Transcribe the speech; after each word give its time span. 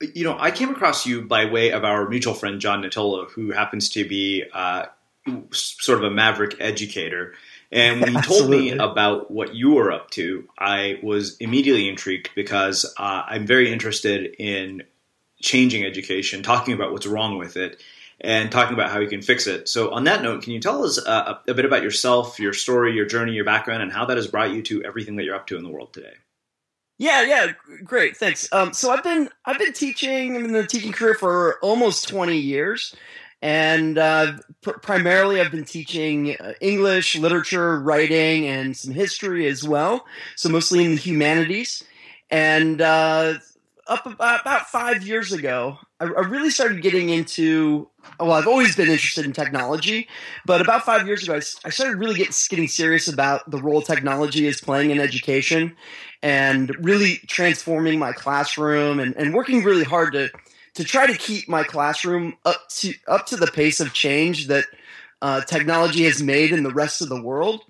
you 0.00 0.24
know, 0.24 0.36
I 0.38 0.50
came 0.50 0.70
across 0.70 1.06
you 1.06 1.22
by 1.22 1.44
way 1.44 1.72
of 1.72 1.84
our 1.84 2.08
mutual 2.08 2.34
friend, 2.34 2.60
John 2.60 2.82
Natolo, 2.82 3.30
who 3.30 3.52
happens 3.52 3.90
to 3.90 4.08
be 4.08 4.44
uh, 4.52 4.86
sort 5.52 5.98
of 5.98 6.04
a 6.04 6.10
maverick 6.10 6.56
educator. 6.58 7.34
And 7.70 8.00
when 8.00 8.14
you 8.14 8.22
told 8.22 8.50
me 8.50 8.70
about 8.72 9.30
what 9.30 9.54
you 9.54 9.72
were 9.72 9.92
up 9.92 10.10
to, 10.12 10.48
I 10.58 10.98
was 11.02 11.36
immediately 11.36 11.88
intrigued 11.88 12.30
because 12.34 12.84
uh, 12.98 13.22
I'm 13.26 13.46
very 13.46 13.72
interested 13.72 14.34
in 14.38 14.82
changing 15.42 15.84
education, 15.84 16.42
talking 16.42 16.74
about 16.74 16.92
what's 16.92 17.06
wrong 17.06 17.38
with 17.38 17.56
it, 17.56 17.82
and 18.20 18.50
talking 18.50 18.74
about 18.74 18.90
how 18.90 19.00
you 19.00 19.08
can 19.08 19.22
fix 19.22 19.46
it. 19.46 19.68
So, 19.68 19.90
on 19.90 20.04
that 20.04 20.22
note, 20.22 20.42
can 20.42 20.52
you 20.52 20.60
tell 20.60 20.84
us 20.84 20.98
uh, 20.98 21.38
a 21.48 21.54
bit 21.54 21.64
about 21.64 21.82
yourself, 21.82 22.38
your 22.38 22.52
story, 22.52 22.94
your 22.94 23.06
journey, 23.06 23.32
your 23.32 23.46
background, 23.46 23.82
and 23.82 23.92
how 23.92 24.04
that 24.06 24.16
has 24.16 24.26
brought 24.26 24.50
you 24.50 24.62
to 24.62 24.84
everything 24.84 25.16
that 25.16 25.24
you're 25.24 25.36
up 25.36 25.46
to 25.46 25.56
in 25.56 25.62
the 25.62 25.70
world 25.70 25.92
today? 25.94 26.12
Yeah, 27.00 27.22
yeah, 27.22 27.52
great, 27.82 28.14
thanks. 28.18 28.46
Um, 28.52 28.74
so 28.74 28.90
I've 28.90 29.02
been 29.02 29.30
I've 29.46 29.58
been 29.58 29.72
teaching 29.72 30.34
in 30.34 30.52
the 30.52 30.66
teaching 30.66 30.92
career 30.92 31.14
for 31.14 31.58
almost 31.62 32.06
twenty 32.06 32.36
years, 32.36 32.94
and 33.40 33.96
uh, 33.96 34.32
pr- 34.60 34.72
primarily 34.72 35.40
I've 35.40 35.50
been 35.50 35.64
teaching 35.64 36.36
uh, 36.38 36.52
English, 36.60 37.16
literature, 37.16 37.80
writing, 37.80 38.46
and 38.48 38.76
some 38.76 38.92
history 38.92 39.46
as 39.46 39.64
well. 39.64 40.04
So 40.36 40.50
mostly 40.50 40.84
in 40.84 40.90
the 40.90 40.98
humanities, 40.98 41.82
and 42.30 42.82
uh, 42.82 43.38
up 43.86 44.04
about, 44.04 44.42
about 44.42 44.66
five 44.68 45.02
years 45.02 45.32
ago, 45.32 45.78
I, 46.00 46.04
I, 46.04 46.26
really 46.26 46.50
started 46.50 46.82
getting 46.82 47.10
into. 47.10 47.88
Well, 48.18 48.32
I've 48.32 48.46
always 48.46 48.74
been 48.74 48.88
interested 48.88 49.24
in 49.24 49.32
technology, 49.32 50.08
but 50.46 50.60
about 50.60 50.84
five 50.84 51.06
years 51.06 51.22
ago, 51.22 51.34
I, 51.34 51.42
I 51.64 51.70
started 51.70 51.98
really 51.98 52.14
get, 52.14 52.46
getting 52.48 52.68
serious 52.68 53.06
about 53.06 53.50
the 53.50 53.58
role 53.58 53.82
technology 53.82 54.46
is 54.46 54.60
playing 54.60 54.90
in 54.90 54.98
education, 54.98 55.76
and 56.22 56.74
really 56.84 57.16
transforming 57.26 57.98
my 57.98 58.12
classroom 58.12 58.98
and, 58.98 59.14
and 59.16 59.34
working 59.34 59.62
really 59.62 59.84
hard 59.84 60.12
to 60.14 60.30
to 60.74 60.84
try 60.84 61.06
to 61.06 61.16
keep 61.16 61.48
my 61.48 61.64
classroom 61.64 62.36
up 62.44 62.68
to 62.70 62.94
up 63.06 63.26
to 63.26 63.36
the 63.36 63.48
pace 63.48 63.80
of 63.80 63.92
change 63.92 64.46
that 64.46 64.64
uh, 65.22 65.42
technology 65.42 66.04
has 66.04 66.22
made 66.22 66.52
in 66.52 66.62
the 66.62 66.72
rest 66.72 67.02
of 67.02 67.08
the 67.08 67.22
world. 67.22 67.62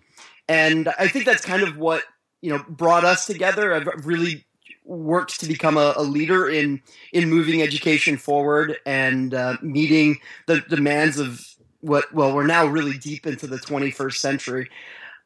And 0.48 0.88
I 0.98 1.08
think 1.08 1.24
that's 1.24 1.44
kind 1.44 1.62
of 1.62 1.76
what 1.76 2.04
you 2.42 2.50
know 2.50 2.64
brought 2.68 3.04
us 3.04 3.26
together. 3.26 3.74
I've 3.74 4.06
really 4.06 4.44
worked 4.90 5.40
to 5.40 5.46
become 5.46 5.76
a, 5.76 5.94
a, 5.96 6.02
leader 6.02 6.48
in 6.48 6.82
in 7.12 7.30
moving 7.30 7.62
education 7.62 8.16
forward 8.16 8.76
and 8.84 9.34
uh, 9.34 9.56
meeting 9.62 10.18
the 10.46 10.60
demands 10.62 11.18
of 11.18 11.40
what 11.80 12.12
well 12.12 12.34
we're 12.34 12.46
now 12.46 12.66
really 12.66 12.98
deep 12.98 13.26
into 13.26 13.46
the 13.46 13.56
21st 13.56 14.16
century. 14.16 14.70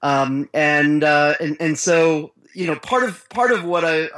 Um, 0.03 0.51
and, 0.53 1.03
uh, 1.03 1.35
and 1.41 1.57
and 1.61 1.79
so 1.79 2.33
you 2.53 2.67
know 2.67 2.77
part 2.77 3.05
of 3.05 3.29
part 3.31 3.53
of 3.53 3.65
what 3.65 3.85
I 3.85 4.09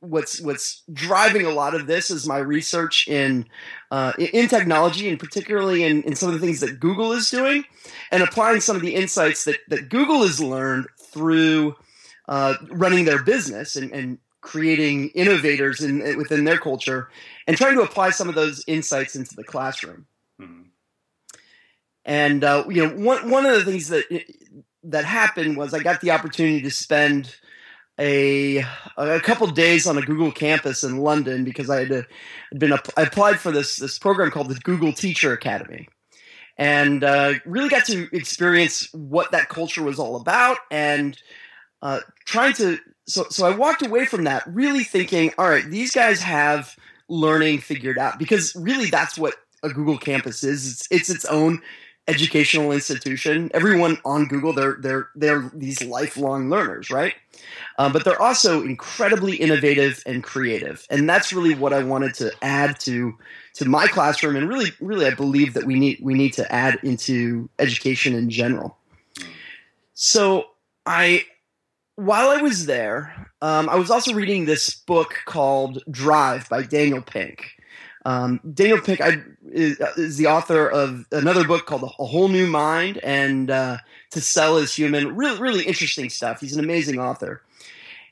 what's 0.00 0.40
what's 0.40 0.82
driving 0.92 1.46
a 1.46 1.50
lot 1.50 1.74
of 1.74 1.86
this 1.86 2.10
is 2.10 2.26
my 2.26 2.38
research 2.38 3.08
in 3.08 3.46
uh, 3.90 4.12
in 4.18 4.48
technology 4.48 5.08
and 5.08 5.18
particularly 5.18 5.82
in, 5.82 6.02
in 6.02 6.14
some 6.14 6.28
of 6.28 6.38
the 6.38 6.46
things 6.46 6.60
that 6.60 6.78
Google 6.78 7.12
is 7.12 7.30
doing 7.30 7.64
and 8.10 8.22
applying 8.22 8.60
some 8.60 8.76
of 8.76 8.82
the 8.82 8.94
insights 8.94 9.44
that, 9.44 9.56
that 9.68 9.88
Google 9.88 10.22
has 10.22 10.40
learned 10.40 10.86
through 10.98 11.74
uh, 12.28 12.54
running 12.70 13.04
their 13.04 13.22
business 13.22 13.76
and, 13.76 13.92
and 13.92 14.18
creating 14.44 15.08
innovators 15.14 15.80
in, 15.80 16.16
within 16.18 16.44
their 16.44 16.58
culture 16.58 17.08
and 17.46 17.56
trying 17.56 17.74
to 17.74 17.80
apply 17.80 18.10
some 18.10 18.28
of 18.28 18.34
those 18.34 18.62
insights 18.66 19.16
into 19.16 19.34
the 19.34 19.42
classroom. 19.42 20.06
Mm-hmm. 20.38 20.62
And 22.04 22.44
uh, 22.44 22.64
you 22.68 22.86
know, 22.86 22.94
one 22.94 23.30
one 23.30 23.46
of 23.46 23.54
the 23.54 23.64
things 23.64 23.88
that 23.88 24.04
that 24.84 25.06
happened 25.06 25.56
was 25.56 25.72
I 25.72 25.78
got 25.78 26.02
the 26.02 26.10
opportunity 26.10 26.60
to 26.60 26.70
spend 26.70 27.34
a 27.98 28.58
a 28.98 29.20
couple 29.20 29.46
days 29.46 29.86
on 29.86 29.96
a 29.96 30.02
Google 30.02 30.30
campus 30.30 30.84
in 30.84 30.98
London 30.98 31.44
because 31.44 31.70
I 31.70 31.80
had, 31.80 31.88
to, 31.88 32.06
been 32.58 32.74
I 32.74 33.02
applied 33.02 33.40
for 33.40 33.50
this 33.50 33.78
this 33.78 33.98
program 33.98 34.30
called 34.30 34.50
the 34.50 34.56
Google 34.56 34.92
Teacher 34.92 35.32
Academy, 35.32 35.88
and 36.58 37.02
uh, 37.02 37.34
really 37.46 37.70
got 37.70 37.86
to 37.86 38.14
experience 38.14 38.92
what 38.92 39.32
that 39.32 39.48
culture 39.48 39.82
was 39.82 39.98
all 39.98 40.16
about 40.16 40.58
and 40.70 41.16
uh, 41.80 42.00
trying 42.26 42.52
to 42.54 42.78
so 43.06 43.26
so 43.30 43.46
I 43.46 43.54
walked 43.54 43.84
away 43.84 44.06
from 44.06 44.24
that 44.24 44.44
really 44.46 44.84
thinking, 44.84 45.32
all 45.38 45.48
right, 45.48 45.64
these 45.64 45.90
guys 45.90 46.20
have 46.22 46.76
learning 47.08 47.58
figured 47.58 47.98
out 47.98 48.18
because 48.18 48.54
really 48.56 48.90
that's 48.90 49.18
what 49.18 49.34
a 49.62 49.68
Google 49.68 49.98
campus 49.98 50.44
is. 50.44 50.70
It's 50.70 50.88
it's 50.90 51.10
its 51.10 51.24
own 51.26 51.60
educational 52.06 52.72
institution. 52.72 53.50
Everyone 53.54 53.98
on 54.04 54.26
Google, 54.26 54.52
they're 54.52 54.76
they're 54.80 55.08
they're 55.14 55.50
these 55.54 55.82
lifelong 55.82 56.50
learners, 56.50 56.90
right? 56.90 57.14
Um, 57.78 57.92
but 57.92 58.04
they're 58.04 58.20
also 58.20 58.62
incredibly 58.62 59.36
innovative 59.36 60.02
and 60.06 60.22
creative, 60.22 60.86
and 60.90 61.08
that's 61.08 61.32
really 61.32 61.54
what 61.54 61.72
I 61.72 61.82
wanted 61.82 62.14
to 62.14 62.32
add 62.42 62.78
to 62.80 63.16
to 63.54 63.64
my 63.64 63.86
classroom, 63.86 64.36
and 64.36 64.48
really, 64.48 64.70
really, 64.80 65.06
I 65.06 65.14
believe 65.14 65.54
that 65.54 65.64
we 65.64 65.74
need 65.74 65.98
we 66.02 66.14
need 66.14 66.32
to 66.34 66.52
add 66.52 66.78
into 66.82 67.48
education 67.58 68.14
in 68.14 68.30
general. 68.30 68.76
So 69.94 70.46
I 70.86 71.24
while 71.96 72.28
I 72.28 72.42
was 72.42 72.66
there, 72.66 73.30
um, 73.42 73.68
I 73.68 73.76
was 73.76 73.90
also 73.90 74.14
reading 74.14 74.44
this 74.44 74.74
book 74.74 75.14
called 75.26 75.82
Drive 75.90 76.48
by 76.48 76.62
Daniel 76.62 77.02
Pink. 77.02 77.52
Um, 78.04 78.40
Daniel 78.52 78.80
Pink 78.80 79.00
I, 79.00 79.22
is, 79.50 79.78
is, 79.96 80.16
the 80.18 80.26
author 80.26 80.68
of 80.68 81.06
another 81.12 81.46
book 81.46 81.66
called 81.66 81.82
A 81.82 81.86
Whole 81.86 82.28
New 82.28 82.46
Mind 82.46 82.98
and 82.98 83.50
uh, 83.50 83.78
To 84.10 84.20
Sell 84.20 84.58
Is 84.58 84.74
Human. 84.74 85.16
Really, 85.16 85.40
really 85.40 85.64
interesting 85.64 86.10
stuff. 86.10 86.40
He's 86.40 86.54
an 86.54 86.62
amazing 86.62 86.98
author. 86.98 87.42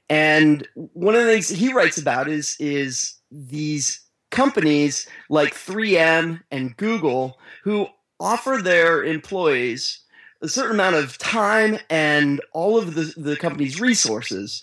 And 0.09 0.67
one 0.75 1.15
of 1.15 1.25
the 1.25 1.33
things 1.33 1.49
he 1.49 1.73
writes 1.73 1.99
about 1.99 2.29
is 2.29 2.57
is 2.59 3.15
these 3.31 4.01
companies 4.31 5.09
like 5.29 5.55
3M 5.55 6.41
and 6.51 6.77
Google 6.77 7.39
who 7.65 7.87
offer 8.19 8.61
their 8.63 9.05
employees 9.05 10.02
a 10.43 10.49
certain 10.49 10.73
amount 10.73 10.97
of 10.97 11.17
time 11.19 11.79
and 11.89 12.41
all 12.53 12.77
of 12.77 12.95
the, 12.95 13.15
the 13.17 13.37
company's 13.37 13.81
resources 13.81 14.63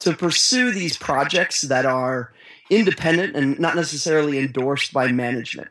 to 0.00 0.12
pursue 0.14 0.72
these 0.72 0.96
projects 0.96 1.62
that 1.62 1.86
are 1.86 2.32
independent 2.70 3.36
and 3.36 3.58
not 3.58 3.76
necessarily 3.76 4.38
endorsed 4.38 4.92
by 4.92 5.10
management. 5.12 5.68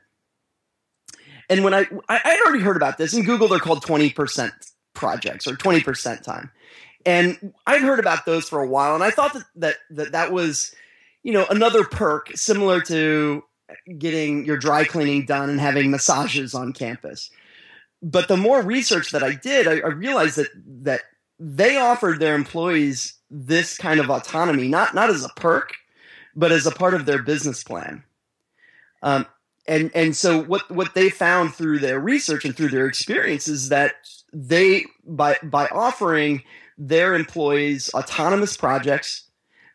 And 1.49 1.65
when 1.65 1.73
I 1.73 1.85
I 2.07 2.21
would 2.23 2.47
already 2.47 2.63
heard 2.63 2.77
about 2.77 2.97
this. 2.97 3.13
In 3.13 3.25
Google, 3.25 3.49
they're 3.49 3.59
called 3.59 3.83
twenty 3.83 4.09
percent 4.09 4.53
projects 4.93 5.47
or 5.47 5.57
twenty 5.57 5.81
percent 5.81 6.23
time, 6.23 6.49
and 7.05 7.53
I'd 7.67 7.81
heard 7.81 7.99
about 7.99 8.25
those 8.25 8.47
for 8.47 8.61
a 8.61 8.67
while, 8.67 8.95
and 8.95 9.03
I 9.03 9.11
thought 9.11 9.33
that 9.33 9.43
that 9.57 9.75
that, 9.89 10.11
that 10.13 10.31
was 10.31 10.73
you 11.23 11.33
know 11.33 11.45
another 11.49 11.83
perk 11.83 12.31
similar 12.35 12.79
to 12.83 13.43
getting 13.97 14.45
your 14.45 14.55
dry 14.55 14.85
cleaning 14.85 15.25
done 15.25 15.49
and 15.49 15.59
having 15.59 15.91
massages 15.91 16.53
on 16.53 16.71
campus 16.71 17.31
but 18.01 18.27
the 18.27 18.37
more 18.37 18.61
research 18.61 19.11
that 19.11 19.23
I 19.23 19.35
did, 19.35 19.67
I, 19.67 19.79
I, 19.79 19.91
realized 19.91 20.37
that 20.37 20.49
that 20.83 21.01
they 21.39 21.77
offered 21.77 22.19
their 22.19 22.35
employees 22.35 23.15
this 23.29 23.77
kind 23.77 23.99
of 23.99 24.09
autonomy, 24.09 24.67
not 24.67 24.93
not 24.95 25.09
as 25.09 25.23
a 25.23 25.29
perk, 25.29 25.73
but 26.35 26.51
as 26.51 26.65
a 26.65 26.71
part 26.71 26.93
of 26.93 27.05
their 27.05 27.21
business 27.21 27.63
plan. 27.63 28.03
Um, 29.03 29.25
and 29.67 29.91
and 29.93 30.15
so 30.15 30.43
what 30.43 30.69
what 30.71 30.93
they 30.93 31.09
found 31.09 31.53
through 31.53 31.79
their 31.79 31.99
research 31.99 32.45
and 32.45 32.55
through 32.55 32.69
their 32.69 32.87
experience 32.87 33.47
is 33.47 33.69
that 33.69 33.93
they 34.33 34.85
by 35.05 35.37
by 35.43 35.67
offering 35.67 36.43
their 36.77 37.13
employees 37.13 37.91
autonomous 37.93 38.57
projects 38.57 39.23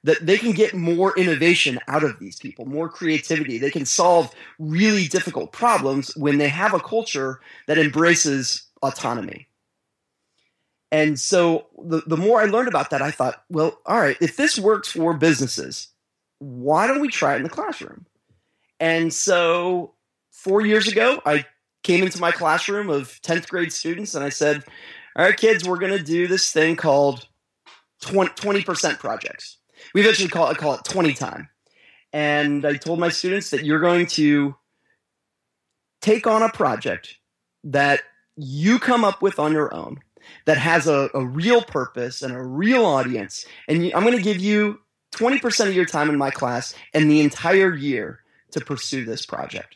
that 0.07 0.25
they 0.25 0.39
can 0.39 0.53
get 0.53 0.73
more 0.73 1.19
innovation 1.19 1.81
out 1.89 2.05
of 2.05 2.21
these 2.21 2.39
people, 2.39 2.65
more 2.65 2.89
creativity. 2.89 3.59
They 3.59 3.73
can 3.73 3.85
solve 3.85 4.33
really 4.61 5.09
difficult 5.09 5.51
problems 5.51 6.17
when 6.17 6.39
they 6.39 6.49
have 6.49 6.75
a 6.75 6.79
culture 6.79 7.41
that 7.67 7.77
embraces 7.77 8.69
autonomy. 8.83 9.49
And 10.93 11.19
so 11.19 11.67
the, 11.77 12.03
the 12.07 12.17
more 12.17 12.41
I 12.41 12.45
learned 12.45 12.69
about 12.69 12.91
that, 12.91 13.03
I 13.03 13.11
thought, 13.11 13.43
well, 13.51 13.81
all 13.85 13.99
right, 13.99 14.17
if 14.21 14.37
this 14.37 14.57
works 14.57 14.93
for 14.93 15.13
businesses, 15.13 15.89
why 16.39 16.87
don't 16.87 17.01
we 17.01 17.09
try 17.09 17.35
it 17.35 17.39
in 17.39 17.43
the 17.43 17.49
classroom? 17.49 18.07
And 18.79 19.13
so 19.13 19.95
four 20.31 20.65
years 20.65 20.87
ago, 20.87 21.21
I 21.27 21.47
came 21.83 22.05
into 22.05 22.21
my 22.21 22.31
classroom 22.31 22.91
of 22.91 23.21
10th 23.23 23.49
grade 23.49 23.73
students 23.73 24.15
and 24.15 24.25
I 24.25 24.29
said, 24.29 24.63
all 25.17 25.25
right, 25.25 25.37
kids, 25.37 25.67
we're 25.67 25.79
going 25.79 25.99
to 25.99 26.05
do 26.05 26.29
this 26.29 26.53
thing 26.53 26.77
called 26.77 27.27
20, 28.03 28.63
percent 28.63 29.01
projects 29.01 29.57
we 29.95 30.01
eventually 30.01 30.29
call 30.29 30.51
it 30.51 30.59
call 30.59 30.75
it 30.75 30.85
20 30.85 31.15
time. 31.15 31.49
And 32.13 32.65
I 32.65 32.75
told 32.75 32.99
my 32.99 33.09
students 33.09 33.51
that 33.51 33.65
you're 33.65 33.81
going 33.81 34.07
to 34.09 34.55
take 36.01 36.27
on 36.27 36.43
a 36.43 36.49
project 36.49 37.17
that 37.65 38.01
you 38.37 38.79
come 38.79 39.05
up 39.05 39.23
with 39.23 39.39
on 39.39 39.53
your 39.53 39.75
own 39.75 40.01
that 40.45 40.59
has 40.59 40.87
a, 40.87 41.11
a 41.15 41.25
real 41.25 41.63
purpose 41.63 42.23
and 42.23 42.35
a 42.35 42.43
real 42.43 42.85
audience. 42.85 43.45
And 43.69 43.93
I'm 43.95 44.03
going 44.03 44.17
to 44.17 44.23
give 44.23 44.39
you 44.39 44.81
20% 45.17 45.69
of 45.69 45.75
your 45.75 45.85
time 45.85 46.09
in 46.09 46.17
my 46.17 46.31
class 46.31 46.75
and 46.95 47.11
the 47.11 47.21
entire 47.21 47.75
year 47.75 48.21
to 48.53 48.61
pursue 48.61 49.05
this 49.05 49.25
project. 49.25 49.75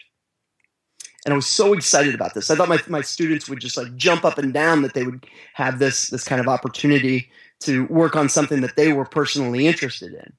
And 1.25 1.35
I 1.35 1.37
was 1.37 1.47
so 1.47 1.75
excited 1.75 2.15
about 2.15 2.35
this. 2.35 2.51
I 2.51 2.55
thought 2.55 2.69
my, 2.69 2.79
my 2.89 3.03
students 3.03 3.49
would 3.49 3.61
just 3.61 3.77
like 3.77 3.95
jump 3.97 4.25
up 4.25 4.39
and 4.39 4.55
down 4.55 4.83
that 4.83 4.95
they 4.95 5.05
would 5.05 5.27
have 5.55 5.79
this, 5.79 6.09
this 6.09 6.25
kind 6.25 6.41
of 6.41 6.49
opportunity 6.49 7.31
to 7.61 7.87
work 7.87 8.17
on 8.17 8.29
something 8.29 8.63
that 8.63 8.77
they 8.77 8.93
were 8.93 9.05
personally 9.05 9.67
interested 9.67 10.13
in. 10.15 10.33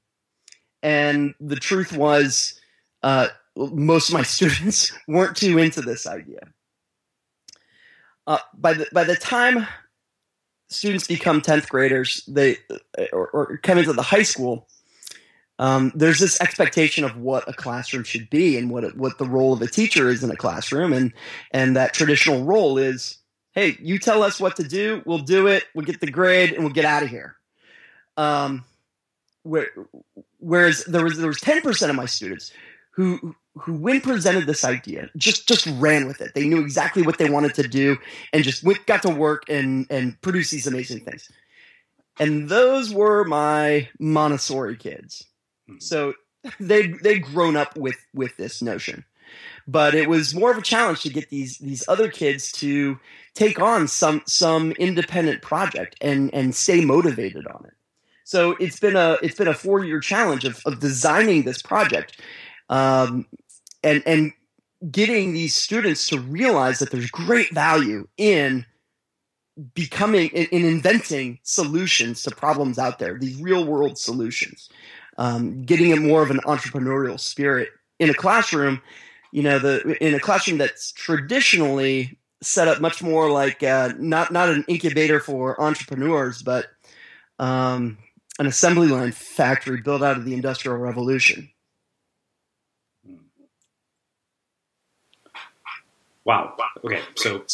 And 0.83 1.35
the 1.39 1.57
truth 1.57 1.93
was, 1.93 2.59
uh, 3.03 3.29
most 3.55 4.09
of 4.09 4.13
my 4.15 4.23
students 4.35 4.91
weren't 5.07 5.37
too 5.37 5.57
into 5.59 5.81
this 5.81 6.07
idea. 6.07 6.39
uh, 8.27 8.39
by 8.57 8.73
the 8.73 8.87
by 8.93 9.03
the 9.03 9.15
time 9.15 9.67
students 10.69 11.07
become 11.07 11.41
10th 11.41 11.67
graders 11.69 12.23
they 12.27 12.57
or, 13.11 13.29
or 13.29 13.57
come 13.57 13.77
into 13.77 13.93
the 13.93 14.01
high 14.01 14.23
school 14.23 14.67
um, 15.59 15.91
there's 15.95 16.19
this 16.19 16.41
expectation 16.41 17.03
of 17.03 17.17
what 17.17 17.47
a 17.47 17.53
classroom 17.53 18.03
should 18.03 18.29
be 18.29 18.57
and 18.57 18.71
what 18.71 18.95
what 18.97 19.17
the 19.17 19.27
role 19.27 19.53
of 19.53 19.61
a 19.61 19.67
teacher 19.67 20.09
is 20.09 20.23
in 20.23 20.31
a 20.31 20.35
classroom 20.37 20.93
and 20.93 21.13
and 21.51 21.75
that 21.75 21.93
traditional 21.93 22.43
role 22.43 22.77
is 22.77 23.17
hey 23.53 23.77
you 23.81 23.99
tell 23.99 24.23
us 24.23 24.39
what 24.39 24.55
to 24.57 24.63
do. 24.63 25.01
We'll 25.05 25.19
do 25.19 25.47
it. 25.47 25.65
We'll 25.73 25.85
get 25.85 25.99
the 25.99 26.11
grade 26.11 26.53
and 26.53 26.63
we'll 26.63 26.73
get 26.73 26.85
out 26.85 27.03
of 27.03 27.09
here. 27.09 27.35
Um, 28.17 28.65
where, 29.43 29.67
whereas 30.39 30.83
there 30.85 31.03
was 31.03 31.17
there 31.17 31.27
was 31.27 31.39
10% 31.39 31.89
of 31.89 31.95
my 31.95 32.05
students 32.05 32.51
who 32.91 33.35
who 33.55 33.73
when 33.73 33.99
presented 33.99 34.45
this 34.45 34.63
idea 34.63 35.09
just 35.17 35.47
just 35.47 35.65
ran 35.77 36.07
with 36.07 36.21
it. 36.21 36.33
They 36.33 36.47
knew 36.47 36.61
exactly 36.61 37.01
what 37.01 37.17
they 37.17 37.29
wanted 37.29 37.53
to 37.55 37.67
do 37.67 37.97
and 38.33 38.43
just 38.43 38.63
went, 38.63 38.85
got 38.85 39.01
to 39.03 39.09
work 39.09 39.43
and 39.49 39.87
and 39.89 40.19
produce 40.21 40.51
these 40.51 40.67
amazing 40.67 41.01
things. 41.01 41.29
And 42.19 42.49
those 42.49 42.93
were 42.93 43.23
my 43.23 43.89
montessori 43.99 44.77
kids. 44.77 45.25
Hmm. 45.67 45.79
so 45.79 46.13
they 46.59 46.87
they'd 46.87 47.23
grown 47.23 47.55
up 47.55 47.77
with 47.77 47.97
with 48.13 48.35
this 48.37 48.61
notion 48.61 49.05
but 49.67 49.93
it 49.93 50.09
was 50.09 50.35
more 50.35 50.51
of 50.51 50.57
a 50.57 50.61
challenge 50.61 51.01
to 51.01 51.09
get 51.09 51.29
these 51.29 51.57
these 51.59 51.87
other 51.87 52.09
kids 52.09 52.51
to 52.53 52.99
take 53.33 53.59
on 53.59 53.87
some 53.87 54.21
some 54.25 54.71
independent 54.73 55.41
project 55.41 55.95
and 56.01 56.33
and 56.33 56.55
stay 56.55 56.83
motivated 56.83 57.47
on 57.47 57.65
it. 57.65 57.73
So 58.23 58.55
it's 58.59 58.79
been 58.79 58.95
a 58.95 59.17
it's 59.21 59.35
been 59.35 59.47
a 59.47 59.53
four 59.53 59.83
year 59.83 59.99
challenge 59.99 60.45
of, 60.45 60.61
of 60.65 60.79
designing 60.79 61.43
this 61.43 61.61
project 61.61 62.21
um, 62.69 63.27
and 63.83 64.01
and 64.05 64.31
getting 64.89 65.33
these 65.33 65.53
students 65.53 66.07
to 66.07 66.19
realize 66.19 66.79
that 66.79 66.91
there's 66.91 67.11
great 67.11 67.53
value 67.53 68.07
in 68.17 68.65
becoming 69.73 70.29
in, 70.29 70.45
in 70.45 70.65
inventing 70.65 71.39
solutions 71.43 72.23
to 72.23 72.31
problems 72.31 72.79
out 72.79 72.99
there 72.99 73.19
these 73.19 73.39
real 73.41 73.65
world 73.65 73.97
solutions 73.97 74.69
um, 75.17 75.61
getting 75.63 75.91
it 75.91 75.99
more 75.99 76.23
of 76.23 76.31
an 76.31 76.39
entrepreneurial 76.45 77.19
spirit 77.19 77.69
in 77.99 78.09
a 78.09 78.13
classroom 78.13 78.81
you 79.31 79.41
know 79.41 79.59
the 79.59 79.97
in 80.05 80.13
a 80.13 80.19
classroom 80.19 80.57
that's 80.57 80.91
traditionally 80.91 82.17
set 82.41 82.67
up 82.67 82.81
much 82.81 83.01
more 83.03 83.29
like 83.29 83.63
uh, 83.63 83.93
not 83.97 84.31
not 84.31 84.49
an 84.49 84.65
incubator 84.67 85.19
for 85.19 85.59
entrepreneurs 85.61 86.41
but 86.41 86.67
um, 87.39 87.97
an 88.39 88.47
assembly 88.47 88.87
line 88.87 89.11
factory 89.11 89.81
built 89.81 90.01
out 90.01 90.17
of 90.17 90.25
the 90.25 90.33
industrial 90.33 90.77
revolution 90.77 91.49
Wow. 96.23 96.55
Okay. 96.83 97.01
So 97.15 97.45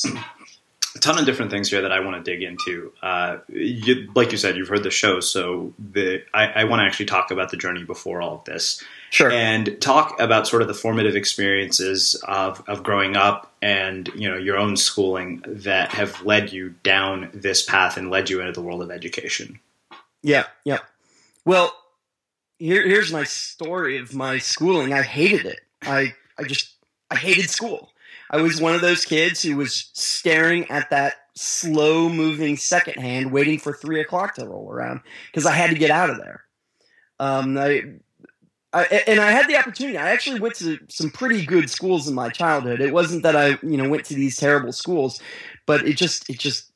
a 0.98 1.00
ton 1.00 1.18
of 1.18 1.25
different 1.25 1.51
things 1.51 1.70
here 1.70 1.82
that 1.82 1.92
I 1.92 2.00
want 2.00 2.24
to 2.24 2.32
dig 2.32 2.44
into. 2.44 2.92
Uh, 3.01 3.38
you, 3.48 4.10
like 4.16 4.32
you 4.32 4.38
said, 4.38 4.58
you've 4.58 4.68
heard 4.68 4.84
the 4.84 4.92
show, 4.92 5.20
so 5.20 5.74
the 5.80 6.24
I, 6.34 6.48
I 6.48 6.63
want 6.66 6.82
to 6.82 6.84
actually 6.84 7.06
talk 7.06 7.32
about 7.32 7.51
the 7.51 7.58
journey 7.58 7.84
before 7.84 8.22
all 8.22 8.36
of 8.36 8.46
this. 8.46 8.84
Sure. 9.10 9.32
And 9.32 9.80
talk 9.80 10.20
about 10.20 10.48
sort 10.48 10.62
of 10.62 10.68
the 10.68 10.74
formative 10.74 11.16
experiences 11.16 12.22
of, 12.27 12.62
of 12.68 12.84
growing 12.84 13.16
up 13.16 13.54
and 13.62 14.10
you 14.16 14.30
know 14.30 14.38
your 14.38 14.58
own 14.58 14.75
schooling 14.75 15.42
that 15.48 15.89
have 15.92 16.22
led 16.24 16.51
you 16.51 16.75
down 16.84 17.30
this 17.34 17.63
path 17.63 17.96
and 17.96 18.10
led 18.10 18.30
you 18.30 18.42
into 18.42 18.51
the 18.51 18.62
world 18.62 18.82
of 18.82 18.92
education. 18.92 19.60
Yeah. 20.22 20.46
Yeah. 20.66 20.80
Well, 21.46 21.74
here, 22.60 22.86
here's 22.86 23.13
my 23.13 23.24
story 23.24 23.98
of 23.98 24.13
my 24.13 24.39
schooling. 24.39 24.94
I 24.94 25.04
hated 25.04 25.46
it. 25.46 25.62
I 25.84 26.13
I 26.38 26.44
just 26.44 26.74
I 27.10 27.16
hated 27.16 27.50
school. 27.50 27.92
I 28.29 28.41
was 28.41 28.62
one 28.62 28.75
of 28.75 28.81
those 28.81 29.05
kids 29.05 29.41
who 29.41 29.57
was 29.57 29.89
staring 29.93 30.69
at 30.69 30.89
that 30.89 31.15
slow 31.36 32.10
moving 32.10 32.57
second 32.57 33.01
hand, 33.01 33.31
waiting 33.31 33.60
for 33.60 33.74
three 33.74 34.01
o'clock 34.01 34.36
to 34.36 34.48
roll 34.48 34.72
around 34.72 35.01
because 35.31 35.46
I 35.46 35.53
had 35.53 35.69
to 35.69 35.77
get 35.77 35.91
out 35.91 36.10
of 36.10 36.17
there. 36.17 36.43
Um, 37.19 37.57
I, 37.57 37.84
I, 38.74 39.03
and 39.07 39.19
I 39.19 39.31
had 39.31 39.48
the 39.48 39.57
opportunity. 39.57 39.98
I 39.98 40.12
actually 40.12 40.39
went 40.39 40.55
to 40.55 40.79
some 40.89 41.10
pretty 41.10 41.46
good 41.46 41.69
schools 41.69 42.07
in 42.07 42.15
my 42.15 42.29
childhood. 42.29 42.81
It 42.81 42.93
wasn't 42.93 43.24
that 43.24 43.36
I, 43.36 43.57
you 43.63 43.77
know, 43.77 43.89
went 43.89 44.05
to 44.05 44.13
these 44.13 44.36
terrible 44.36 44.72
schools, 44.72 45.22
but 45.65 45.88
it 45.88 45.96
just, 45.98 46.29
it 46.29 46.39
just, 46.39 46.72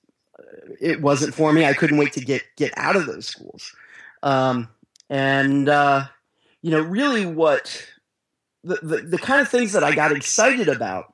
it 0.80 1.02
wasn't 1.02 1.34
for 1.34 1.52
me. 1.54 1.66
I 1.66 1.74
couldn't 1.74 1.98
wait 1.98 2.14
to 2.14 2.22
get 2.22 2.44
get 2.56 2.74
out 2.78 2.96
of 2.96 3.06
those 3.06 3.28
schools. 3.28 3.76
Um, 4.24 4.70
and 5.10 5.68
uh, 5.68 6.06
you 6.62 6.72
know, 6.72 6.82
really, 6.82 7.26
what 7.26 7.86
the, 8.64 8.80
the 8.82 8.98
the 8.98 9.18
kind 9.18 9.42
of 9.42 9.50
things 9.50 9.74
that 9.74 9.84
I 9.84 9.94
got 9.94 10.12
excited 10.12 10.68
about 10.68 11.11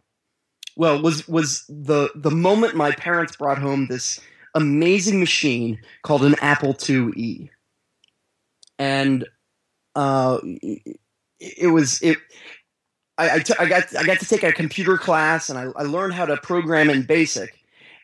well 0.77 1.01
was 1.01 1.27
was 1.27 1.65
the 1.67 2.09
the 2.15 2.31
moment 2.31 2.75
my 2.75 2.91
parents 2.91 3.35
brought 3.35 3.57
home 3.57 3.87
this 3.87 4.19
amazing 4.55 5.19
machine 5.19 5.79
called 6.03 6.23
an 6.23 6.35
Apple 6.39 6.73
IIe, 6.73 7.49
and 8.79 9.25
uh, 9.95 10.39
it, 11.39 11.71
was 11.73 12.01
it. 12.01 12.17
I, 13.17 13.35
I, 13.35 13.39
t- 13.39 13.55
I 13.59 13.65
got 13.65 13.95
I 13.95 14.03
got 14.03 14.19
to 14.19 14.25
take 14.25 14.43
a 14.43 14.53
computer 14.53 14.97
class 14.97 15.49
and 15.49 15.57
I, 15.57 15.63
I 15.75 15.83
learned 15.83 16.13
how 16.13 16.25
to 16.25 16.37
program 16.37 16.89
in 16.89 17.03
BASIC, 17.03 17.49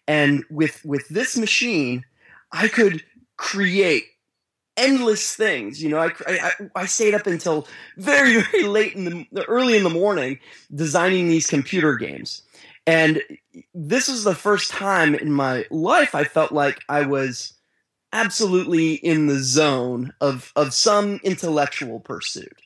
and 0.08 0.44
with 0.50 0.84
with 0.84 1.08
this 1.10 1.38
machine, 1.38 2.04
I 2.52 2.68
could 2.68 3.04
create 3.38 4.06
endless 4.78 5.36
things. 5.36 5.82
You 5.82 5.90
know, 5.90 6.00
I, 6.00 6.12
I, 6.28 6.52
I 6.76 6.86
stayed 6.88 7.14
up 7.14 7.28
until 7.28 7.68
very, 7.98 8.42
very 8.42 8.64
late 8.64 8.94
in 8.94 9.28
the 9.32 9.44
early 9.46 9.78
in 9.78 9.84
the 9.84 9.90
morning 9.90 10.40
designing 10.74 11.28
these 11.28 11.46
computer 11.46 11.96
games. 11.96 12.42
And 12.86 13.22
this 13.74 14.08
was 14.10 14.24
the 14.24 14.36
first 14.36 14.72
time 14.72 15.16
in 15.16 15.32
my 15.32 15.66
life 15.72 16.16
I 16.16 16.26
felt 16.26 16.52
like 16.52 16.82
I 16.90 17.06
was 17.06 17.54
absolutely 18.12 18.94
in 18.94 19.28
the 19.28 19.40
zone 19.40 20.14
of, 20.22 20.52
of 20.56 20.74
some 20.74 21.20
intellectual 21.24 22.00
pursuit. 22.00 22.62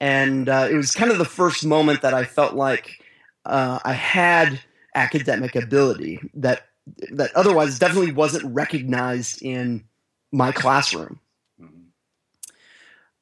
And 0.00 0.48
uh, 0.48 0.68
it 0.70 0.74
was 0.74 0.92
kind 0.92 1.10
of 1.10 1.18
the 1.18 1.24
first 1.24 1.64
moment 1.64 2.02
that 2.02 2.14
I 2.14 2.24
felt 2.24 2.54
like 2.54 3.02
uh, 3.44 3.78
I 3.84 3.92
had 3.92 4.60
academic 4.94 5.54
ability 5.54 6.20
that 6.34 6.66
that 7.12 7.30
otherwise 7.36 7.78
definitely 7.78 8.12
wasn't 8.12 8.44
recognized 8.52 9.40
in 9.42 9.84
my 10.32 10.50
classroom. 10.50 11.20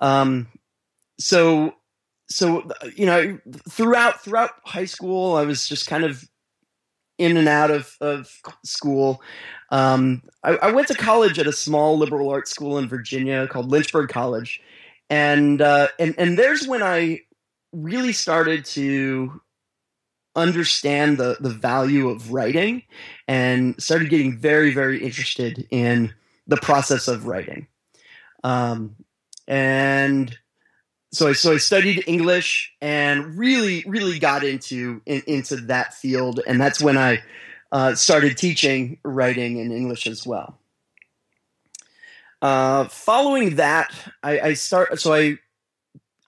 Um, 0.00 0.48
so 1.18 1.74
so 2.30 2.70
you 2.96 3.04
know 3.04 3.38
throughout 3.68 4.22
throughout 4.22 4.52
high 4.64 4.84
school 4.84 5.36
i 5.36 5.44
was 5.44 5.68
just 5.68 5.86
kind 5.86 6.04
of 6.04 6.24
in 7.20 7.36
and 7.36 7.48
out 7.48 7.70
of, 7.70 7.96
of 8.00 8.40
school. 8.64 9.22
Um, 9.68 10.22
I, 10.42 10.56
I, 10.56 10.72
went 10.72 10.88
to 10.88 10.94
college 10.94 11.38
at 11.38 11.46
a 11.46 11.52
small 11.52 11.98
liberal 11.98 12.30
arts 12.30 12.50
school 12.50 12.78
in 12.78 12.88
virginia 12.88 13.46
called 13.46 13.70
lynchburg 13.70 14.08
college. 14.08 14.60
And 15.10 15.60
uh, 15.60 15.88
and 15.98 16.14
and 16.18 16.38
there's 16.38 16.66
when 16.66 16.82
i 16.82 17.20
really 17.72 18.12
started 18.12 18.64
to 18.64 19.40
understand 20.34 21.18
the 21.18 21.36
the 21.40 21.50
value 21.50 22.08
of 22.08 22.32
writing 22.32 22.82
and 23.28 23.80
started 23.80 24.08
getting 24.08 24.38
very 24.38 24.72
very 24.72 25.02
interested 25.02 25.66
in 25.70 26.14
the 26.46 26.56
process 26.56 27.06
of 27.06 27.26
writing. 27.26 27.66
Um, 28.44 28.96
and 29.46 30.36
so 31.12 31.28
I 31.28 31.32
so 31.32 31.52
I 31.52 31.56
studied 31.56 32.04
English 32.06 32.72
and 32.80 33.36
really 33.36 33.84
really 33.86 34.18
got 34.18 34.44
into 34.44 35.02
in, 35.06 35.22
into 35.26 35.56
that 35.56 35.94
field, 35.94 36.40
and 36.46 36.60
that's 36.60 36.80
when 36.80 36.96
I 36.96 37.22
uh, 37.72 37.94
started 37.94 38.36
teaching 38.36 38.98
writing 39.04 39.58
in 39.58 39.72
English 39.72 40.06
as 40.06 40.26
well. 40.26 40.58
Uh, 42.42 42.84
following 42.84 43.56
that, 43.56 43.92
I, 44.22 44.40
I 44.40 44.54
start 44.54 45.00
so 45.00 45.12
I 45.12 45.38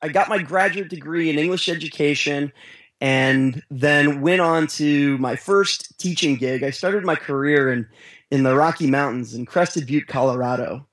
I 0.02 0.08
got 0.08 0.28
my 0.28 0.38
graduate 0.38 0.88
degree 0.88 1.30
in 1.30 1.38
English 1.38 1.68
education, 1.68 2.52
and 3.00 3.62
then 3.70 4.20
went 4.20 4.40
on 4.40 4.66
to 4.66 5.16
my 5.18 5.36
first 5.36 5.96
teaching 5.98 6.34
gig. 6.34 6.64
I 6.64 6.70
started 6.70 7.04
my 7.04 7.14
career 7.14 7.72
in 7.72 7.86
in 8.32 8.42
the 8.42 8.56
Rocky 8.56 8.88
Mountains 8.88 9.32
in 9.32 9.46
Crested 9.46 9.86
Butte, 9.86 10.08
Colorado, 10.08 10.88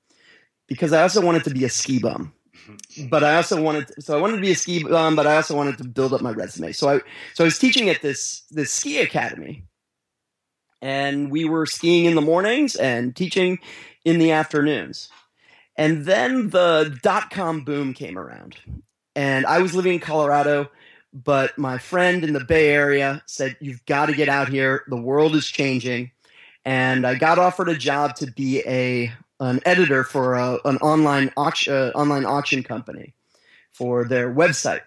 because 0.68 0.92
I 0.92 1.02
also 1.02 1.20
wanted 1.20 1.42
to 1.44 1.50
be 1.50 1.64
a 1.64 1.68
ski 1.68 1.98
bum 1.98 2.32
but 3.08 3.24
I 3.24 3.36
also 3.36 3.60
wanted 3.60 3.88
to, 3.88 4.02
so 4.02 4.16
I 4.16 4.20
wanted 4.20 4.36
to 4.36 4.42
be 4.42 4.52
a 4.52 4.54
ski 4.54 4.82
bum, 4.82 5.16
but 5.16 5.26
I 5.26 5.36
also 5.36 5.56
wanted 5.56 5.78
to 5.78 5.84
build 5.84 6.12
up 6.12 6.20
my 6.20 6.30
resume. 6.30 6.72
So 6.72 6.88
I 6.88 7.00
so 7.34 7.44
I 7.44 7.46
was 7.46 7.58
teaching 7.58 7.88
at 7.88 8.02
this 8.02 8.42
this 8.50 8.72
ski 8.72 9.00
academy, 9.00 9.64
and 10.80 11.30
we 11.30 11.44
were 11.44 11.66
skiing 11.66 12.04
in 12.04 12.14
the 12.14 12.20
mornings 12.20 12.76
and 12.76 13.14
teaching 13.14 13.58
in 14.04 14.18
the 14.18 14.32
afternoons. 14.32 15.08
And 15.76 16.04
then 16.04 16.50
the 16.50 16.98
dot 17.02 17.30
com 17.30 17.64
boom 17.64 17.94
came 17.94 18.18
around, 18.18 18.56
and 19.14 19.46
I 19.46 19.60
was 19.60 19.74
living 19.74 19.94
in 19.94 20.00
Colorado, 20.00 20.70
but 21.12 21.56
my 21.56 21.78
friend 21.78 22.24
in 22.24 22.32
the 22.32 22.44
Bay 22.44 22.68
Area 22.68 23.22
said, 23.26 23.56
"You've 23.60 23.84
got 23.86 24.06
to 24.06 24.14
get 24.14 24.28
out 24.28 24.48
here. 24.48 24.84
The 24.88 25.00
world 25.00 25.34
is 25.34 25.46
changing." 25.46 26.10
And 26.66 27.06
I 27.06 27.14
got 27.14 27.38
offered 27.38 27.70
a 27.70 27.74
job 27.74 28.16
to 28.16 28.26
be 28.26 28.60
a 28.66 29.10
an 29.40 29.60
editor 29.64 30.04
for 30.04 30.34
a, 30.34 30.58
an 30.64 30.76
online 30.76 31.32
auction, 31.36 31.72
uh, 31.72 31.90
online 31.94 32.24
auction 32.24 32.62
company 32.62 33.14
for 33.72 34.04
their 34.04 34.32
website. 34.32 34.82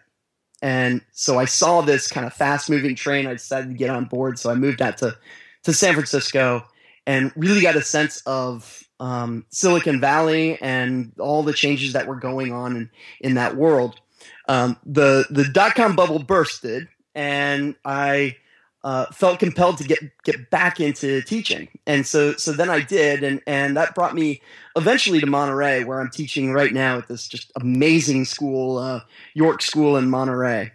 And 0.61 1.01
so 1.11 1.39
I 1.39 1.45
saw 1.45 1.81
this 1.81 2.07
kind 2.07 2.25
of 2.25 2.33
fast 2.33 2.69
moving 2.69 2.95
train. 2.95 3.27
I 3.27 3.33
decided 3.33 3.69
to 3.69 3.75
get 3.75 3.89
on 3.89 4.05
board. 4.05 4.39
So 4.39 4.49
I 4.49 4.55
moved 4.55 4.81
out 4.81 4.97
to, 4.99 5.17
to 5.63 5.73
San 5.73 5.93
Francisco 5.93 6.63
and 7.05 7.33
really 7.35 7.61
got 7.61 7.75
a 7.75 7.81
sense 7.81 8.21
of 8.25 8.83
um, 8.99 9.45
Silicon 9.49 9.99
Valley 9.99 10.57
and 10.61 11.11
all 11.19 11.43
the 11.43 11.51
changes 11.51 11.91
that 11.93 12.07
were 12.07 12.15
going 12.15 12.53
on 12.53 12.77
in, 12.77 12.89
in 13.19 13.33
that 13.35 13.57
world. 13.57 13.99
Um, 14.47 14.77
the 14.85 15.25
the 15.29 15.45
dot 15.45 15.75
com 15.75 15.95
bubble 15.95 16.19
bursted, 16.19 16.87
and 17.15 17.75
I 17.83 18.37
uh, 18.83 19.05
felt 19.07 19.39
compelled 19.39 19.77
to 19.77 19.83
get 19.83 19.99
get 20.23 20.49
back 20.49 20.79
into 20.79 21.21
teaching, 21.21 21.67
and 21.87 22.05
so 22.05 22.33
so 22.33 22.51
then 22.51 22.69
I 22.69 22.81
did, 22.81 23.23
and 23.23 23.41
and 23.47 23.77
that 23.77 23.95
brought 23.95 24.15
me 24.15 24.41
eventually 24.75 25.19
to 25.19 25.25
Monterey, 25.25 25.83
where 25.83 26.01
I'm 26.01 26.09
teaching 26.09 26.51
right 26.51 26.73
now 26.73 26.97
at 26.97 27.07
this 27.07 27.27
just 27.27 27.51
amazing 27.55 28.25
school, 28.25 28.77
uh, 28.77 29.01
York 29.33 29.61
School 29.61 29.95
in 29.97 30.09
Monterey. 30.09 30.71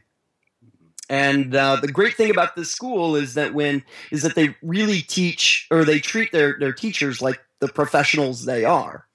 And 1.10 1.54
uh, 1.54 1.76
the 1.76 1.90
great 1.90 2.14
thing 2.14 2.30
about 2.30 2.54
this 2.54 2.70
school 2.70 3.16
is 3.16 3.34
that 3.34 3.54
when 3.54 3.82
is 4.10 4.22
that 4.22 4.34
they 4.34 4.54
really 4.62 5.00
teach 5.00 5.66
or 5.70 5.84
they 5.84 6.00
treat 6.00 6.32
their 6.32 6.58
their 6.58 6.72
teachers 6.72 7.22
like 7.22 7.40
the 7.60 7.68
professionals 7.68 8.44
they 8.44 8.64
are. 8.64 9.06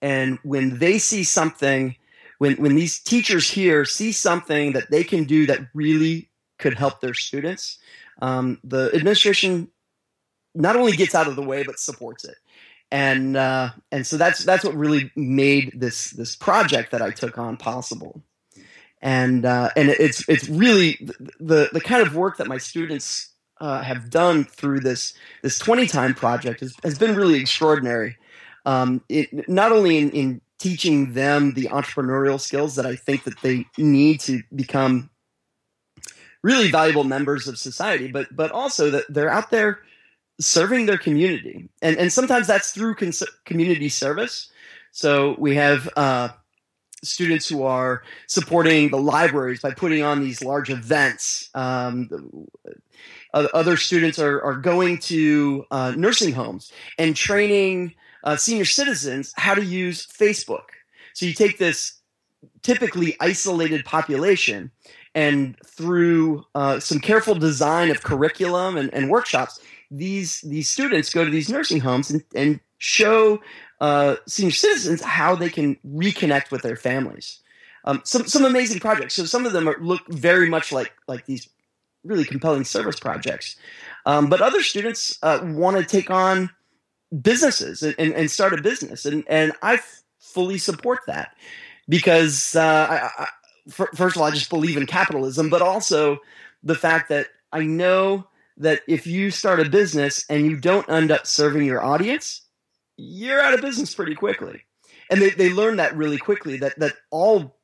And 0.00 0.38
when 0.42 0.78
they 0.78 0.98
see 0.98 1.24
something, 1.24 1.96
when 2.38 2.54
when 2.56 2.74
these 2.74 3.00
teachers 3.00 3.50
here 3.50 3.84
see 3.84 4.12
something 4.12 4.72
that 4.72 4.90
they 4.90 5.02
can 5.02 5.24
do 5.24 5.46
that 5.46 5.60
really 5.74 6.30
could 6.58 6.74
help 6.74 7.00
their 7.00 7.14
students, 7.14 7.78
um, 8.22 8.58
the 8.64 8.90
administration 8.94 9.68
not 10.54 10.76
only 10.76 10.92
gets 10.92 11.14
out 11.14 11.26
of 11.26 11.36
the 11.36 11.42
way 11.42 11.62
but 11.62 11.78
supports 11.78 12.24
it. 12.24 12.36
And 12.90 13.36
uh, 13.36 13.70
and 13.90 14.06
so 14.06 14.16
that's 14.16 14.44
that's 14.44 14.62
what 14.62 14.74
really 14.74 15.10
made 15.16 15.72
this 15.74 16.10
this 16.10 16.36
project 16.36 16.92
that 16.92 17.02
I 17.02 17.10
took 17.10 17.38
on 17.38 17.56
possible 17.56 18.22
and 19.04 19.44
uh, 19.44 19.68
and 19.76 19.90
it's 19.90 20.26
it's 20.30 20.48
really 20.48 20.98
the 21.38 21.68
the 21.72 21.80
kind 21.80 22.04
of 22.04 22.16
work 22.16 22.38
that 22.38 22.46
my 22.46 22.56
students 22.56 23.32
uh, 23.60 23.82
have 23.82 24.08
done 24.08 24.44
through 24.44 24.80
this 24.80 25.12
this 25.42 25.58
20 25.58 25.86
time 25.86 26.14
project 26.14 26.60
has, 26.60 26.74
has 26.82 26.98
been 26.98 27.14
really 27.14 27.38
extraordinary. 27.38 28.16
Um, 28.64 29.02
it 29.10 29.46
not 29.46 29.72
only 29.72 29.98
in, 29.98 30.10
in 30.12 30.40
teaching 30.58 31.12
them 31.12 31.52
the 31.52 31.64
entrepreneurial 31.64 32.40
skills 32.40 32.76
that 32.76 32.86
I 32.86 32.96
think 32.96 33.24
that 33.24 33.38
they 33.42 33.66
need 33.76 34.20
to 34.20 34.42
become 34.54 35.10
really 36.44 36.70
valuable 36.70 37.04
members 37.04 37.48
of 37.48 37.58
society, 37.58 38.06
but 38.06 38.26
but 38.36 38.52
also 38.52 38.90
that 38.90 39.04
they're 39.08 39.30
out 39.30 39.50
there 39.50 39.80
serving 40.38 40.86
their 40.86 40.98
community, 40.98 41.68
and 41.82 41.96
and 41.96 42.12
sometimes 42.12 42.46
that's 42.46 42.70
through 42.70 42.94
cons- 42.94 43.24
community 43.44 43.88
service. 43.88 44.52
So 44.92 45.34
we 45.38 45.56
have. 45.56 45.88
Uh, 45.96 46.28
students 47.02 47.46
who 47.46 47.62
are 47.62 48.02
supporting 48.28 48.88
the 48.88 48.96
libraries 48.96 49.60
by 49.60 49.70
putting 49.70 50.02
on 50.02 50.22
these 50.22 50.42
large 50.42 50.70
events. 50.70 51.50
Um, 51.54 52.08
other 53.34 53.76
students 53.76 54.18
are, 54.18 54.40
are 54.42 54.54
going 54.54 54.96
to 55.00 55.66
uh, 55.70 55.92
nursing 55.98 56.32
homes 56.32 56.72
and 56.96 57.14
training 57.14 57.94
uh, 58.22 58.36
senior 58.36 58.64
citizens 58.64 59.34
how 59.36 59.54
to 59.54 59.62
use 59.62 60.06
Facebook. 60.06 60.72
So 61.12 61.26
you 61.26 61.34
take 61.34 61.58
this 61.58 62.00
typically 62.62 63.16
isolated 63.20 63.84
population 63.84 64.70
and 65.14 65.56
through 65.64 66.44
uh, 66.54 66.80
some 66.80 66.98
careful 66.98 67.34
design 67.34 67.90
of 67.90 68.02
curriculum 68.02 68.76
and, 68.76 68.92
and, 68.92 69.10
workshops, 69.10 69.60
these 69.90 70.40
these 70.42 70.68
students 70.68 71.10
go 71.10 71.24
to 71.24 71.30
these 71.30 71.48
nursing 71.48 71.80
homes 71.80 72.10
and, 72.10 72.24
and 72.34 72.60
show 72.78 73.40
uh, 73.80 74.16
senior 74.26 74.50
citizens 74.50 75.02
how 75.02 75.34
they 75.34 75.48
can 75.48 75.76
reconnect 75.86 76.50
with 76.50 76.62
their 76.62 76.76
families. 76.76 77.40
Um, 77.84 78.00
some 78.04 78.26
some 78.26 78.44
amazing 78.44 78.80
projects. 78.80 79.14
So 79.14 79.24
some 79.24 79.46
of 79.46 79.52
them 79.52 79.68
are, 79.68 79.76
look 79.80 80.06
very 80.08 80.48
much 80.48 80.72
like 80.72 80.92
like 81.06 81.26
these 81.26 81.48
really 82.02 82.24
compelling 82.24 82.64
service 82.64 82.98
projects, 82.98 83.56
um, 84.06 84.28
but 84.28 84.40
other 84.40 84.62
students 84.62 85.18
uh, 85.22 85.40
want 85.42 85.76
to 85.76 85.84
take 85.84 86.10
on 86.10 86.50
businesses 87.22 87.82
and, 87.82 87.98
and, 87.98 88.30
start 88.30 88.52
a 88.52 88.60
business, 88.60 89.04
and 89.04 89.24
and 89.28 89.52
I 89.62 89.80
fully 90.18 90.58
support 90.58 91.00
that 91.06 91.36
because 91.88 92.56
uh, 92.56 93.10
I, 93.18 93.28
I, 93.66 93.86
first 93.94 94.16
of 94.16 94.22
all 94.22 94.28
I 94.28 94.30
just 94.30 94.50
believe 94.50 94.76
in 94.76 94.86
capitalism, 94.86 95.50
but 95.50 95.62
also 95.62 96.18
the 96.62 96.74
fact 96.74 97.08
that 97.10 97.28
I 97.52 97.64
know 97.64 98.26
that 98.56 98.80
if 98.86 99.06
you 99.06 99.30
start 99.30 99.60
a 99.60 99.68
business 99.68 100.24
and 100.28 100.46
you 100.46 100.56
don't 100.56 100.88
end 100.88 101.10
up 101.10 101.26
serving 101.26 101.64
your 101.66 101.82
audience, 101.82 102.42
you're 102.96 103.40
out 103.40 103.54
of 103.54 103.60
business 103.60 103.94
pretty 103.94 104.14
quickly. 104.14 104.62
And 105.10 105.20
they, 105.20 105.30
they 105.30 105.50
learn 105.50 105.76
that 105.76 105.96
really 105.96 106.18
quickly 106.18 106.58
that 106.58 106.78
that 106.78 106.94
all 107.10 107.56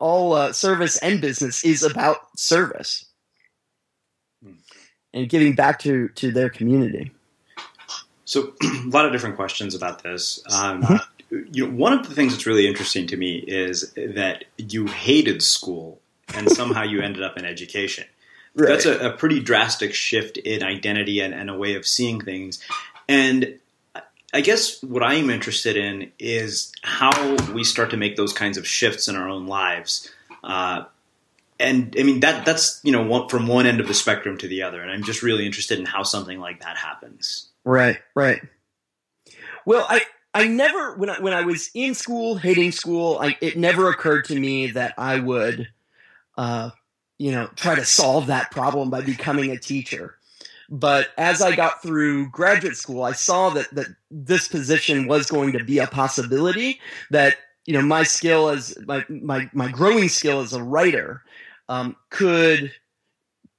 all 0.00 0.32
uh, 0.32 0.52
service 0.52 0.96
and 0.98 1.20
business 1.20 1.64
is 1.64 1.82
about 1.82 2.18
service 2.36 3.04
and 5.12 5.28
giving 5.28 5.54
back 5.54 5.78
to 5.80 6.08
to 6.10 6.30
their 6.30 6.48
community. 6.48 7.10
So, 8.24 8.52
a 8.62 8.88
lot 8.88 9.06
of 9.06 9.12
different 9.12 9.36
questions 9.36 9.74
about 9.74 10.02
this. 10.02 10.42
Um, 10.50 10.82
mm-hmm. 10.82 10.96
You 11.30 11.66
know, 11.66 11.74
one 11.74 11.92
of 11.92 12.08
the 12.08 12.14
things 12.14 12.32
that's 12.32 12.46
really 12.46 12.66
interesting 12.66 13.06
to 13.08 13.16
me 13.16 13.36
is 13.36 13.92
that 13.96 14.44
you 14.56 14.86
hated 14.86 15.42
school 15.42 16.00
and 16.34 16.50
somehow 16.52 16.82
you 16.82 17.00
ended 17.00 17.22
up 17.22 17.36
in 17.36 17.44
education. 17.44 18.04
Right. 18.54 18.68
That's 18.68 18.86
a, 18.86 19.10
a, 19.10 19.12
pretty 19.12 19.40
drastic 19.40 19.94
shift 19.94 20.36
in 20.38 20.62
identity 20.62 21.20
and, 21.20 21.32
and, 21.32 21.48
a 21.48 21.56
way 21.56 21.74
of 21.74 21.86
seeing 21.86 22.20
things. 22.20 22.64
And 23.08 23.58
I 24.32 24.40
guess 24.40 24.82
what 24.82 25.02
I 25.02 25.14
am 25.14 25.30
interested 25.30 25.76
in 25.76 26.10
is 26.18 26.72
how 26.82 27.36
we 27.52 27.62
start 27.62 27.90
to 27.90 27.96
make 27.96 28.16
those 28.16 28.32
kinds 28.32 28.58
of 28.58 28.66
shifts 28.66 29.06
in 29.06 29.16
our 29.16 29.28
own 29.28 29.46
lives. 29.46 30.10
Uh, 30.42 30.84
and 31.60 31.94
I 31.98 32.02
mean 32.02 32.20
that 32.20 32.44
that's 32.44 32.80
you 32.84 32.92
know 32.92 33.02
one, 33.02 33.28
from 33.28 33.46
one 33.46 33.66
end 33.66 33.80
of 33.80 33.88
the 33.88 33.94
spectrum 33.94 34.38
to 34.38 34.48
the 34.48 34.62
other, 34.62 34.80
and 34.80 34.90
I'm 34.90 35.02
just 35.02 35.22
really 35.22 35.44
interested 35.44 35.78
in 35.78 35.86
how 35.86 36.04
something 36.04 36.38
like 36.38 36.62
that 36.62 36.76
happens. 36.76 37.48
Right, 37.64 37.98
right. 38.14 38.40
Well, 39.64 39.84
I 39.88 40.02
I 40.38 40.46
never 40.46 40.94
when 40.96 41.10
I 41.10 41.20
when 41.20 41.32
I 41.32 41.42
was 41.42 41.70
in 41.74 41.94
school, 41.94 42.36
hating 42.36 42.72
school, 42.72 43.18
I, 43.20 43.36
it 43.40 43.56
never 43.56 43.90
occurred 43.90 44.24
to 44.26 44.38
me 44.38 44.68
that 44.68 44.94
I 44.96 45.18
would, 45.18 45.68
uh, 46.36 46.70
you 47.18 47.32
know, 47.32 47.48
try 47.56 47.74
to 47.74 47.84
solve 47.84 48.28
that 48.28 48.50
problem 48.52 48.88
by 48.88 49.00
becoming 49.00 49.50
a 49.50 49.58
teacher. 49.58 50.16
But 50.70 51.08
as 51.16 51.42
I 51.42 51.56
got 51.56 51.82
through 51.82 52.30
graduate 52.30 52.76
school, 52.76 53.02
I 53.02 53.12
saw 53.12 53.50
that 53.50 53.74
that 53.74 53.88
this 54.10 54.46
position 54.46 55.08
was 55.08 55.28
going 55.28 55.52
to 55.52 55.64
be 55.64 55.78
a 55.78 55.88
possibility. 55.88 56.78
That 57.10 57.36
you 57.66 57.72
know 57.72 57.82
my 57.82 58.04
skill 58.04 58.48
as 58.48 58.78
my 58.86 59.04
my 59.08 59.50
my 59.52 59.68
growing 59.70 60.08
skill 60.08 60.40
as 60.40 60.52
a 60.52 60.62
writer 60.62 61.22
um, 61.68 61.96
could 62.10 62.72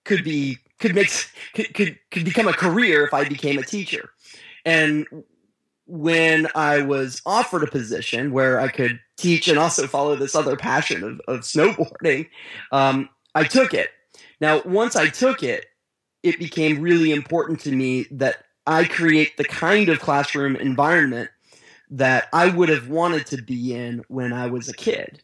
could 0.06 0.24
be 0.24 0.60
could 0.80 0.96
make 0.96 1.12
could, 1.54 1.74
could 1.74 2.00
could 2.10 2.24
become 2.24 2.48
a 2.48 2.54
career 2.54 3.06
if 3.06 3.14
I 3.14 3.28
became 3.28 3.58
a 3.58 3.64
teacher. 3.64 4.12
And 4.66 5.06
when 5.90 6.48
I 6.54 6.84
was 6.84 7.20
offered 7.26 7.64
a 7.64 7.72
position 7.72 8.32
where 8.32 8.60
I 8.60 8.68
could 8.68 9.00
teach 9.18 9.48
and 9.48 9.58
also 9.58 9.88
follow 9.88 10.16
this 10.16 10.36
other 10.36 10.56
passion 10.56 11.04
of, 11.04 11.22
of 11.28 11.42
snowboarding, 11.42 12.30
um, 12.72 13.10
I 13.34 13.44
took 13.44 13.74
it. 13.74 13.90
Now, 14.40 14.62
once 14.64 14.96
I 14.96 15.08
took 15.08 15.42
it, 15.42 15.66
it 16.22 16.38
became 16.38 16.82
really 16.82 17.12
important 17.12 17.60
to 17.62 17.72
me 17.72 18.06
that 18.12 18.44
I 18.68 18.86
create 18.86 19.36
the 19.38 19.46
kind 19.46 19.90
of 19.90 20.00
classroom 20.00 20.56
environment 20.56 21.32
that 21.90 22.28
I 22.34 22.50
would 22.50 22.70
have 22.70 22.88
wanted 22.88 23.26
to 23.28 23.42
be 23.42 23.74
in 23.74 24.04
when 24.08 24.32
I 24.32 24.48
was 24.48 24.70
a 24.70 24.74
kid. 24.74 25.24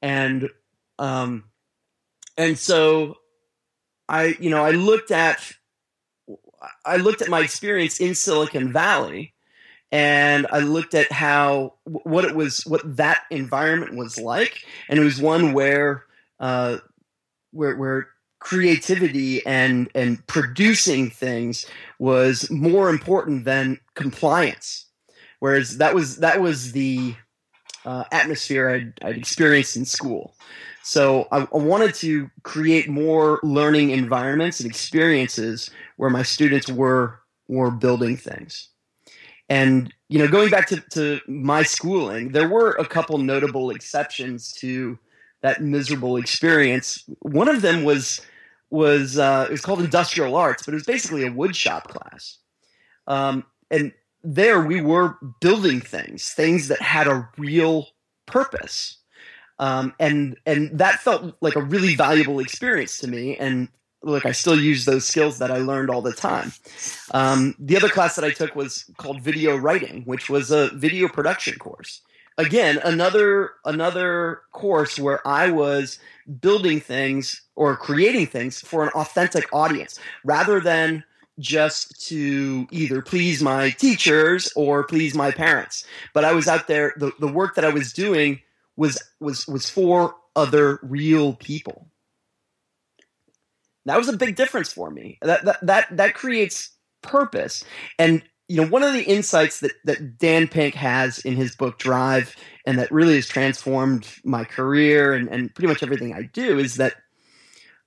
And 0.00 0.48
um 1.00 1.44
and 2.36 2.56
so 2.56 3.16
I 4.08 4.36
you 4.38 4.50
know 4.50 4.64
I 4.64 4.70
looked 4.70 5.10
at 5.10 5.52
I 6.84 6.98
looked 6.98 7.22
at 7.22 7.28
my 7.28 7.40
experience 7.40 7.98
in 7.98 8.14
Silicon 8.14 8.72
Valley 8.72 9.33
and 9.94 10.46
I 10.50 10.58
looked 10.58 10.94
at 10.94 11.10
how 11.12 11.74
what 11.84 12.24
it 12.24 12.34
was 12.34 12.66
what 12.66 12.96
that 12.96 13.22
environment 13.30 13.94
was 13.94 14.18
like 14.18 14.64
and 14.88 14.98
it 14.98 15.04
was 15.04 15.20
one 15.20 15.52
where 15.52 16.04
uh 16.40 16.78
where 17.52 17.76
where 17.76 18.08
creativity 18.44 19.44
and 19.46 19.88
and 19.94 20.24
producing 20.26 21.10
things 21.10 21.66
was 21.98 22.48
more 22.50 22.90
important 22.90 23.46
than 23.46 23.80
compliance. 23.94 24.86
Whereas 25.40 25.78
that 25.78 25.94
was 25.94 26.18
that 26.18 26.40
was 26.40 26.72
the 26.72 27.16
uh, 27.84 28.04
atmosphere 28.12 28.68
I'd, 28.68 29.04
I'd, 29.04 29.16
experienced 29.16 29.76
in 29.76 29.84
school. 29.84 30.34
So 30.82 31.26
I, 31.32 31.40
I, 31.40 31.58
wanted 31.58 31.94
to 31.96 32.30
create 32.42 32.88
more 32.88 33.40
learning 33.42 33.90
environments 33.90 34.60
and 34.60 34.70
experiences 34.70 35.70
where 35.96 36.08
my 36.08 36.22
students 36.22 36.70
were 36.70 37.18
were 37.48 37.70
building 37.70 38.16
things. 38.16 38.68
And 39.48 39.92
you 40.08 40.18
know, 40.18 40.28
going 40.28 40.50
back 40.50 40.68
to, 40.68 40.80
to 40.92 41.20
my 41.26 41.62
schooling, 41.62 42.30
there 42.30 42.48
were 42.48 42.70
a 42.72 42.86
couple 42.86 43.18
notable 43.18 43.70
exceptions 43.70 44.52
to 44.54 44.98
that 45.42 45.60
miserable 45.60 46.16
experience. 46.16 47.04
One 47.20 47.48
of 47.48 47.62
them 47.62 47.84
was 47.84 48.20
was 48.70 49.18
uh, 49.18 49.46
it 49.48 49.52
was 49.52 49.60
called 49.60 49.80
industrial 49.80 50.36
arts, 50.36 50.64
but 50.64 50.72
it 50.72 50.76
was 50.76 50.84
basically 50.84 51.24
a 51.26 51.30
woodshop 51.30 51.84
class. 51.84 52.38
Um, 53.06 53.44
and 53.70 53.92
there 54.22 54.60
we 54.60 54.80
were 54.80 55.18
building 55.40 55.80
things, 55.80 56.30
things 56.30 56.68
that 56.68 56.80
had 56.80 57.06
a 57.06 57.28
real 57.36 57.88
purpose. 58.26 58.98
Um, 59.58 59.94
and 60.00 60.36
and 60.46 60.76
that 60.78 61.00
felt 61.00 61.36
like 61.40 61.56
a 61.56 61.62
really 61.62 61.94
valuable 61.94 62.40
experience 62.40 62.98
to 62.98 63.08
me. 63.08 63.36
And 63.36 63.68
look, 64.04 64.26
I 64.26 64.32
still 64.32 64.58
use 64.58 64.84
those 64.84 65.04
skills 65.04 65.38
that 65.38 65.50
I 65.50 65.58
learned 65.58 65.90
all 65.90 66.02
the 66.02 66.12
time. 66.12 66.52
Um, 67.12 67.54
the 67.58 67.76
other 67.76 67.88
class 67.88 68.16
that 68.16 68.24
I 68.24 68.30
took 68.30 68.54
was 68.54 68.84
called 68.96 69.20
video 69.20 69.56
writing, 69.56 70.02
which 70.04 70.28
was 70.28 70.50
a 70.50 70.68
video 70.74 71.08
production 71.08 71.58
course. 71.58 72.02
Again, 72.36 72.80
another 72.84 73.52
another 73.64 74.42
course 74.52 74.98
where 74.98 75.26
I 75.26 75.50
was 75.50 76.00
building 76.40 76.80
things 76.80 77.42
or 77.54 77.76
creating 77.76 78.26
things 78.26 78.60
for 78.60 78.82
an 78.82 78.90
authentic 78.90 79.46
audience 79.52 80.00
rather 80.24 80.60
than 80.60 81.04
just 81.38 82.06
to 82.08 82.66
either 82.70 83.02
please 83.02 83.42
my 83.42 83.70
teachers 83.70 84.52
or 84.56 84.84
please 84.84 85.14
my 85.14 85.30
parents. 85.30 85.86
But 86.12 86.24
I 86.24 86.32
was 86.32 86.48
out 86.48 86.66
there 86.66 86.94
the, 86.96 87.12
the 87.20 87.32
work 87.32 87.54
that 87.54 87.64
I 87.64 87.70
was 87.70 87.92
doing 87.92 88.40
was 88.76 89.00
was 89.20 89.46
was 89.46 89.70
for 89.70 90.16
other 90.34 90.80
real 90.82 91.34
people. 91.34 91.86
That 93.86 93.98
was 93.98 94.08
a 94.08 94.16
big 94.16 94.36
difference 94.36 94.72
for 94.72 94.90
me. 94.90 95.18
That 95.22 95.44
that 95.44 95.66
that, 95.66 95.96
that 95.96 96.14
creates 96.14 96.70
purpose. 97.02 97.64
And 97.98 98.22
you 98.48 98.60
know, 98.60 98.68
one 98.68 98.82
of 98.82 98.92
the 98.92 99.04
insights 99.04 99.60
that, 99.60 99.72
that 99.84 100.18
Dan 100.18 100.48
Pink 100.48 100.74
has 100.74 101.18
in 101.20 101.34
his 101.34 101.56
book 101.56 101.78
Drive 101.78 102.36
and 102.66 102.78
that 102.78 102.92
really 102.92 103.14
has 103.14 103.26
transformed 103.26 104.06
my 104.22 104.44
career 104.44 105.14
and, 105.14 105.28
and 105.28 105.54
pretty 105.54 105.68
much 105.68 105.82
everything 105.82 106.12
I 106.12 106.24
do 106.24 106.58
is 106.58 106.76
that 106.76 106.94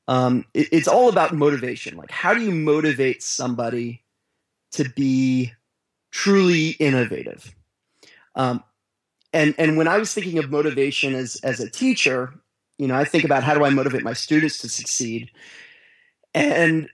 um, 0.08 0.46
it, 0.54 0.68
it's 0.72 0.88
all 0.88 1.10
about 1.10 1.36
motivation. 1.36 1.98
Like, 1.98 2.12
how 2.12 2.34
do 2.34 2.42
you 2.42 2.52
motivate 2.52 3.22
somebody 3.22 4.04
to 4.72 4.90
be 4.96 5.54
truly 6.12 6.70
innovative? 6.72 7.54
Um, 8.36 8.64
and 9.34 9.54
and 9.58 9.78
when 9.78 9.88
I 9.88 9.98
was 9.98 10.14
thinking 10.14 10.38
of 10.38 10.50
motivation 10.50 11.14
as 11.14 11.36
as 11.44 11.60
a 11.60 11.70
teacher, 11.70 12.34
you 12.78 12.88
know, 12.88 12.96
I 12.96 13.04
think 13.04 13.24
about 13.24 13.44
how 13.44 13.54
do 13.54 13.66
I 13.66 13.70
motivate 13.70 14.04
my 14.04 14.14
students 14.14 14.60
to 14.60 14.70
succeed, 14.70 15.30
and 16.38 16.90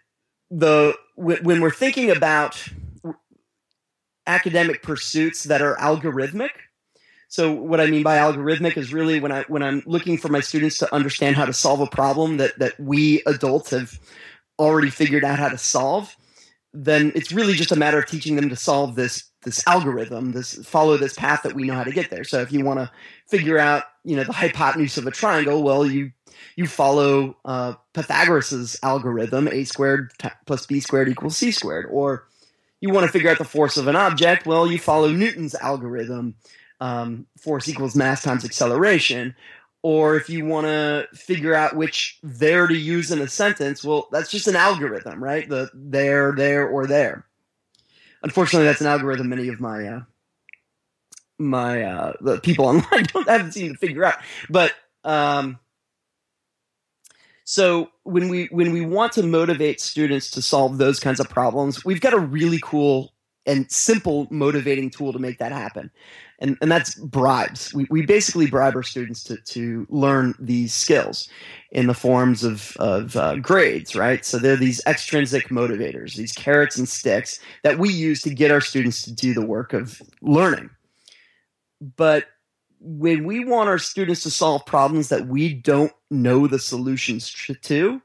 the 0.49 0.95
when 1.15 1.61
we're 1.61 1.71
thinking 1.71 2.09
about 2.11 2.63
academic 4.27 4.81
pursuits 4.81 5.43
that 5.45 5.61
are 5.61 5.75
algorithmic. 5.77 6.49
So 7.27 7.51
what 7.51 7.81
I 7.81 7.87
mean 7.87 8.03
by 8.03 8.17
algorithmic 8.17 8.77
is 8.77 8.93
really 8.93 9.19
when 9.19 9.31
I 9.31 9.43
when 9.47 9.63
I'm 9.63 9.83
looking 9.85 10.17
for 10.17 10.29
my 10.29 10.39
students 10.39 10.77
to 10.79 10.93
understand 10.93 11.35
how 11.35 11.45
to 11.45 11.53
solve 11.53 11.81
a 11.81 11.87
problem 11.87 12.37
that 12.37 12.57
that 12.59 12.79
we 12.79 13.23
adults 13.25 13.71
have 13.71 13.99
already 14.59 14.89
figured 14.89 15.23
out 15.23 15.39
how 15.39 15.49
to 15.49 15.57
solve, 15.57 16.15
then 16.73 17.11
it's 17.15 17.31
really 17.31 17.53
just 17.53 17.71
a 17.71 17.75
matter 17.75 17.97
of 17.97 18.05
teaching 18.05 18.35
them 18.35 18.49
to 18.49 18.55
solve 18.55 18.95
this 18.95 19.23
this 19.43 19.65
algorithm, 19.67 20.31
this 20.31 20.55
follow 20.65 20.97
this 20.97 21.13
path 21.13 21.43
that 21.43 21.53
we 21.53 21.63
know 21.63 21.73
how 21.73 21.83
to 21.83 21.91
get 21.91 22.09
there. 22.09 22.23
So 22.23 22.41
if 22.41 22.51
you 22.51 22.63
want 22.63 22.79
to 22.79 22.91
figure 23.27 23.57
out, 23.57 23.83
you 24.03 24.15
know, 24.15 24.23
the 24.23 24.33
hypotenuse 24.33 24.97
of 24.97 25.07
a 25.07 25.11
triangle, 25.11 25.63
well, 25.63 25.85
you 25.85 26.11
you 26.55 26.67
follow 26.67 27.37
uh, 27.45 27.73
Pythagoras's 27.93 28.77
algorithm: 28.83 29.47
a 29.47 29.63
squared 29.63 30.11
plus 30.45 30.65
b 30.65 30.79
squared 30.79 31.09
equals 31.09 31.37
c 31.37 31.51
squared. 31.51 31.87
Or 31.89 32.27
you 32.81 32.89
want 32.89 33.05
to 33.05 33.11
figure 33.11 33.29
out 33.29 33.37
the 33.37 33.45
force 33.45 33.77
of 33.77 33.87
an 33.87 33.95
object, 33.95 34.45
well, 34.45 34.69
you 34.69 34.79
follow 34.79 35.09
Newton's 35.09 35.55
algorithm: 35.55 36.35
um, 36.79 37.27
force 37.39 37.67
equals 37.69 37.95
mass 37.95 38.21
times 38.21 38.45
acceleration. 38.45 39.35
Or 39.85 40.15
if 40.15 40.29
you 40.29 40.45
want 40.45 40.65
to 40.65 41.07
figure 41.13 41.53
out 41.53 41.75
which 41.75 42.17
there 42.23 42.67
to 42.67 42.77
use 42.77 43.11
in 43.11 43.19
a 43.19 43.27
sentence, 43.27 43.83
well, 43.83 44.07
that's 44.13 44.31
just 44.31 44.47
an 44.47 44.55
algorithm, 44.55 45.21
right? 45.21 45.47
The 45.47 45.69
there, 45.73 46.31
there, 46.31 46.65
or 46.65 46.87
there 46.87 47.25
unfortunately, 48.23 48.67
that's 48.67 48.81
an 48.81 48.87
algorithm 48.87 49.29
many 49.29 49.49
of 49.49 49.59
my 49.59 49.87
uh, 49.87 50.01
my 51.37 51.83
uh, 51.83 52.13
the 52.21 52.39
people 52.39 52.65
online 52.65 53.03
don't 53.13 53.27
haven't 53.27 53.51
seemed 53.51 53.73
to 53.73 53.77
figure 53.77 54.03
out. 54.03 54.15
But 54.49 54.73
um, 55.03 55.59
so 57.43 57.89
when 58.03 58.29
we 58.29 58.45
when 58.45 58.71
we 58.71 58.81
want 58.81 59.13
to 59.13 59.23
motivate 59.23 59.81
students 59.81 60.31
to 60.31 60.41
solve 60.41 60.77
those 60.77 60.99
kinds 60.99 61.19
of 61.19 61.29
problems, 61.29 61.83
we've 61.85 62.01
got 62.01 62.13
a 62.13 62.19
really 62.19 62.59
cool 62.61 63.13
and 63.45 63.69
simple 63.69 64.27
motivating 64.31 64.89
tool 64.89 65.11
to 65.11 65.19
make 65.19 65.39
that 65.39 65.51
happen 65.51 65.91
and, 66.43 66.57
and 66.61 66.69
that's 66.69 66.95
bribes. 66.95 67.73
We, 67.73 67.87
we 67.89 68.05
basically 68.05 68.47
bribe 68.47 68.75
our 68.75 68.83
students 68.83 69.23
to, 69.23 69.37
to 69.37 69.87
learn 69.89 70.35
these 70.37 70.73
skills 70.73 71.29
in 71.71 71.87
the 71.87 71.93
forms 71.93 72.43
of, 72.43 72.75
of 72.77 73.15
uh, 73.15 73.37
grades, 73.37 73.95
right? 73.95 74.25
So 74.25 74.37
they're 74.37 74.57
these 74.57 74.81
extrinsic 74.85 75.47
motivators, 75.47 76.15
these 76.15 76.33
carrots 76.33 76.77
and 76.77 76.87
sticks 76.87 77.39
that 77.63 77.79
we 77.79 77.89
use 77.89 78.21
to 78.23 78.33
get 78.33 78.51
our 78.51 78.59
students 78.59 79.03
to 79.03 79.13
do 79.13 79.33
the 79.33 79.45
work 79.45 79.71
of 79.71 80.01
learning. 80.21 80.69
But 81.79 82.25
when 82.81 83.23
we 83.23 83.45
want 83.45 83.69
our 83.69 83.79
students 83.79 84.21
to 84.23 84.29
solve 84.29 84.65
problems 84.65 85.07
that 85.07 85.27
we 85.27 85.53
don't 85.53 85.93
know 86.11 86.47
the 86.47 86.59
solutions 86.59 87.33
to, 87.61 88.01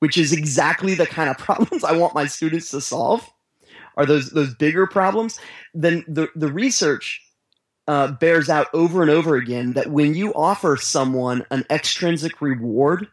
which 0.00 0.18
is 0.18 0.32
exactly 0.32 0.94
the 0.94 1.06
kind 1.06 1.30
of 1.30 1.38
problems 1.38 1.84
I 1.84 1.96
want 1.96 2.16
my 2.16 2.26
students 2.26 2.72
to 2.72 2.80
solve, 2.80 3.30
are 3.96 4.06
those 4.06 4.30
those 4.30 4.54
bigger 4.54 4.86
problems, 4.86 5.38
then 5.74 6.04
the, 6.08 6.28
the 6.34 6.50
research 6.50 7.20
uh, 7.90 8.06
bears 8.06 8.48
out 8.48 8.68
over 8.72 9.02
and 9.02 9.10
over 9.10 9.34
again 9.34 9.72
that 9.72 9.90
when 9.90 10.14
you 10.14 10.32
offer 10.34 10.76
someone 10.76 11.44
an 11.50 11.64
extrinsic 11.70 12.40
reward 12.40 13.08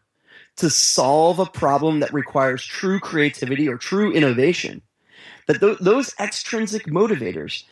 to 0.56 0.70
solve 0.70 1.40
a 1.40 1.48
problem 1.48 2.00
that 2.00 2.14
requires 2.14 2.64
true 2.64 3.00
creativity 3.00 3.68
or 3.68 3.76
true 3.76 4.12
innovation, 4.12 4.84
that 5.48 5.60
th- 5.60 5.80
those 5.80 6.14
extrinsic 6.20 6.86
motivators 6.86 7.64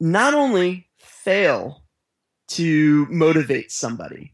not 0.00 0.34
only 0.34 0.88
fail 0.98 1.84
to 2.48 3.06
motivate 3.08 3.70
somebody, 3.70 4.32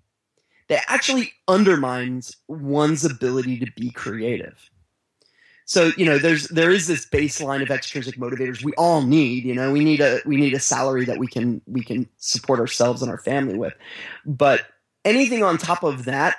they 0.68 0.80
actually 0.88 1.30
undermines 1.46 2.38
one's 2.48 3.04
ability 3.04 3.58
to 3.58 3.70
be 3.76 3.90
creative 3.90 4.70
so 5.64 5.92
you 5.96 6.04
know 6.04 6.18
there's 6.18 6.48
there 6.48 6.70
is 6.70 6.86
this 6.86 7.06
baseline 7.06 7.62
of 7.62 7.70
extrinsic 7.70 8.16
motivators 8.16 8.62
we 8.62 8.72
all 8.74 9.02
need 9.02 9.44
you 9.44 9.54
know 9.54 9.72
we 9.72 9.84
need 9.84 10.00
a 10.00 10.20
we 10.26 10.36
need 10.36 10.54
a 10.54 10.60
salary 10.60 11.04
that 11.04 11.18
we 11.18 11.26
can 11.26 11.60
we 11.66 11.82
can 11.82 12.08
support 12.18 12.60
ourselves 12.60 13.02
and 13.02 13.10
our 13.10 13.18
family 13.18 13.56
with. 13.56 13.74
But 14.26 14.66
anything 15.04 15.42
on 15.42 15.58
top 15.58 15.82
of 15.82 16.04
that 16.04 16.36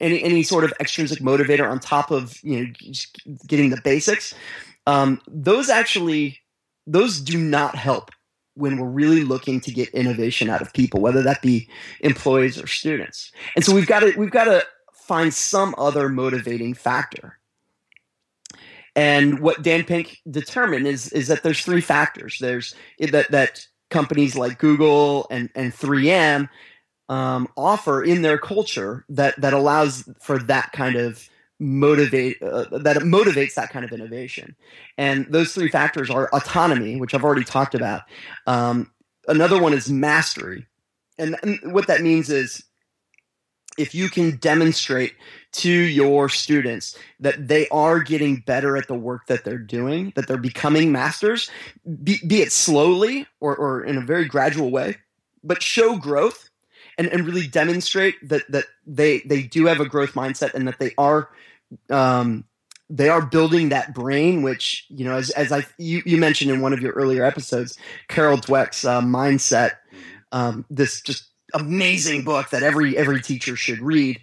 any 0.00 0.22
any 0.22 0.42
sort 0.42 0.64
of 0.64 0.72
extrinsic 0.80 1.20
motivator 1.20 1.70
on 1.70 1.78
top 1.80 2.10
of 2.10 2.38
you 2.42 2.64
know 2.64 2.72
getting 3.46 3.70
the 3.70 3.80
basics 3.80 4.34
um, 4.86 5.20
those 5.28 5.68
actually 5.68 6.38
those 6.86 7.20
do 7.20 7.38
not 7.38 7.74
help 7.74 8.10
when 8.54 8.78
we're 8.78 8.88
really 8.88 9.22
looking 9.22 9.60
to 9.60 9.70
get 9.70 9.88
innovation 9.90 10.48
out 10.48 10.62
of 10.62 10.72
people 10.72 11.00
whether 11.00 11.22
that 11.22 11.42
be 11.42 11.68
employees 12.00 12.60
or 12.60 12.66
students. 12.66 13.30
And 13.54 13.64
so 13.64 13.74
we've 13.74 13.86
got 13.86 14.00
to 14.00 14.12
we've 14.16 14.30
got 14.30 14.44
to 14.44 14.64
find 14.92 15.32
some 15.32 15.74
other 15.78 16.08
motivating 16.08 16.74
factor 16.74 17.38
and 18.96 19.40
what 19.40 19.62
Dan 19.62 19.84
Pink 19.84 20.20
determined 20.28 20.86
is 20.86 21.12
is 21.12 21.28
that 21.28 21.42
there's 21.42 21.62
three 21.62 21.82
factors. 21.82 22.38
There's 22.40 22.74
that 22.98 23.30
that 23.30 23.66
companies 23.90 24.36
like 24.36 24.58
Google 24.58 25.26
and 25.30 25.50
and 25.54 25.72
3M 25.72 26.48
um, 27.10 27.46
offer 27.56 28.02
in 28.02 28.22
their 28.22 28.38
culture 28.38 29.04
that 29.10 29.38
that 29.40 29.52
allows 29.52 30.08
for 30.20 30.38
that 30.38 30.72
kind 30.72 30.96
of 30.96 31.28
motivate 31.60 32.42
uh, 32.42 32.64
that 32.78 32.96
motivates 32.98 33.54
that 33.54 33.70
kind 33.70 33.84
of 33.84 33.92
innovation. 33.92 34.56
And 34.96 35.26
those 35.28 35.52
three 35.52 35.68
factors 35.68 36.08
are 36.08 36.30
autonomy, 36.32 36.98
which 36.98 37.14
I've 37.14 37.24
already 37.24 37.44
talked 37.44 37.74
about. 37.74 38.02
Um, 38.46 38.90
another 39.28 39.60
one 39.60 39.74
is 39.74 39.90
mastery, 39.90 40.66
and, 41.18 41.36
and 41.42 41.74
what 41.74 41.86
that 41.88 42.00
means 42.00 42.30
is 42.30 42.64
if 43.78 43.94
you 43.94 44.08
can 44.08 44.36
demonstrate 44.36 45.14
to 45.52 45.70
your 45.70 46.28
students 46.28 46.98
that 47.20 47.48
they 47.48 47.68
are 47.68 48.00
getting 48.00 48.36
better 48.36 48.76
at 48.76 48.88
the 48.88 48.94
work 48.94 49.26
that 49.26 49.44
they're 49.44 49.58
doing, 49.58 50.12
that 50.16 50.26
they're 50.26 50.36
becoming 50.36 50.92
masters, 50.92 51.50
be, 52.02 52.18
be 52.26 52.42
it 52.42 52.52
slowly 52.52 53.26
or, 53.40 53.56
or 53.56 53.84
in 53.84 53.96
a 53.96 54.02
very 54.02 54.26
gradual 54.26 54.70
way, 54.70 54.96
but 55.42 55.62
show 55.62 55.96
growth 55.96 56.50
and, 56.98 57.06
and 57.08 57.26
really 57.26 57.46
demonstrate 57.46 58.16
that 58.26 58.42
that 58.50 58.64
they 58.86 59.20
they 59.20 59.42
do 59.42 59.66
have 59.66 59.80
a 59.80 59.88
growth 59.88 60.14
mindset 60.14 60.54
and 60.54 60.66
that 60.66 60.78
they 60.78 60.92
are 60.98 61.30
um, 61.90 62.44
they 62.88 63.08
are 63.08 63.24
building 63.24 63.70
that 63.70 63.94
brain, 63.94 64.42
which 64.42 64.86
you 64.88 65.04
know, 65.04 65.16
as 65.16 65.30
as 65.30 65.52
I 65.52 65.66
you, 65.78 66.02
you 66.06 66.18
mentioned 66.18 66.50
in 66.50 66.60
one 66.60 66.72
of 66.72 66.80
your 66.80 66.92
earlier 66.92 67.24
episodes, 67.24 67.78
Carol 68.08 68.38
Dweck's 68.38 68.84
uh, 68.84 69.00
mindset. 69.00 69.72
Um, 70.32 70.64
this 70.70 71.00
just 71.00 71.28
amazing 71.54 72.24
book 72.24 72.50
that 72.50 72.62
every 72.62 72.96
every 72.96 73.20
teacher 73.20 73.56
should 73.56 73.80
read. 73.80 74.22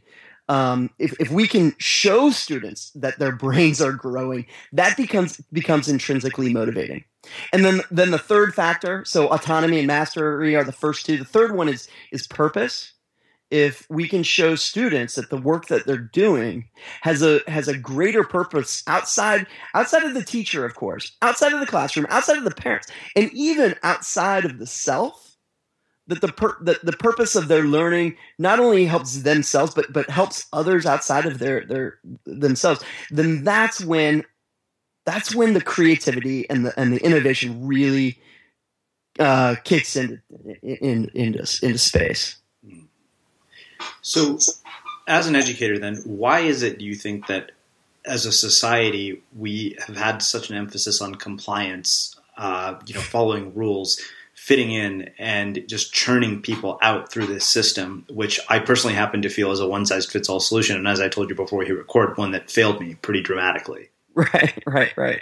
Um, 0.49 0.89
if, 0.99 1.17
if 1.21 1.31
we 1.31 1.47
can 1.47 1.73
show 1.77 2.29
students 2.29 2.91
that 2.95 3.17
their 3.17 3.31
brains 3.31 3.81
are 3.81 3.93
growing, 3.93 4.45
that 4.73 4.97
becomes 4.97 5.41
becomes 5.53 5.87
intrinsically 5.87 6.53
motivating. 6.53 7.05
And 7.53 7.63
then 7.63 7.81
then 7.89 8.11
the 8.11 8.17
third 8.17 8.53
factor, 8.53 9.05
so 9.05 9.27
autonomy 9.29 9.79
and 9.79 9.87
mastery 9.87 10.55
are 10.55 10.65
the 10.65 10.71
first 10.71 11.05
two. 11.05 11.17
The 11.17 11.25
third 11.25 11.55
one 11.55 11.69
is 11.69 11.87
is 12.11 12.27
purpose. 12.27 12.93
If 13.51 13.85
we 13.87 14.07
can 14.07 14.23
show 14.23 14.55
students 14.55 15.13
that 15.15 15.29
the 15.29 15.37
work 15.37 15.67
that 15.67 15.85
they're 15.85 15.97
doing 15.97 16.69
has 17.01 17.21
a 17.21 17.39
has 17.47 17.67
a 17.67 17.77
greater 17.77 18.23
purpose 18.23 18.83
outside 18.87 19.47
outside 19.73 20.03
of 20.03 20.15
the 20.15 20.23
teacher, 20.23 20.65
of 20.65 20.75
course, 20.75 21.15
outside 21.21 21.53
of 21.53 21.59
the 21.59 21.67
classroom, 21.67 22.07
outside 22.09 22.37
of 22.37 22.43
the 22.43 22.51
parents, 22.51 22.87
and 23.15 23.31
even 23.31 23.75
outside 23.83 24.43
of 24.43 24.57
the 24.57 24.67
self, 24.67 25.32
that 26.07 26.21
the, 26.21 26.27
per, 26.27 26.57
the 26.61 26.95
purpose 26.99 27.35
of 27.35 27.47
their 27.47 27.63
learning 27.63 28.17
not 28.37 28.59
only 28.59 28.85
helps 28.85 29.21
themselves 29.21 29.73
but 29.73 29.91
but 29.93 30.09
helps 30.09 30.47
others 30.51 30.85
outside 30.85 31.25
of 31.25 31.39
their 31.39 31.65
their 31.65 31.99
themselves 32.25 32.83
then 33.09 33.43
that's 33.43 33.79
when 33.81 34.23
that's 35.05 35.35
when 35.35 35.53
the 35.53 35.61
creativity 35.61 36.49
and 36.49 36.65
the 36.65 36.79
and 36.79 36.93
the 36.93 37.03
innovation 37.03 37.65
really 37.65 38.17
uh, 39.19 39.55
kicks 39.63 39.95
in 39.95 40.21
in, 40.61 41.09
into 41.13 41.59
into 41.61 41.77
space. 41.77 42.37
So 44.01 44.39
as 45.07 45.27
an 45.27 45.35
educator 45.35 45.77
then 45.77 45.97
why 46.05 46.39
is 46.39 46.63
it 46.63 46.79
do 46.79 46.85
you 46.85 46.95
think 46.95 47.27
that 47.27 47.51
as 48.05 48.25
a 48.25 48.31
society 48.31 49.21
we 49.35 49.75
have 49.85 49.97
had 49.97 50.21
such 50.21 50.49
an 50.49 50.55
emphasis 50.55 51.01
on 51.01 51.15
compliance 51.15 52.15
uh, 52.37 52.75
you 52.85 52.95
know 52.95 53.01
following 53.01 53.53
rules 53.53 54.01
fitting 54.43 54.71
in 54.73 55.09
and 55.17 55.63
just 55.67 55.93
churning 55.93 56.41
people 56.41 56.77
out 56.81 57.09
through 57.09 57.25
this 57.25 57.45
system, 57.45 58.05
which 58.09 58.41
I 58.49 58.59
personally 58.59 58.93
happen 58.93 59.21
to 59.21 59.29
feel 59.29 59.53
is 59.53 59.61
a 59.61 59.67
one 59.69 59.85
size 59.85 60.05
fits 60.05 60.27
all 60.27 60.41
solution. 60.41 60.75
And 60.75 60.85
as 60.85 60.99
I 60.99 61.07
told 61.07 61.29
you 61.29 61.35
before 61.35 61.59
we 61.59 61.71
record, 61.71 62.17
one 62.17 62.31
that 62.31 62.51
failed 62.51 62.81
me 62.81 62.95
pretty 62.95 63.21
dramatically. 63.21 63.89
Right, 64.15 64.63
right, 64.67 64.95
right. 64.95 65.21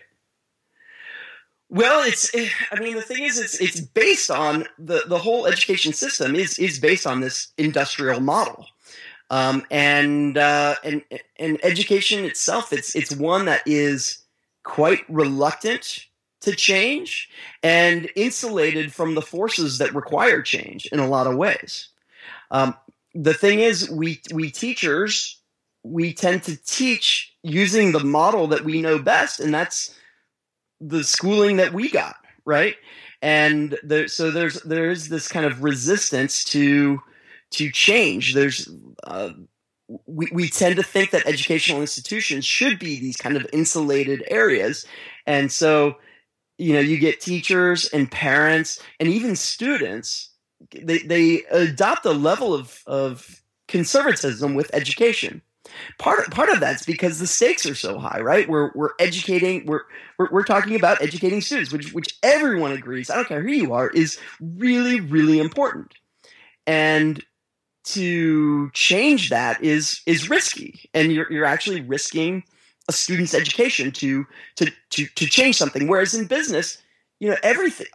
Well, 1.70 2.06
it's. 2.06 2.30
I 2.36 2.80
mean, 2.82 2.96
the 2.96 3.02
thing 3.02 3.24
is, 3.24 3.40
it's 3.40 3.62
it's 3.62 3.80
based 3.80 4.30
on 4.30 4.66
the 4.78 5.04
the 5.08 5.18
whole 5.18 5.46
education 5.46 5.94
system 5.94 6.36
is 6.36 6.60
is 6.60 6.78
based 6.78 7.08
on 7.08 7.22
this 7.22 7.54
industrial 7.58 8.20
model, 8.20 8.68
um, 9.30 9.64
and 9.72 10.38
uh, 10.38 10.76
and 10.84 11.04
and 11.40 11.58
education 11.64 12.26
itself. 12.26 12.74
It's 12.74 12.94
it's 12.98 13.16
one 13.16 13.46
that 13.46 13.62
is 13.66 14.18
quite 14.64 15.06
reluctant 15.08 16.08
to 16.42 16.56
change 16.56 17.30
and 17.64 18.10
insulated 18.16 18.94
from 18.94 19.16
the 19.16 19.22
forces 19.22 19.78
that 19.78 19.94
require 19.94 20.42
change 20.42 20.86
in 20.88 21.00
a 21.00 21.08
lot 21.08 21.28
of 21.28 21.38
ways. 21.38 21.90
Um, 22.50 22.76
the 23.14 23.34
thing 23.34 23.60
is, 23.60 23.90
we 23.90 24.22
we 24.34 24.52
teachers 24.52 25.42
we 25.84 26.14
tend 26.14 26.44
to 26.44 26.56
teach 26.64 27.34
using 27.44 27.92
the 27.92 28.04
model 28.04 28.48
that 28.48 28.64
we 28.64 28.82
know 28.82 29.00
best, 29.00 29.40
and 29.40 29.54
that's 29.54 29.98
the 30.80 31.04
schooling 31.04 31.58
that 31.58 31.74
we 31.74 31.90
got, 31.90 32.16
right? 32.46 32.76
And 33.22 33.78
there, 33.84 34.08
so 34.08 34.32
there's 34.32 34.62
there's 34.62 35.10
this 35.10 35.28
kind 35.28 35.46
of 35.46 35.64
resistance 35.64 36.44
to 36.46 37.02
to 37.52 37.72
change. 37.72 38.34
There's 38.34 38.70
uh, 39.04 39.32
we, 40.06 40.30
we 40.32 40.50
tend 40.50 40.78
to 40.78 40.84
think 40.84 41.12
that 41.12 41.28
educational 41.28 41.82
institutions 41.82 42.46
should 42.46 42.80
be 42.80 43.00
these 43.00 43.18
kind 43.18 43.36
of 43.36 43.46
insulated 43.52 44.24
areas, 44.28 44.86
and 45.26 45.52
so 45.52 45.98
you 46.62 46.74
know 46.74 46.80
you 46.80 46.98
get 46.98 47.20
teachers 47.20 47.90
and 47.90 48.12
parents 48.12 48.82
and 49.00 49.10
even 49.10 49.36
students 49.36 50.30
they, 50.84 51.00
they 51.00 51.42
adopt 51.52 52.06
a 52.06 52.12
level 52.12 52.54
of, 52.54 52.84
of 52.86 53.42
conservatism 53.68 54.54
with 54.54 54.70
education. 54.74 55.42
Part 55.98 56.30
part 56.32 56.50
of 56.50 56.60
that's 56.60 56.86
because 56.86 57.20
the 57.20 57.28
stakes 57.28 57.66
are 57.66 57.76
so 57.76 57.98
high 57.98 58.20
right? 58.20 58.50
We're 58.50 58.72
we're 58.74 58.92
educating 59.00 59.66
we're 59.66 59.84
we're, 60.18 60.30
we're 60.32 60.44
talking 60.44 60.76
about 60.76 61.02
educating 61.02 61.40
students 61.40 61.72
which 61.72 61.94
which 61.94 62.18
everyone 62.24 62.72
agrees 62.72 63.10
i 63.10 63.16
don't 63.16 63.28
care 63.28 63.44
who 63.44 63.52
you 63.52 63.72
are 63.72 63.90
is 63.90 64.20
really 64.42 65.00
really 65.00 65.40
important. 65.40 65.94
And 66.66 67.24
to 67.84 68.70
change 68.72 69.30
that 69.30 69.64
is 69.64 70.02
is 70.06 70.30
risky. 70.30 70.90
And 70.94 71.12
you're 71.14 71.32
you're 71.32 71.46
actually 71.46 71.82
risking 71.82 72.44
a 72.88 72.94
student's 72.94 73.34
education 73.34 73.92
to 73.92 74.26
to 74.56 74.72
to 74.92 75.06
to 75.08 75.26
change 75.26 75.58
something. 75.58 75.88
Whereas 75.88 76.14
in 76.14 76.26
business, 76.26 76.82
you 77.20 77.30
know, 77.30 77.38
everything 77.44 77.88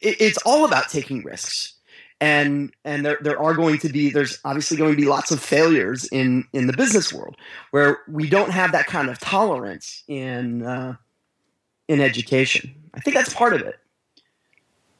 it's 0.00 0.38
all 0.38 0.64
about 0.64 0.88
taking 0.88 1.22
risks. 1.22 1.74
And 2.20 2.72
and 2.84 3.04
there 3.04 3.18
there 3.20 3.40
are 3.40 3.54
going 3.54 3.78
to 3.78 3.88
be 3.88 4.10
there's 4.10 4.38
obviously 4.44 4.76
going 4.76 4.92
to 4.92 4.96
be 4.96 5.06
lots 5.06 5.32
of 5.32 5.40
failures 5.40 6.08
in 6.12 6.44
in 6.52 6.68
the 6.68 6.72
business 6.72 7.12
world 7.12 7.36
where 7.72 7.98
we 8.06 8.28
don't 8.28 8.50
have 8.50 8.70
that 8.72 8.86
kind 8.86 9.10
of 9.10 9.18
tolerance 9.18 10.04
in 10.06 10.62
uh, 10.62 10.94
in 11.88 12.00
education. 12.00 12.72
I 12.94 13.00
think 13.00 13.16
that's 13.16 13.34
part 13.34 13.54
of 13.54 13.62
it. 13.62 13.80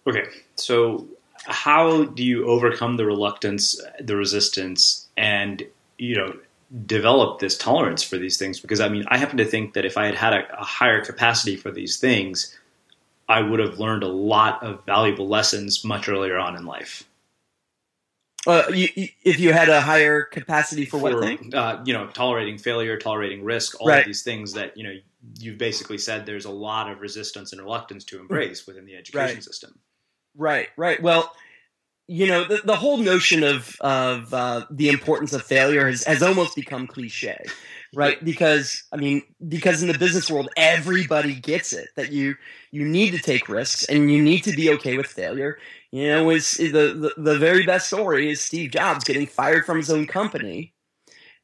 Okay, 0.05 0.25
so 0.57 1.07
how 1.47 2.07
do 2.07 2.25
you 2.25 2.45
overcome 2.47 2.97
the 2.97 3.07
reluctance, 3.07 3.81
the 4.01 4.17
resistance, 4.17 5.07
and 5.17 5.63
you 5.99 6.17
know 6.17 6.37
develop 6.87 7.39
this 7.39 7.59
tolerance 7.59 8.03
for 8.03 8.17
these 8.17 8.39
things 8.39 8.59
because 8.59 8.81
I 8.81 8.89
mean, 8.89 9.05
I 9.09 9.19
happen 9.19 9.37
to 9.39 9.45
think 9.45 9.75
that 9.75 9.85
if 9.85 9.99
I 9.99 10.07
had 10.07 10.15
had 10.15 10.33
a, 10.33 10.61
a, 10.61 10.65
higher 10.65 11.05
capacity 11.05 11.57
for 11.57 11.71
these 11.71 11.99
things, 11.99 12.57
I 13.29 13.43
would 13.43 13.61
have 13.61 13.79
learned 13.79 14.03
a 14.03 14.09
lot 14.09 14.63
of 14.63 14.85
valuable 14.87 15.29
lessons 15.29 15.85
much 15.85 16.09
earlier 16.09 16.39
on 16.39 16.57
in 16.57 16.65
life. 16.65 17.05
Uh, 18.47 18.65
you, 18.75 18.89
if 19.23 19.39
you 19.39 19.53
had 19.53 19.69
a 19.69 19.81
higher 19.81 20.23
capacity 20.23 20.85
for, 20.85 20.99
for 20.99 21.15
what 21.15 21.23
thing? 21.23 21.55
Uh, 21.55 21.83
you 21.85 21.93
know, 21.93 22.09
tolerating 22.09 22.59
failure, 22.59 22.97
tolerating 22.97 23.45
risk, 23.45 23.81
all 23.81 23.89
right. 23.89 24.01
of 24.01 24.07
these 24.07 24.23
things 24.23 24.53
that 24.55 24.77
you 24.77 24.83
know 24.83 24.95
you've 25.39 25.59
basically 25.59 25.99
said 25.99 26.27
there's 26.27 26.47
a 26.47 26.51
lot 26.51 26.91
of 26.91 27.01
resistance 27.01 27.53
and 27.53 27.61
reluctance 27.61 28.05
to 28.05 28.19
embrace 28.19 28.67
within 28.67 28.85
the 28.85 28.97
education 28.97 29.37
right. 29.37 29.45
system. 29.45 29.79
Right, 30.37 30.69
right. 30.77 31.01
Well, 31.01 31.33
you 32.09 32.27
know 32.27 32.45
the, 32.45 32.61
the 32.65 32.77
whole 32.77 32.99
notion 32.99 33.43
of 33.43 33.77
of 33.81 34.33
uh, 34.35 34.65
the 34.71 34.89
importance 34.89 35.33
of 35.33 35.43
failure 35.43 35.87
has, 35.87 36.05
has 36.05 36.23
almost 36.23 36.57
become 36.57 36.87
cliche 36.87 37.39
right? 37.95 38.23
Because 38.25 38.83
i 38.93 38.97
mean 38.97 39.23
because 39.49 39.83
in 39.83 39.89
the 39.89 39.99
business 39.99 40.31
world 40.31 40.49
everybody 40.57 41.35
gets 41.35 41.73
it 41.73 41.89
that 41.97 42.13
you 42.13 42.35
you 42.71 42.85
need 42.85 43.11
to 43.11 43.19
take 43.19 43.49
risks 43.49 43.85
and 43.85 44.11
you 44.11 44.23
need 44.23 44.45
to 44.45 44.53
be 44.53 44.71
okay 44.71 44.97
with 44.97 45.07
failure. 45.07 45.59
You 45.91 46.09
know 46.09 46.31
is 46.31 46.53
the, 46.53 46.71
the, 46.71 47.13
the 47.19 47.39
very 47.39 47.67
best 47.67 47.89
story 47.89 48.31
is 48.31 48.41
steve 48.41 48.71
jobs 48.71 49.05
getting 49.05 49.27
fired 49.27 49.67
from 49.67 49.77
his 49.77 49.91
own 49.91 50.07
company 50.07 50.73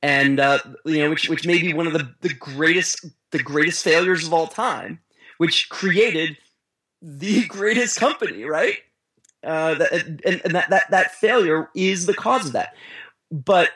and 0.03 0.41
uh, 0.41 0.59
you 0.85 0.99
know 0.99 1.11
which 1.11 1.29
which 1.29 1.47
may 1.47 1.61
be 1.61 1.75
one 1.75 1.87
of 1.87 1.93
the, 1.93 2.11
the 2.21 2.35
greatest 2.35 3.05
the 3.31 3.43
greatest 3.43 3.85
failures 3.85 4.27
of 4.27 4.33
all 4.33 4.47
time 4.47 5.01
which 5.37 5.69
created 5.69 6.39
the 7.03 7.47
greatest 7.49 7.99
company 8.01 8.45
right 8.45 8.79
uh, 9.45 9.75
that, 9.75 9.93
and, 9.93 10.41
and 10.45 10.55
that, 10.55 10.71
that 10.71 10.91
that 10.91 11.15
failure 11.15 11.69
is 11.75 12.07
the 12.07 12.15
cause 12.15 12.47
of 12.47 12.53
that. 12.53 12.75
But 13.31 13.71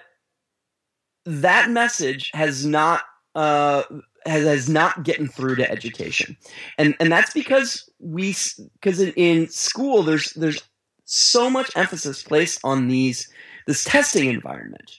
that 1.25 1.71
message 1.71 2.31
has 2.35 2.67
not 2.67 3.03
uh, 3.35 3.83
has, 4.27 4.45
has 4.45 4.69
not 4.69 5.05
gotten 5.05 5.29
through 5.29 5.57
to 5.57 5.71
education, 5.71 6.37
and 6.79 6.95
and 7.01 7.13
that's 7.13 7.33
because 7.33 7.89
we 8.01 8.35
because 8.75 9.01
in, 9.01 9.13
in 9.13 9.49
school 9.49 10.03
there's 10.03 10.33
there's 10.33 10.63
so 11.05 11.51
much 11.51 11.71
emphasis 11.77 12.23
placed 12.23 12.61
on 12.65 12.89
these 12.89 13.29
this 13.67 13.85
testing 13.85 14.29
environment, 14.29 14.99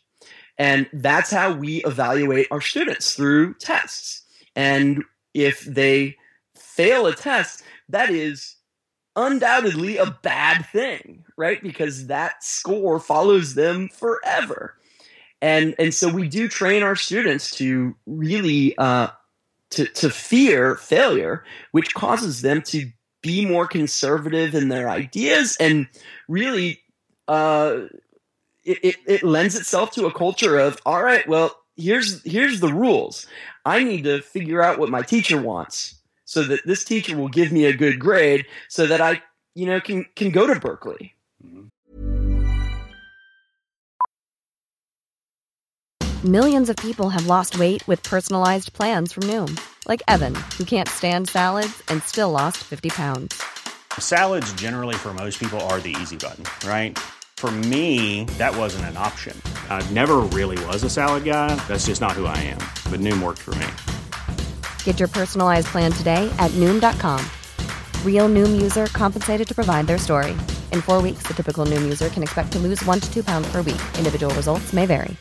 and 0.58 0.90
that's 0.94 1.32
how 1.32 1.54
we 1.54 1.84
evaluate 1.84 2.48
our 2.52 2.62
students 2.62 3.16
through 3.16 3.54
tests. 3.56 4.24
And 4.56 5.04
if 5.34 5.62
they 5.66 6.16
fail 6.56 7.06
a 7.08 7.16
test, 7.16 7.64
that 7.90 8.10
is 8.10 8.56
undoubtedly 9.16 9.98
a 9.98 10.18
bad 10.24 10.66
thing, 10.68 11.24
right? 11.38 11.62
Because 11.62 12.08
that 12.08 12.44
score 12.44 13.00
follows 13.00 13.56
them 13.56 13.90
forever. 13.90 14.78
And 15.42 15.76
and 15.78 15.94
so 15.94 16.10
we 16.10 16.28
do 16.30 16.48
train 16.48 16.84
our 16.84 16.96
students 16.96 17.52
to 17.58 17.96
really 18.06 18.78
uh, 18.78 19.10
to 19.72 19.86
to 19.86 20.10
fear 20.10 20.76
failure, 20.76 21.44
which 21.72 21.94
causes 21.94 22.42
them 22.42 22.62
to 22.64 22.90
be 23.22 23.46
more 23.46 23.68
conservative 23.68 24.54
in 24.54 24.70
their 24.70 24.90
ideas 24.90 25.56
and 25.60 25.88
really 26.28 26.82
uh, 27.28 27.88
it, 28.66 28.80
it, 28.84 28.96
it 29.06 29.24
lends 29.24 29.56
itself 29.56 29.92
to 29.92 30.06
a 30.06 30.14
culture 30.14 30.58
of 30.58 30.78
all 30.86 31.04
right, 31.04 31.28
well, 31.28 31.58
here's 31.76 32.24
here's 32.24 32.60
the 32.60 32.74
rules. 32.74 33.28
I 33.66 33.84
need 33.84 34.04
to 34.04 34.22
figure 34.22 34.62
out 34.62 34.80
what 34.80 34.90
my 34.90 35.02
teacher 35.02 35.42
wants 35.42 35.96
so 36.34 36.42
that 36.44 36.66
this 36.66 36.84
teacher 36.84 37.16
will 37.16 37.30
give 37.30 37.52
me 37.52 37.66
a 37.66 37.74
good 37.74 38.00
grade 38.00 38.46
so 38.68 38.88
that 38.88 39.00
I, 39.00 39.22
you 39.54 39.68
know, 39.68 39.80
can 39.80 40.06
can 40.16 40.32
go 40.32 40.48
to 40.48 40.60
Berkeley. 40.60 41.14
Mm-hmm. 41.46 41.68
Millions 46.26 46.70
of 46.70 46.78
people 46.78 47.10
have 47.10 47.28
lost 47.28 47.60
weight 47.60 47.86
with 47.88 48.02
personalized 48.02 48.72
plans 48.74 49.12
from 49.12 49.24
Noom, 49.24 49.60
like 49.88 50.02
Evan, 50.08 50.34
who 50.58 50.64
can't 50.64 50.88
stand 50.88 51.28
salads 51.28 51.84
and 51.90 52.02
still 52.02 52.32
lost 52.32 52.58
50 52.64 52.90
pounds. 52.90 53.44
Salads 54.00 54.52
generally 54.54 54.96
for 54.96 55.14
most 55.14 55.38
people 55.38 55.60
are 55.70 55.82
the 55.82 55.96
easy 56.02 56.16
button, 56.16 56.46
right? 56.68 56.98
For 57.36 57.52
me, 57.52 58.24
that 58.38 58.56
wasn't 58.56 58.86
an 58.86 58.96
option. 58.96 59.40
I 59.70 59.86
never 59.92 60.22
really 60.32 60.58
was 60.68 60.84
a 60.84 60.90
salad 60.90 61.26
guy. 61.26 61.54
That's 61.68 61.88
just 61.88 62.00
not 62.00 62.14
who 62.14 62.26
I 62.26 62.38
am. 62.38 62.60
But 62.90 63.02
Noom 63.02 63.22
worked 63.22 63.42
for 63.42 63.54
me. 63.56 63.68
Get 64.86 65.00
your 65.00 65.10
personalized 65.10 65.68
plan 65.68 65.92
today 65.92 66.34
at 66.40 66.52
noom.com. 66.52 67.20
Real 68.06 68.30
noom 68.30 68.62
user 68.62 68.86
compensated 68.86 69.46
to 69.50 69.54
provide 69.54 69.88
their 69.88 69.98
story. 69.98 70.32
In 70.72 70.80
four 70.80 71.02
weeks, 71.02 71.24
the 71.24 71.34
typical 71.34 71.66
noom 71.66 71.82
user 71.82 72.08
can 72.08 72.24
expect 72.24 72.54
to 72.54 72.60
lose 72.60 72.82
one 72.86 73.02
to 73.02 73.14
two 73.14 73.24
pounds 73.24 73.52
per 73.52 73.58
week. 73.58 73.84
Individual 73.98 74.34
results 74.36 74.72
may 74.72 74.86
vary. 74.86 75.18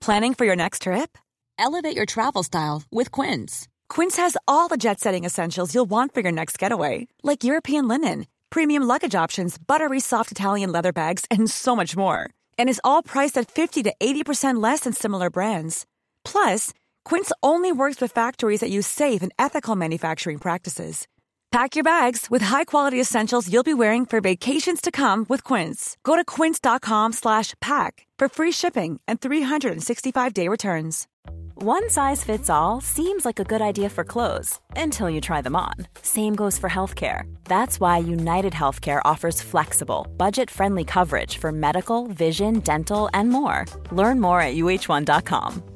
Planning 0.00 0.34
for 0.34 0.44
your 0.44 0.56
next 0.56 0.82
trip? 0.82 1.18
Elevate 1.58 1.96
your 1.96 2.06
travel 2.06 2.44
style 2.44 2.84
with 2.92 3.10
Quince. 3.10 3.66
Quince 3.88 4.16
has 4.18 4.36
all 4.46 4.68
the 4.68 4.76
jet 4.76 5.00
setting 5.00 5.24
essentials 5.24 5.74
you'll 5.74 5.90
want 5.90 6.14
for 6.14 6.20
your 6.20 6.32
next 6.32 6.58
getaway, 6.58 7.08
like 7.24 7.42
European 7.42 7.88
linen 7.88 8.26
premium 8.50 8.84
luggage 8.84 9.14
options, 9.14 9.58
buttery 9.58 10.00
soft 10.00 10.30
Italian 10.30 10.72
leather 10.72 10.92
bags, 10.92 11.24
and 11.30 11.50
so 11.50 11.76
much 11.76 11.96
more. 11.96 12.30
And 12.58 12.68
is 12.68 12.80
all 12.84 13.02
priced 13.02 13.38
at 13.38 13.50
50 13.50 13.82
to 13.84 13.94
80% 14.00 14.62
less 14.62 14.80
than 14.80 14.92
similar 14.92 15.30
brands. 15.30 15.84
Plus, 16.24 16.72
Quince 17.06 17.30
only 17.40 17.70
works 17.70 18.00
with 18.00 18.10
factories 18.10 18.58
that 18.58 18.70
use 18.70 18.86
safe 18.86 19.22
and 19.22 19.32
ethical 19.38 19.76
manufacturing 19.76 20.38
practices. 20.38 21.06
Pack 21.52 21.76
your 21.76 21.84
bags 21.84 22.26
with 22.28 22.42
high-quality 22.42 23.00
essentials 23.00 23.48
you'll 23.50 23.62
be 23.62 23.80
wearing 23.82 24.04
for 24.04 24.20
vacations 24.20 24.80
to 24.80 24.90
come 24.90 25.24
with 25.28 25.44
Quince. 25.44 25.96
Go 26.02 26.16
to 26.16 26.24
quince.com/pack 26.24 27.92
for 28.18 28.28
free 28.28 28.52
shipping 28.52 29.00
and 29.06 29.20
365-day 29.20 30.48
returns. 30.48 31.06
One 31.54 31.88
size 31.88 32.24
fits 32.24 32.50
all 32.50 32.80
seems 32.80 33.24
like 33.24 33.40
a 33.40 33.50
good 33.52 33.62
idea 33.62 33.88
for 33.88 34.04
clothes 34.04 34.60
until 34.74 35.08
you 35.08 35.20
try 35.20 35.40
them 35.42 35.56
on. 35.56 35.74
Same 36.02 36.34
goes 36.34 36.58
for 36.58 36.68
healthcare. 36.68 37.22
That's 37.44 37.78
why 37.80 37.98
United 37.98 38.52
Healthcare 38.52 39.00
offers 39.04 39.40
flexible, 39.40 40.08
budget-friendly 40.16 40.84
coverage 40.84 41.38
for 41.38 41.52
medical, 41.52 42.08
vision, 42.08 42.60
dental, 42.60 43.08
and 43.14 43.30
more. 43.30 43.64
Learn 43.92 44.20
more 44.20 44.40
at 44.40 44.56
uh1.com. 44.56 45.75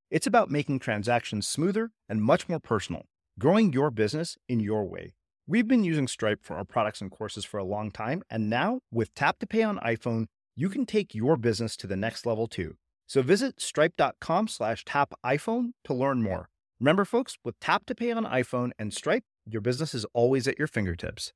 It's 0.11 0.27
about 0.27 0.51
making 0.51 0.79
transactions 0.79 1.47
smoother 1.47 1.91
and 2.09 2.21
much 2.21 2.49
more 2.49 2.59
personal, 2.59 3.05
growing 3.39 3.71
your 3.71 3.89
business 3.89 4.37
in 4.49 4.59
your 4.59 4.83
way. 4.83 5.13
We've 5.47 5.69
been 5.69 5.85
using 5.85 6.05
Stripe 6.09 6.43
for 6.43 6.57
our 6.57 6.65
products 6.65 6.99
and 6.99 7.09
courses 7.09 7.45
for 7.45 7.57
a 7.57 7.63
long 7.63 7.91
time, 7.91 8.21
and 8.29 8.49
now 8.49 8.81
with 8.91 9.13
Tap 9.13 9.39
to 9.39 9.47
Pay 9.47 9.63
on 9.63 9.79
iPhone, 9.79 10.25
you 10.53 10.67
can 10.67 10.85
take 10.85 11.15
your 11.15 11.37
business 11.37 11.77
to 11.77 11.87
the 11.87 11.95
next 11.95 12.25
level 12.25 12.47
too. 12.47 12.75
So 13.07 13.21
visit 13.21 13.61
stripe.com 13.61 14.49
slash 14.49 14.83
tap 14.83 15.13
iPhone 15.25 15.71
to 15.85 15.93
learn 15.93 16.21
more. 16.21 16.49
Remember, 16.81 17.05
folks, 17.05 17.37
with 17.45 17.57
Tap 17.61 17.85
to 17.85 17.95
Pay 17.95 18.11
on 18.11 18.25
iPhone 18.25 18.71
and 18.77 18.93
Stripe, 18.93 19.23
your 19.45 19.61
business 19.61 19.93
is 19.93 20.05
always 20.13 20.45
at 20.45 20.59
your 20.59 20.67
fingertips. 20.67 21.31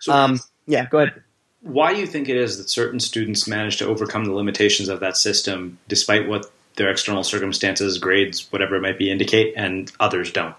So, 0.00 0.12
Um, 0.12 0.40
yeah, 0.66 0.86
go 0.90 0.98
ahead. 0.98 1.22
why 1.60 1.94
do 1.94 2.00
you 2.00 2.06
think 2.06 2.28
it 2.28 2.36
is 2.36 2.58
that 2.58 2.68
certain 2.68 3.00
students 3.00 3.48
manage 3.48 3.78
to 3.78 3.86
overcome 3.86 4.26
the 4.26 4.32
limitations 4.32 4.90
of 4.90 5.00
that 5.00 5.16
system 5.16 5.78
despite 5.88 6.28
what 6.28 6.52
their 6.76 6.90
external 6.90 7.24
circumstances, 7.24 7.98
grades, 7.98 8.50
whatever 8.52 8.76
it 8.76 8.80
might 8.80 8.98
be, 8.98 9.10
indicate, 9.10 9.54
and 9.56 9.92
others 10.00 10.32
don't? 10.32 10.54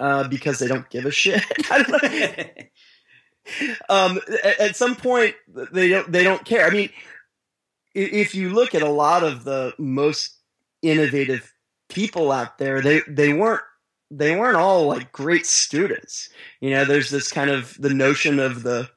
Uh, 0.00 0.26
because 0.28 0.58
they 0.58 0.66
don't 0.66 0.88
give 0.90 1.06
a 1.06 1.10
shit. 1.10 1.44
I 1.70 1.82
don't 1.82 2.02
know. 2.02 2.64
um, 3.88 4.20
at, 4.42 4.60
at 4.60 4.76
some 4.76 4.96
point, 4.96 5.34
they 5.72 5.88
don't. 5.88 6.10
They 6.10 6.24
don't 6.24 6.44
care. 6.44 6.66
I 6.66 6.70
mean, 6.70 6.90
if 7.94 8.34
you 8.34 8.50
look 8.50 8.74
at 8.74 8.82
a 8.82 8.90
lot 8.90 9.22
of 9.22 9.44
the 9.44 9.74
most 9.78 10.36
innovative 10.82 11.52
people 11.88 12.32
out 12.32 12.58
there, 12.58 12.80
they 12.80 13.02
they 13.06 13.32
weren't 13.32 13.62
they 14.10 14.36
weren't 14.36 14.56
all 14.56 14.86
like 14.86 15.12
great 15.12 15.46
students. 15.46 16.28
You 16.60 16.70
know, 16.70 16.84
there's 16.84 17.10
this 17.10 17.30
kind 17.30 17.50
of 17.50 17.76
the 17.80 17.94
notion 17.94 18.38
of 18.38 18.62
the 18.62 18.90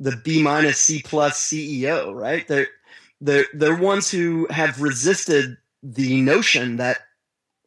the 0.00 0.16
B 0.16 0.42
minus 0.42 0.78
C 0.78 1.02
plus 1.02 1.40
CEO, 1.40 2.14
right? 2.14 2.46
They're 2.46 2.68
they're 3.20 3.46
they're 3.54 3.76
ones 3.76 4.10
who 4.10 4.46
have 4.50 4.80
resisted 4.80 5.56
the 5.82 6.20
notion 6.20 6.76
that 6.76 6.98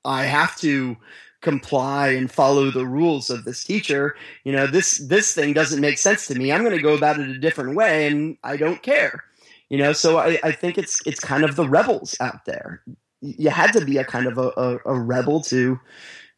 I 0.05 0.23
have 0.23 0.55
to 0.57 0.97
comply 1.41 2.09
and 2.09 2.31
follow 2.31 2.69
the 2.69 2.85
rules 2.85 3.29
of 3.29 3.45
this 3.45 3.63
teacher. 3.63 4.15
You 4.43 4.51
know, 4.51 4.67
this 4.67 4.97
this 4.99 5.33
thing 5.33 5.53
doesn't 5.53 5.81
make 5.81 5.97
sense 5.97 6.27
to 6.27 6.35
me. 6.35 6.51
I'm 6.51 6.63
going 6.63 6.75
to 6.75 6.81
go 6.81 6.95
about 6.95 7.19
it 7.19 7.29
a 7.29 7.39
different 7.39 7.75
way, 7.75 8.07
and 8.07 8.37
I 8.43 8.57
don't 8.57 8.81
care. 8.81 9.23
You 9.69 9.77
know, 9.77 9.93
so 9.93 10.17
I, 10.17 10.39
I 10.43 10.51
think 10.51 10.77
it's 10.77 10.99
it's 11.05 11.19
kind 11.19 11.43
of 11.43 11.55
the 11.55 11.67
rebels 11.67 12.15
out 12.19 12.45
there. 12.45 12.83
You 13.21 13.49
had 13.49 13.71
to 13.73 13.85
be 13.85 13.97
a 13.97 14.03
kind 14.03 14.25
of 14.25 14.37
a, 14.37 14.51
a, 14.57 14.79
a 14.85 14.99
rebel 14.99 15.41
to 15.43 15.79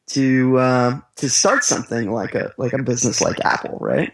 to 0.08 0.58
uh, 0.58 1.00
to 1.18 1.30
start 1.30 1.64
something 1.64 2.12
like 2.12 2.36
a 2.36 2.54
like 2.58 2.74
a 2.74 2.82
business 2.82 3.22
like 3.22 3.44
Apple, 3.46 3.78
right? 3.80 4.14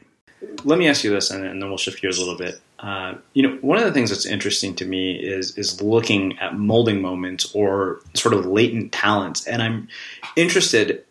Let 0.63 0.79
me 0.79 0.87
ask 0.87 1.03
you 1.03 1.11
this, 1.11 1.31
and, 1.31 1.45
and 1.45 1.61
then 1.61 1.69
we'll 1.69 1.77
shift 1.77 2.01
gears 2.01 2.17
a 2.17 2.21
little 2.21 2.37
bit. 2.37 2.61
Uh, 2.81 3.15
you 3.33 3.43
know, 3.43 3.57
one 3.61 3.77
of 3.77 3.83
the 3.83 3.91
things 3.91 4.09
that's 4.09 4.25
interesting 4.25 4.73
to 4.75 4.85
me 4.85 5.13
is 5.15 5.57
is 5.57 5.81
looking 5.81 6.37
at 6.39 6.57
molding 6.57 7.01
moments 7.01 7.53
or 7.53 7.99
sort 8.13 8.33
of 8.33 8.45
latent 8.45 8.93
talents, 8.93 9.45
and 9.45 9.61
I'm 9.61 9.89
interested 10.35 11.03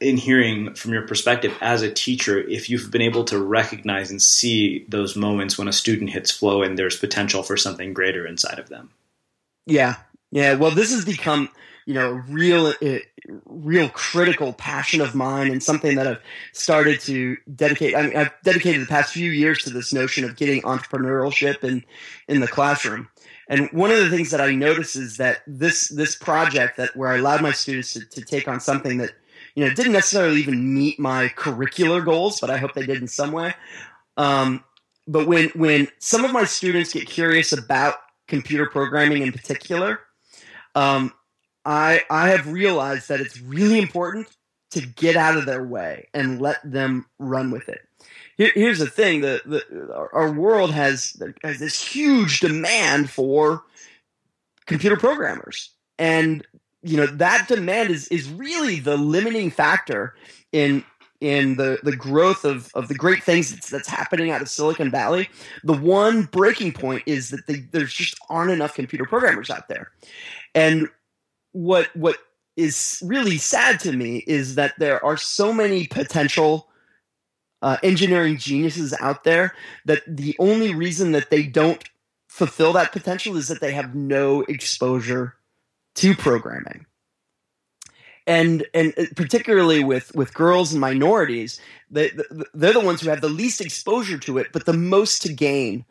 in 0.00 0.16
hearing 0.16 0.74
from 0.74 0.92
your 0.92 1.06
perspective 1.06 1.56
as 1.60 1.82
a 1.82 1.90
teacher 1.90 2.38
if 2.38 2.68
you've 2.68 2.90
been 2.90 3.02
able 3.02 3.24
to 3.24 3.38
recognize 3.38 4.10
and 4.10 4.20
see 4.20 4.84
those 4.88 5.16
moments 5.16 5.56
when 5.56 5.68
a 5.68 5.72
student 5.72 6.10
hits 6.10 6.30
flow 6.30 6.62
and 6.62 6.78
there's 6.78 6.98
potential 6.98 7.42
for 7.42 7.56
something 7.56 7.94
greater 7.94 8.26
inside 8.26 8.58
of 8.58 8.68
them. 8.68 8.90
Yeah, 9.64 9.96
yeah. 10.30 10.54
Well, 10.54 10.70
this 10.70 10.92
has 10.92 11.04
become 11.04 11.48
you 11.86 11.94
know 11.94 12.22
real 12.28 12.66
uh, 12.66 12.98
real 13.46 13.88
critical 13.90 14.52
passion 14.52 15.00
of 15.00 15.14
mine 15.14 15.50
and 15.50 15.62
something 15.62 15.96
that 15.96 16.06
I've 16.06 16.20
started 16.52 17.00
to 17.02 17.36
dedicate. 17.54 17.94
I 17.94 18.02
mean, 18.02 18.16
I've 18.16 18.32
dedicated 18.42 18.82
the 18.82 18.86
past 18.86 19.12
few 19.12 19.30
years 19.30 19.62
to 19.62 19.70
this 19.70 19.92
notion 19.92 20.24
of 20.24 20.36
getting 20.36 20.62
entrepreneurship 20.62 21.64
in 21.64 21.84
in 22.28 22.40
the 22.40 22.48
classroom. 22.48 23.08
And 23.48 23.70
one 23.70 23.92
of 23.92 23.98
the 23.98 24.10
things 24.10 24.32
that 24.32 24.40
I 24.40 24.52
notice 24.52 24.96
is 24.96 25.16
that 25.18 25.42
this 25.46 25.88
this 25.88 26.16
project 26.16 26.76
that 26.76 26.96
where 26.96 27.10
I 27.10 27.18
allowed 27.18 27.40
my 27.40 27.52
students 27.52 27.92
to, 27.92 28.04
to 28.04 28.20
take 28.20 28.48
on 28.48 28.58
something 28.60 28.98
that 28.98 29.12
you 29.54 29.64
know 29.64 29.72
didn't 29.72 29.92
necessarily 29.92 30.40
even 30.40 30.74
meet 30.74 30.98
my 30.98 31.28
curricular 31.28 32.04
goals, 32.04 32.40
but 32.40 32.50
I 32.50 32.58
hope 32.58 32.74
they 32.74 32.84
did 32.84 33.00
in 33.00 33.08
some 33.08 33.30
way. 33.30 33.54
Um, 34.16 34.64
but 35.06 35.28
when 35.28 35.50
when 35.50 35.86
some 36.00 36.24
of 36.24 36.32
my 36.32 36.44
students 36.44 36.92
get 36.92 37.06
curious 37.06 37.52
about 37.52 37.94
computer 38.26 38.66
programming 38.66 39.22
in 39.22 39.30
particular, 39.30 40.00
um, 40.74 41.12
I 41.66 42.04
I 42.08 42.28
have 42.28 42.50
realized 42.50 43.08
that 43.08 43.20
it's 43.20 43.40
really 43.40 43.78
important 43.78 44.28
to 44.70 44.80
get 44.86 45.16
out 45.16 45.36
of 45.36 45.46
their 45.46 45.64
way 45.64 46.08
and 46.14 46.40
let 46.40 46.58
them 46.64 47.06
run 47.18 47.50
with 47.50 47.68
it. 47.68 47.80
Here, 48.36 48.52
here's 48.54 48.78
the 48.78 48.86
thing: 48.86 49.20
the, 49.20 49.42
the 49.44 50.08
our, 50.12 50.32
world 50.32 50.72
has 50.72 51.20
has 51.42 51.58
this 51.58 51.82
huge 51.82 52.40
demand 52.40 53.10
for 53.10 53.64
computer 54.66 54.96
programmers, 54.96 55.70
and 55.98 56.46
you 56.82 56.96
know 56.96 57.06
that 57.06 57.48
demand 57.48 57.90
is 57.90 58.06
is 58.08 58.28
really 58.30 58.78
the 58.78 58.96
limiting 58.96 59.50
factor 59.50 60.14
in 60.52 60.84
in 61.20 61.56
the 61.56 61.78
the 61.82 61.96
growth 61.96 62.44
of 62.44 62.70
of 62.74 62.88
the 62.88 62.94
great 62.94 63.22
things 63.22 63.50
that's, 63.50 63.70
that's 63.70 63.88
happening 63.88 64.30
out 64.30 64.42
of 64.42 64.48
Silicon 64.48 64.90
Valley. 64.90 65.28
The 65.64 65.72
one 65.72 66.24
breaking 66.24 66.72
point 66.72 67.02
is 67.06 67.30
that 67.30 67.46
they, 67.46 67.60
there's 67.72 67.94
just 67.94 68.16
aren't 68.28 68.50
enough 68.50 68.74
computer 68.74 69.06
programmers 69.06 69.50
out 69.50 69.68
there, 69.68 69.90
and 70.54 70.88
what 71.56 71.88
what 71.96 72.18
is 72.56 73.02
really 73.04 73.38
sad 73.38 73.80
to 73.80 73.92
me 73.92 74.18
is 74.26 74.54
that 74.56 74.74
there 74.78 75.02
are 75.04 75.16
so 75.16 75.52
many 75.52 75.86
potential 75.86 76.68
uh, 77.62 77.78
engineering 77.82 78.36
geniuses 78.36 78.94
out 79.00 79.24
there 79.24 79.54
that 79.86 80.02
the 80.06 80.36
only 80.38 80.74
reason 80.74 81.12
that 81.12 81.30
they 81.30 81.42
don't 81.42 81.88
fulfill 82.28 82.74
that 82.74 82.92
potential 82.92 83.36
is 83.36 83.48
that 83.48 83.60
they 83.60 83.72
have 83.72 83.94
no 83.94 84.42
exposure 84.42 85.34
to 85.94 86.14
programming. 86.14 86.84
And 88.26 88.66
and 88.74 88.92
uh, 88.98 89.04
particularly 89.14 89.82
with 89.82 90.14
with 90.14 90.34
girls 90.34 90.72
and 90.72 90.80
minorities 90.80 91.60
they, 91.90 92.10
they're 92.52 92.72
the 92.72 92.80
ones 92.80 93.00
who 93.00 93.08
have 93.08 93.20
the 93.20 93.28
least 93.28 93.60
exposure 93.60 94.18
to 94.18 94.38
it 94.38 94.48
but 94.52 94.66
the 94.66 94.72
most 94.72 95.22
to 95.22 95.32
gain 95.32 95.84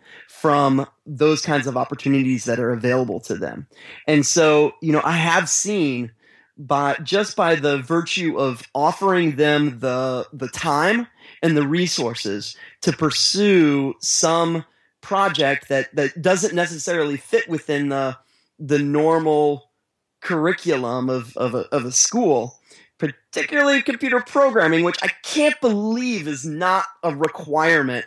from 0.46 0.86
those 1.08 1.42
kinds 1.42 1.66
of 1.66 1.76
opportunities 1.76 2.46
that 2.46 2.60
are 2.60 2.72
available 2.72 3.20
to 3.20 3.34
them. 3.34 3.66
And 4.06 4.24
so 4.26 4.76
you 4.82 4.92
know 4.92 5.02
i 5.04 5.14
have 5.14 5.50
seen 5.50 6.12
by 6.58 6.96
just 7.04 7.36
by 7.36 7.56
the 7.56 7.80
virtue 7.80 8.38
of 8.38 8.64
offering 8.74 9.36
them 9.38 9.80
the 9.80 10.28
the 10.32 10.48
time 10.50 11.08
and 11.42 11.58
the 11.58 11.68
resources 11.68 12.56
to 12.82 12.94
pursue 12.94 13.94
some 14.00 14.64
project 15.02 15.68
that 15.70 15.94
that 15.96 16.22
doesn't 16.22 16.54
necessarily 16.54 17.18
fit 17.18 17.50
within 17.50 17.90
the 17.90 18.18
the 18.60 18.80
normal 18.80 19.72
curriculum 20.22 21.10
of 21.10 21.36
of 21.38 21.56
a, 21.56 21.68
of 21.76 21.86
a 21.86 21.92
school 21.92 22.60
particularly 22.98 23.82
computer 23.82 24.22
programming 24.22 24.84
which 24.84 24.98
i 25.04 25.10
can't 25.24 25.60
believe 25.62 26.28
is 26.28 26.46
not 26.46 26.86
a 27.04 27.14
requirement 27.14 28.06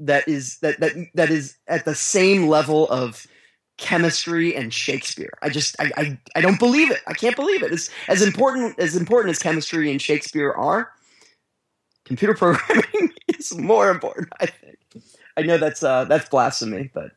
that 0.00 0.26
is 0.26 0.58
that 0.58 0.80
that 0.80 0.92
that 1.14 1.30
is 1.30 1.56
at 1.68 1.84
the 1.84 1.94
same 1.94 2.48
level 2.48 2.88
of 2.88 3.26
chemistry 3.76 4.54
and 4.54 4.72
Shakespeare. 4.72 5.32
I 5.42 5.48
just 5.48 5.76
I, 5.80 5.90
I, 5.96 6.18
I 6.36 6.40
don't 6.40 6.58
believe 6.58 6.90
it. 6.90 7.00
I 7.06 7.14
can't 7.14 7.36
believe 7.36 7.62
it. 7.62 7.72
It's 7.72 7.90
as 8.08 8.22
important 8.22 8.78
as 8.78 8.96
important 8.96 9.30
as 9.30 9.38
chemistry 9.38 9.90
and 9.90 10.00
Shakespeare 10.00 10.52
are. 10.52 10.90
Computer 12.04 12.34
programming 12.38 13.12
is 13.28 13.56
more 13.56 13.90
important. 13.90 14.28
I 14.40 14.46
think. 14.46 14.76
I 15.36 15.42
know 15.42 15.58
that's 15.58 15.82
uh, 15.82 16.04
that's 16.04 16.28
blasphemy, 16.28 16.90
but 16.92 17.12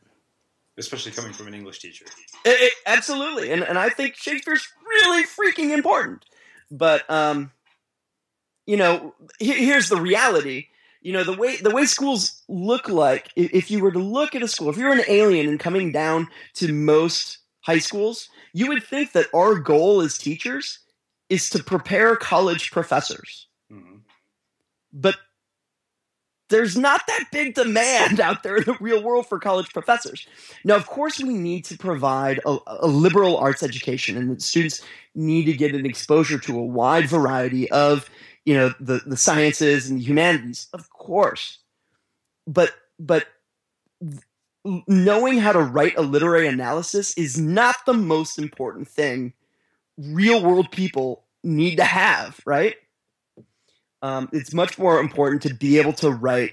especially 0.78 1.12
coming 1.12 1.32
from 1.32 1.46
an 1.46 1.54
English 1.54 1.80
teacher. 1.80 2.06
It, 2.44 2.60
it, 2.60 2.72
absolutely, 2.86 3.50
and 3.50 3.62
and 3.62 3.78
I 3.78 3.90
think 3.90 4.16
Shakespeare's 4.16 4.66
really 4.86 5.24
freaking 5.24 5.74
important. 5.74 6.24
But 6.70 7.08
um, 7.10 7.50
you 8.66 8.76
know, 8.76 9.14
here's 9.38 9.88
the 9.88 10.00
reality 10.00 10.68
you 11.04 11.12
know 11.12 11.22
the 11.22 11.34
way 11.34 11.58
the 11.58 11.70
way 11.70 11.84
schools 11.84 12.42
look 12.48 12.88
like 12.88 13.30
if 13.36 13.70
you 13.70 13.80
were 13.80 13.92
to 13.92 14.00
look 14.00 14.34
at 14.34 14.42
a 14.42 14.48
school 14.48 14.70
if 14.70 14.76
you're 14.76 14.92
an 14.92 15.04
alien 15.06 15.48
and 15.48 15.60
coming 15.60 15.92
down 15.92 16.26
to 16.54 16.72
most 16.72 17.38
high 17.60 17.78
schools 17.78 18.28
you 18.52 18.66
would 18.66 18.82
think 18.82 19.12
that 19.12 19.26
our 19.32 19.54
goal 19.54 20.00
as 20.00 20.18
teachers 20.18 20.80
is 21.28 21.48
to 21.50 21.62
prepare 21.62 22.16
college 22.16 22.72
professors 22.72 23.46
mm-hmm. 23.70 23.98
but 24.92 25.16
there's 26.50 26.76
not 26.76 27.00
that 27.06 27.24
big 27.32 27.54
demand 27.54 28.20
out 28.20 28.42
there 28.42 28.56
in 28.56 28.64
the 28.64 28.76
real 28.80 29.02
world 29.02 29.26
for 29.26 29.38
college 29.38 29.72
professors. 29.72 30.26
Now, 30.62 30.76
of 30.76 30.86
course, 30.86 31.18
we 31.18 31.32
need 31.32 31.64
to 31.64 31.78
provide 31.78 32.38
a, 32.44 32.58
a, 32.66 32.86
liberal 32.86 33.38
arts 33.38 33.62
education, 33.62 34.16
and 34.18 34.42
students 34.42 34.82
need 35.14 35.46
to 35.46 35.54
get 35.54 35.74
an 35.74 35.86
exposure 35.86 36.38
to 36.40 36.58
a 36.58 36.62
wide 36.62 37.08
variety 37.08 37.70
of 37.70 38.10
you 38.44 38.54
know 38.54 38.74
the 38.80 39.02
the 39.06 39.16
sciences 39.16 39.88
and 39.88 39.98
the 39.98 40.04
humanities 40.04 40.68
of 40.72 40.90
course. 40.90 41.58
But 42.46 42.72
but 42.98 43.26
knowing 44.86 45.38
how 45.38 45.52
to 45.52 45.60
write 45.60 45.96
a 45.96 46.02
literary 46.02 46.46
analysis 46.46 47.14
is 47.14 47.38
not 47.38 47.76
the 47.86 47.94
most 47.94 48.38
important 48.38 48.88
thing 48.88 49.32
real 49.98 50.42
world 50.42 50.70
people 50.70 51.24
need 51.42 51.76
to 51.76 51.84
have 51.84 52.40
right? 52.44 52.76
Um, 54.02 54.28
it's 54.32 54.52
much 54.52 54.78
more 54.78 55.00
important 55.00 55.42
to 55.42 55.54
be 55.54 55.78
able 55.78 55.94
to 55.94 56.10
write 56.10 56.52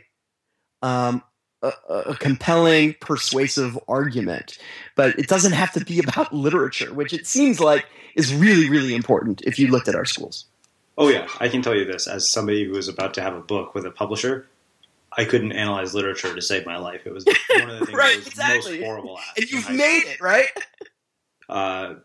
um, 0.82 1.22
a, 1.62 1.74
a, 1.90 2.16
compelling 2.16 2.96
persuasive 3.02 3.78
argument. 3.90 4.58
But 4.96 5.20
it 5.20 5.28
doesn't 5.28 5.52
have 5.52 5.74
to 5.74 5.84
be 5.84 6.00
about 6.00 6.34
literature 6.34 6.94
which 6.94 7.14
it 7.14 7.28
seems 7.28 7.60
like 7.60 7.86
is 8.16 8.34
really 8.34 8.70
really 8.70 8.96
important 8.96 9.42
if 9.42 9.60
you 9.60 9.68
looked 9.68 9.88
at 9.88 9.96
our 9.96 10.06
schools 10.06 10.46
Oh 10.98 11.10
yeah, 11.10 11.28
I 11.40 11.48
can 11.48 11.62
tell 11.62 11.76
you 11.76 11.86
this 11.86 12.08
as 12.08 12.30
somebody 12.30 12.66
who 12.66 12.72
was 12.72 12.88
about 12.88 13.14
to 13.16 13.22
have 13.22 13.36
a 13.36 13.40
book 13.40 13.74
with 13.74 13.86
a 13.86 13.92
publisher. 13.92 14.48
I 15.18 15.26
couldn't 15.26 15.52
analyze 15.52 15.94
literature 15.94 16.34
to 16.34 16.42
save 16.42 16.66
my 16.66 16.78
life. 16.78 17.06
It 17.06 17.14
was 17.14 17.26
one 17.26 17.70
of 17.70 17.80
the 17.80 17.86
things 17.86 17.98
right, 17.98 18.14
I 18.14 18.18
was 18.18 18.28
exactly. 18.28 18.80
most 18.80 18.86
horrible 18.86 19.18
at. 19.18 19.38
And 19.38 19.52
you've 19.52 19.70
made 19.70 20.04
it, 20.06 20.22
right? 20.22 20.50
Uh, 21.50 21.96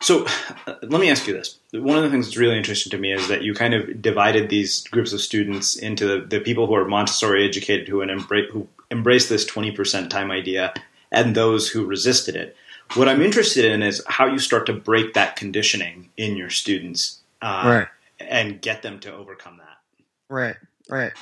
so 0.00 0.26
uh, 0.66 0.74
let 0.82 1.00
me 1.00 1.08
ask 1.08 1.28
you 1.28 1.32
this. 1.32 1.60
One 1.72 1.96
of 1.96 2.02
the 2.02 2.10
things 2.10 2.26
that's 2.26 2.36
really 2.36 2.56
interesting 2.56 2.90
to 2.90 2.98
me 2.98 3.12
is 3.12 3.28
that 3.28 3.42
you 3.42 3.54
kind 3.54 3.72
of 3.72 4.02
divided 4.02 4.48
these 4.48 4.82
groups 4.88 5.12
of 5.12 5.20
students 5.20 5.76
into 5.76 6.08
the, 6.08 6.26
the 6.26 6.40
people 6.40 6.66
who 6.66 6.74
are 6.74 6.84
Montessori 6.84 7.46
educated 7.46 7.86
who, 7.86 8.00
embrace, 8.00 8.50
who 8.50 8.66
embrace 8.90 9.28
this 9.28 9.48
20% 9.48 10.10
time 10.10 10.32
idea 10.32 10.74
and 11.12 11.36
those 11.36 11.68
who 11.68 11.86
resisted 11.86 12.34
it. 12.34 12.56
What 12.94 13.08
I'm 13.08 13.22
interested 13.22 13.64
in 13.64 13.80
is 13.84 14.02
how 14.08 14.26
you 14.26 14.40
start 14.40 14.66
to 14.66 14.72
break 14.72 15.14
that 15.14 15.36
conditioning 15.36 16.10
in 16.16 16.36
your 16.36 16.50
students. 16.50 17.20
Uh, 17.40 17.62
right 17.64 17.88
and 18.28 18.60
get 18.60 18.82
them 18.82 19.00
to 19.00 19.14
overcome 19.14 19.58
that. 19.58 20.04
Right, 20.28 20.56
right. 20.88 21.12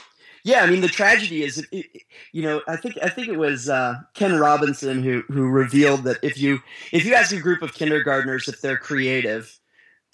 Yeah, 0.45 0.63
I 0.63 0.67
mean 0.71 0.81
the 0.81 0.89
tragedy 0.89 1.45
is, 1.45 1.65
it, 1.71 1.87
you 2.33 2.43
know, 2.43 2.63
I 2.67 2.77
think 2.77 2.97
I 3.01 3.09
think 3.09 3.29
it 3.29 3.37
was 3.37 3.69
uh, 3.69 3.95
Ken 4.15 4.39
Robinson 4.39 5.03
who 5.03 5.23
who 5.29 5.49
revealed 5.49 6.05
that 6.05 6.19
if 6.23 6.37
you 6.39 6.61
if 6.91 7.05
you 7.05 7.15
ask 7.15 7.33
a 7.33 7.41
group 7.41 7.63
of 7.63 7.75
kindergartners 7.75 8.49
if 8.49 8.61
they're 8.61 8.77
creative, 8.77 9.57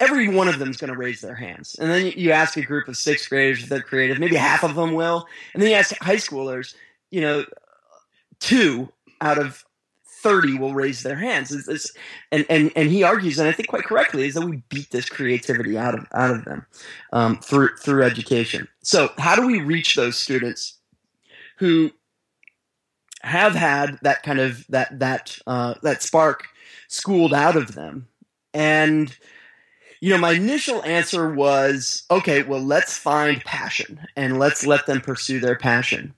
every 0.00 0.28
one 0.28 0.48
of 0.48 0.58
them 0.58 0.68
is 0.68 0.76
going 0.76 0.92
to 0.92 0.98
raise 0.98 1.22
their 1.22 1.34
hands, 1.34 1.76
and 1.80 1.90
then 1.90 2.12
you 2.14 2.30
ask 2.32 2.58
a 2.58 2.62
group 2.62 2.88
of 2.88 2.96
sixth 2.96 3.30
graders 3.30 3.62
if 3.62 3.70
they're 3.70 3.80
creative, 3.80 4.18
maybe 4.18 4.36
half 4.36 4.64
of 4.64 4.74
them 4.74 4.92
will, 4.92 5.26
and 5.54 5.62
then 5.62 5.70
you 5.70 5.76
ask 5.76 5.96
high 6.02 6.16
schoolers, 6.16 6.74
you 7.10 7.22
know, 7.22 7.46
two 8.38 8.92
out 9.22 9.38
of 9.38 9.64
30 10.22 10.58
will 10.58 10.74
raise 10.74 11.02
their 11.02 11.16
hands. 11.16 11.52
It's, 11.52 11.68
it's, 11.68 11.92
and, 12.32 12.44
and, 12.50 12.72
and 12.74 12.90
he 12.90 13.02
argues, 13.02 13.38
and 13.38 13.48
I 13.48 13.52
think 13.52 13.68
quite 13.68 13.84
correctly, 13.84 14.26
is 14.26 14.34
that 14.34 14.46
we 14.46 14.62
beat 14.68 14.90
this 14.90 15.08
creativity 15.08 15.78
out 15.78 15.94
of, 15.94 16.06
out 16.12 16.30
of 16.30 16.44
them 16.44 16.66
um, 17.12 17.38
through, 17.38 17.76
through 17.76 18.02
education. 18.02 18.66
So, 18.82 19.10
how 19.18 19.36
do 19.36 19.46
we 19.46 19.60
reach 19.60 19.94
those 19.94 20.18
students 20.18 20.78
who 21.58 21.90
have 23.22 23.54
had 23.54 23.98
that 24.02 24.22
kind 24.22 24.40
of 24.40 24.64
that 24.68 24.96
that 24.98 25.36
uh, 25.46 25.74
that 25.82 26.02
spark 26.02 26.46
schooled 26.88 27.34
out 27.34 27.56
of 27.56 27.74
them? 27.74 28.08
And 28.54 29.16
you 30.00 30.10
know, 30.10 30.18
my 30.18 30.32
initial 30.32 30.82
answer 30.84 31.32
was, 31.32 32.04
okay, 32.10 32.42
well, 32.42 32.60
let's 32.60 32.96
find 32.96 33.44
passion 33.44 34.00
and 34.16 34.38
let's 34.38 34.64
let 34.64 34.86
them 34.86 35.00
pursue 35.00 35.40
their 35.40 35.56
passion. 35.56 36.14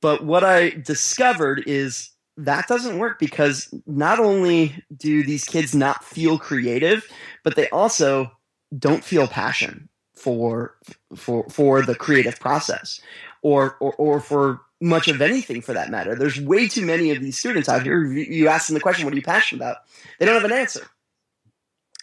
But 0.00 0.24
what 0.24 0.42
I 0.42 0.70
discovered 0.70 1.62
is 1.66 2.11
that 2.36 2.66
doesn't 2.66 2.98
work 2.98 3.18
because 3.18 3.72
not 3.86 4.18
only 4.18 4.82
do 4.96 5.22
these 5.22 5.44
kids 5.44 5.74
not 5.74 6.04
feel 6.04 6.38
creative, 6.38 7.06
but 7.44 7.56
they 7.56 7.68
also 7.70 8.30
don't 8.78 9.04
feel 9.04 9.26
passion 9.26 9.88
for 10.14 10.76
for 11.16 11.48
for 11.48 11.82
the 11.82 11.94
creative 11.94 12.38
process 12.40 13.00
or 13.42 13.76
or, 13.80 13.92
or 13.94 14.20
for 14.20 14.60
much 14.80 15.08
of 15.08 15.20
anything 15.20 15.60
for 15.60 15.72
that 15.74 15.90
matter. 15.90 16.14
There's 16.14 16.40
way 16.40 16.68
too 16.68 16.86
many 16.86 17.10
of 17.10 17.20
these 17.20 17.38
students 17.38 17.68
out 17.68 17.82
here. 17.82 18.04
You 18.04 18.48
ask 18.48 18.66
them 18.66 18.74
the 18.74 18.80
question, 18.80 19.04
"What 19.04 19.12
are 19.12 19.16
you 19.16 19.22
passionate 19.22 19.62
about?" 19.62 19.78
They 20.18 20.26
don't 20.26 20.34
have 20.40 20.50
an 20.50 20.56
answer, 20.56 20.86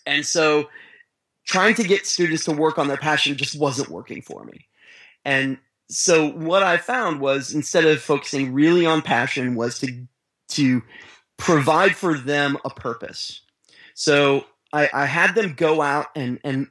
and 0.06 0.26
so 0.26 0.70
trying 1.46 1.74
to 1.76 1.84
get 1.84 2.06
students 2.06 2.46
to 2.46 2.52
work 2.52 2.78
on 2.78 2.88
their 2.88 2.98
passion 2.98 3.36
just 3.36 3.58
wasn't 3.60 3.90
working 3.90 4.22
for 4.22 4.44
me. 4.44 4.68
And 5.26 5.58
so 5.90 6.30
what 6.30 6.62
I 6.62 6.78
found 6.78 7.20
was 7.20 7.54
instead 7.54 7.86
of 7.86 8.02
focusing 8.02 8.54
really 8.54 8.86
on 8.86 9.02
passion, 9.02 9.56
was 9.56 9.80
to 9.80 10.08
to 10.50 10.84
provide 11.38 11.96
for 11.96 12.18
them 12.18 12.58
a 12.66 12.70
purpose. 12.70 13.42
So 13.94 14.46
I, 14.74 14.90
I 14.94 15.06
had 15.06 15.36
them 15.36 15.54
go 15.54 15.82
out 15.82 16.08
and 16.16 16.40
and 16.44 16.68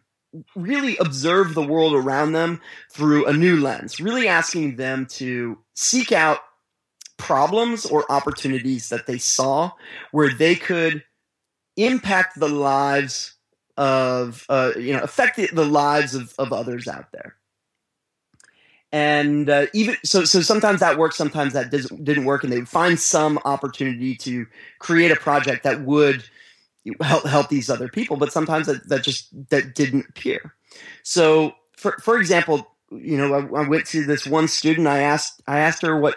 really 0.55 0.97
observe 0.99 1.55
the 1.55 1.67
world 1.67 1.95
around 1.95 2.33
them 2.33 2.61
through 2.93 3.27
a 3.27 3.33
new 3.33 3.57
lens, 3.57 3.99
really 3.99 4.29
asking 4.29 4.77
them 4.77 5.07
to 5.07 5.59
seek 5.75 6.13
out 6.13 6.41
problems 7.17 7.85
or 7.87 8.11
opportunities 8.11 8.91
that 8.91 9.07
they 9.07 9.19
saw 9.19 9.73
where 10.13 10.33
they 10.33 10.55
could 10.55 11.03
impact 11.77 12.39
the 12.39 12.49
lives 12.49 13.35
of 13.77 14.45
uh, 14.49 14.73
you 14.77 14.93
know 14.93 15.01
affect 15.01 15.37
the, 15.37 15.65
lives 15.65 16.15
of, 16.15 16.35
of 16.39 16.53
others 16.53 16.89
out 16.89 17.07
there 17.13 17.37
and 18.93 19.51
uh, 19.51 19.67
even 19.75 19.97
so 20.05 20.25
so 20.25 20.41
sometimes 20.41 20.81
that 20.81 20.99
worked 20.99 21.15
sometimes 21.15 21.53
that 21.53 21.71
didn't 21.71 22.25
work 22.25 22.43
and 22.43 22.53
they 22.53 22.59
would 22.59 22.69
find 22.69 22.99
some 22.99 23.39
opportunity 23.45 24.15
to 24.17 24.47
create 24.79 25.11
a 25.11 25.17
project 25.17 25.63
that 25.65 25.83
would 25.83 26.25
help 27.03 27.27
help 27.27 27.49
these 27.49 27.69
other 27.69 27.89
people 27.89 28.17
but 28.17 28.33
sometimes 28.33 28.67
that, 28.67 28.89
that 28.89 29.03
just 29.03 29.29
that 29.51 29.75
didn't 29.75 30.07
appear 30.09 30.55
so 31.03 31.53
for 31.77 31.97
for 32.01 32.19
example 32.19 32.67
you 32.91 33.19
know 33.19 33.35
I, 33.35 33.63
I 33.63 33.69
went 33.69 33.85
to 33.87 34.07
this 34.07 34.27
one 34.27 34.49
student 34.49 34.87
i 34.87 35.01
asked 35.01 35.43
i 35.47 35.59
asked 35.59 35.83
her 35.83 35.99
what 35.99 36.17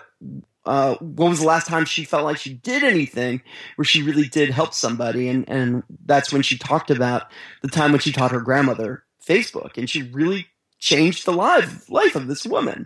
uh, 0.66 0.96
when 1.02 1.30
was 1.30 1.40
the 1.40 1.46
last 1.46 1.68
time 1.68 1.86
she 1.86 2.04
felt 2.04 2.24
like 2.24 2.38
she 2.38 2.54
did 2.54 2.84
anything 2.84 3.42
where 3.76 3.86
she 3.86 4.04
really 4.04 4.28
did 4.28 4.52
help 4.52 4.74
somebody? 4.74 5.28
And, 5.28 5.48
and 5.50 5.84
that's 6.06 6.32
when 6.32 6.44
she 6.44 6.58
talked 6.58 6.92
about 6.92 7.32
the 7.64 7.68
time 7.68 7.92
when 7.92 8.00
she 8.00 8.12
taught 8.12 8.32
her 8.32 8.42
grandmother 8.42 9.04
Facebook 9.26 9.78
and 9.78 9.90
she 9.90 10.04
really 10.04 10.48
changed 10.82 11.26
the 11.26 11.32
life, 11.32 11.90
life 11.90 12.18
of 12.18 12.28
this 12.28 12.46
woman. 12.46 12.86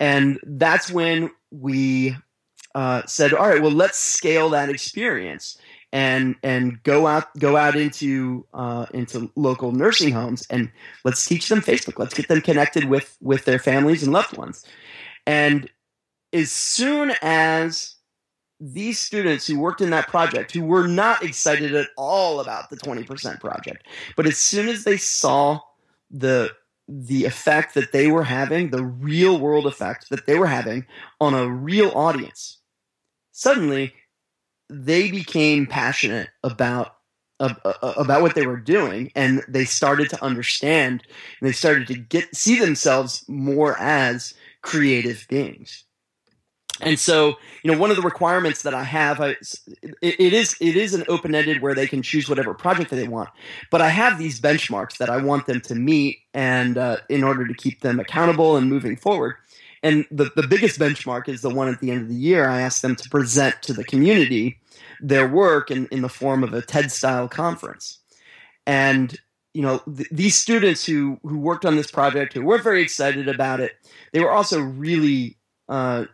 And 0.00 0.40
that's 0.44 0.90
when 0.90 1.30
we 1.52 2.16
uh, 2.74 3.02
said, 3.06 3.32
all 3.32 3.48
right, 3.48 3.62
well, 3.62 3.70
let's 3.70 3.98
scale 3.98 4.50
that 4.50 4.68
experience 4.68 5.58
and 5.90 6.36
and 6.42 6.82
go 6.82 7.06
out 7.06 7.34
go 7.38 7.56
out 7.56 7.74
into 7.74 8.44
uh, 8.52 8.84
into 8.92 9.30
local 9.36 9.72
nursing 9.72 10.12
homes 10.12 10.46
and 10.50 10.70
let's 11.04 11.24
teach 11.24 11.48
them 11.48 11.60
Facebook. 11.60 11.98
Let's 11.98 12.12
get 12.12 12.28
them 12.28 12.42
connected 12.42 12.84
with 12.84 13.16
with 13.22 13.44
their 13.44 13.58
families 13.58 14.02
and 14.02 14.12
loved 14.12 14.36
ones. 14.36 14.66
And 15.26 15.70
as 16.32 16.52
soon 16.52 17.12
as 17.22 17.94
these 18.60 18.98
students 18.98 19.46
who 19.46 19.58
worked 19.58 19.80
in 19.80 19.90
that 19.90 20.08
project, 20.08 20.52
who 20.52 20.64
were 20.64 20.88
not 20.88 21.22
excited 21.22 21.74
at 21.74 21.88
all 21.96 22.40
about 22.40 22.70
the 22.70 22.76
20% 22.76 23.40
project, 23.40 23.86
but 24.16 24.26
as 24.26 24.36
soon 24.36 24.68
as 24.68 24.82
they 24.84 24.96
saw 24.96 25.60
the 26.10 26.50
the 26.88 27.26
effect 27.26 27.74
that 27.74 27.92
they 27.92 28.08
were 28.08 28.24
having, 28.24 28.70
the 28.70 28.84
real 28.84 29.38
world 29.38 29.66
effect 29.66 30.08
that 30.10 30.26
they 30.26 30.38
were 30.38 30.46
having 30.46 30.86
on 31.20 31.34
a 31.34 31.48
real 31.48 31.90
audience, 31.90 32.58
suddenly 33.32 33.92
they 34.70 35.10
became 35.10 35.66
passionate 35.66 36.30
about 36.42 36.94
uh, 37.40 37.54
about 37.96 38.22
what 38.22 38.34
they 38.34 38.46
were 38.46 38.56
doing 38.56 39.12
and 39.14 39.44
they 39.46 39.64
started 39.64 40.10
to 40.10 40.24
understand 40.24 41.04
and 41.40 41.48
they 41.48 41.52
started 41.52 41.86
to 41.86 41.94
get 41.94 42.34
see 42.34 42.58
themselves 42.58 43.24
more 43.28 43.78
as 43.78 44.34
creative 44.62 45.24
beings 45.28 45.84
and 46.80 46.98
so 46.98 47.36
you 47.62 47.70
know 47.70 47.78
one 47.78 47.90
of 47.90 47.96
the 47.96 48.02
requirements 48.02 48.62
that 48.62 48.74
i 48.74 48.84
have 48.84 49.20
I, 49.20 49.30
it, 50.02 50.20
it 50.20 50.32
is 50.32 50.56
it 50.60 50.76
is 50.76 50.94
an 50.94 51.04
open-ended 51.08 51.62
where 51.62 51.74
they 51.74 51.86
can 51.86 52.02
choose 52.02 52.28
whatever 52.28 52.54
project 52.54 52.90
that 52.90 52.96
they 52.96 53.08
want. 53.08 53.30
But 53.70 53.80
i 53.80 53.88
have 53.88 54.18
these 54.18 54.40
benchmarks 54.40 54.98
that 54.98 55.10
i 55.10 55.16
want 55.16 55.46
them 55.46 55.60
to 55.62 55.74
meet 55.74 56.18
and 56.34 56.78
uh, 56.78 56.98
in 57.08 57.24
order 57.24 57.46
to 57.46 57.54
keep 57.54 57.80
them 57.80 58.00
accountable 58.00 58.56
and 58.56 58.68
moving 58.68 58.96
forward. 58.96 59.36
And 59.82 60.06
the, 60.10 60.30
the 60.34 60.46
biggest 60.46 60.78
benchmark 60.80 61.28
is 61.28 61.40
the 61.40 61.50
one 61.50 61.68
at 61.68 61.80
the 61.80 61.92
end 61.92 62.02
of 62.02 62.08
the 62.08 62.14
year. 62.14 62.48
I 62.48 62.62
ask 62.62 62.82
them 62.82 62.96
to 62.96 63.08
present 63.08 63.62
to 63.62 63.72
the 63.72 63.84
community 63.84 64.58
their 65.00 65.28
work 65.28 65.70
in, 65.70 65.86
in 65.92 66.02
the 66.02 66.08
form 66.08 66.42
of 66.42 66.52
a 66.52 66.62
ted 66.62 66.90
style 66.90 67.28
conference. 67.28 67.98
And 68.66 69.16
you 69.54 69.62
know 69.62 69.78
th- 69.96 70.08
these 70.10 70.36
students 70.36 70.84
who 70.84 71.18
who 71.22 71.38
worked 71.38 71.64
on 71.64 71.76
this 71.76 71.90
project 71.90 72.34
who 72.34 72.42
were 72.42 72.58
very 72.58 72.82
excited 72.82 73.28
about 73.28 73.60
it 73.60 73.72
they 74.12 74.20
were 74.20 74.30
also 74.30 74.60
really 74.60 75.36
uh, 75.68 76.04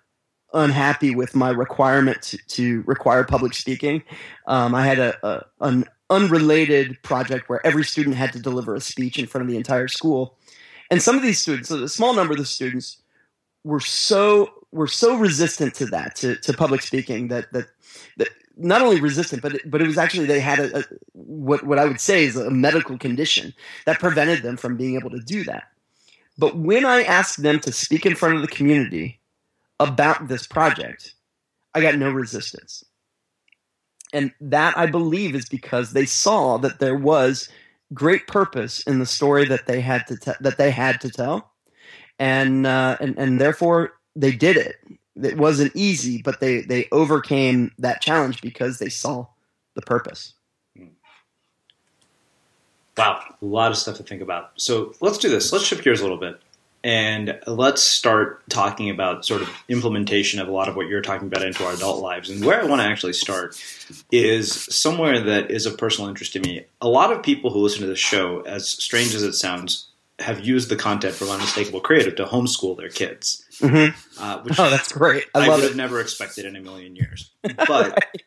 unhappy 0.55 1.15
with 1.15 1.35
my 1.35 1.51
requirement 1.51 2.23
to, 2.23 2.39
to 2.49 2.83
require 2.87 3.25
public 3.25 3.55
speaking. 3.55 4.03
Um, 4.47 4.75
I 4.75 4.87
had 4.87 4.99
a, 4.99 5.27
a, 5.27 5.45
an 5.61 5.85
unrelated 6.11 7.03
project 7.03 7.49
where 7.49 7.65
every 7.67 7.85
student 7.85 8.17
had 8.17 8.33
to 8.33 8.39
deliver 8.39 8.75
a 8.75 8.81
speech 8.81 9.19
in 9.19 9.27
front 9.27 9.43
of 9.43 9.51
the 9.51 9.57
entire 9.57 9.89
school, 9.89 10.39
and 10.91 11.03
some 11.03 11.17
of 11.17 11.23
these 11.23 11.41
students, 11.41 11.71
a 11.71 11.89
small 11.89 12.15
number 12.15 12.33
of 12.33 12.39
the 12.39 12.45
students, 12.45 13.03
were 13.65 13.81
so 13.81 14.51
were 14.71 14.87
so 14.87 15.17
resistant 15.17 15.75
to 15.75 15.87
that 15.87 16.17
to, 16.17 16.37
to 16.37 16.53
public 16.53 16.83
speaking 16.83 17.29
that 17.29 17.53
that 17.53 17.67
that 18.19 18.29
not 18.57 18.83
only 18.83 19.01
resistant, 19.01 19.43
but 19.43 19.59
but 19.67 19.81
it 19.81 19.87
was 19.87 19.99
actually 19.99 20.27
they 20.27 20.41
had 20.41 20.59
a, 20.61 20.79
a, 20.79 20.85
what 21.13 21.65
what 21.65 21.79
I 21.79 21.85
would 21.87 22.01
say 22.01 22.25
is 22.25 22.37
a 22.37 22.51
medical 22.51 22.99
condition 22.99 23.55
that 23.87 23.99
prevented 23.99 24.43
them 24.43 24.57
from 24.57 24.77
being 24.77 24.97
able 24.97 25.11
to 25.11 25.21
do 25.21 25.45
that. 25.45 25.65
But 26.37 26.57
when 26.57 26.85
I 26.85 27.03
asked 27.03 27.43
them 27.43 27.61
to 27.61 27.73
speak 27.73 28.05
in 28.05 28.15
front 28.15 28.37
of 28.37 28.43
the 28.43 28.49
community 28.49 29.21
about 29.81 30.29
this 30.29 30.47
project, 30.47 31.15
I 31.75 31.81
got 31.81 31.97
no 31.97 32.11
resistance. 32.11 32.85
And 34.13 34.33
that 34.41 34.79
I 34.79 34.87
believe 34.87 35.35
is 35.35 35.49
because 35.49 35.93
they 35.93 36.07
saw 36.07 36.57
that 36.59 36.79
there 36.79 36.97
was 36.97 37.49
great 37.93 38.27
purpose 38.27 38.81
in 38.83 38.99
the 38.99 39.07
story 39.07 39.45
that 39.47 39.67
they 39.67 39.81
had 39.81 40.07
to 40.07 40.17
te- 40.17 40.33
that 40.41 40.57
they 40.57 40.71
had 40.71 41.01
to 41.01 41.11
tell, 41.11 41.51
and 42.19 42.67
uh, 42.67 42.97
and 43.01 43.19
and 43.19 43.41
therefore 43.41 43.95
they 44.15 44.31
did 44.31 44.57
it. 44.57 44.77
It 45.21 45.37
wasn't 45.37 45.75
easy, 45.75 46.23
but 46.23 46.39
they 46.39 46.61
they 46.61 46.87
overcame 46.93 47.73
that 47.79 48.01
challenge 48.01 48.41
because 48.41 48.79
they 48.79 48.89
saw 48.89 49.27
the 49.75 49.83
purpose. 49.83 50.35
Wow, 52.97 53.21
a 53.43 53.45
lot 53.45 53.73
of 53.73 53.77
stuff 53.77 53.97
to 53.97 54.05
think 54.05 54.23
about. 54.23 54.53
So 54.57 54.95
let's 55.01 55.19
do 55.19 55.29
this. 55.29 55.53
Let's 55.53 55.65
shift 55.65 55.83
gears 55.83 56.01
a 56.01 56.05
little 56.05 56.19
bit. 56.19 56.41
And 56.85 57.41
let's 57.47 57.83
start 57.83 58.47
talking 58.51 58.91
about 58.91 59.25
sort 59.25 59.41
of 59.41 59.49
implementation 59.69 60.39
of 60.39 60.49
a 60.49 60.53
lot 60.53 60.69
of 60.69 60.77
what 60.77 60.87
you're 60.87 61.01
talking 61.01 61.29
about 61.29 61.43
into 61.43 61.65
our 61.65 61.73
adult 61.73 62.03
lives. 62.03 62.29
And 62.29 62.45
where 62.45 62.61
I 62.61 62.67
want 62.67 62.83
to 62.83 62.87
actually 62.87 63.15
start 63.15 63.59
is 64.13 64.53
somewhere 64.53 65.19
that 65.19 65.51
is 65.51 65.65
of 65.65 65.79
personal 65.79 66.11
interest 66.11 66.35
to 66.35 66.41
me. 66.41 66.67
A 66.83 66.89
lot 66.89 67.11
of 67.11 67.23
people 67.23 67.51
who 67.51 67.61
listen 67.61 67.81
to 67.81 67.87
this 67.87 67.99
show, 67.99 68.43
as 68.43 68.69
strange 68.69 69.15
as 69.15 69.23
it 69.23 69.33
sounds, 69.33 69.89
have 70.19 70.45
used 70.45 70.69
the 70.69 70.77
content 70.77 71.15
from 71.15 71.31
Unmistakable 71.31 71.81
Creative 71.81 72.15
to 72.17 72.27
homeschool 72.27 72.77
their 72.77 72.91
kids. 72.91 73.47
Mm-hmm. 73.61 74.23
Uh, 74.23 74.43
which 74.43 74.61
oh, 74.61 74.69
that's 74.69 74.93
great! 74.93 75.25
I, 75.35 75.47
I 75.47 75.49
would 75.49 75.61
it. 75.61 75.69
have 75.69 75.77
never 75.77 76.01
expected 76.01 76.45
in 76.45 76.55
a 76.55 76.61
million 76.61 76.97
years. 76.97 77.31
But 77.43 77.67
right. 77.69 78.23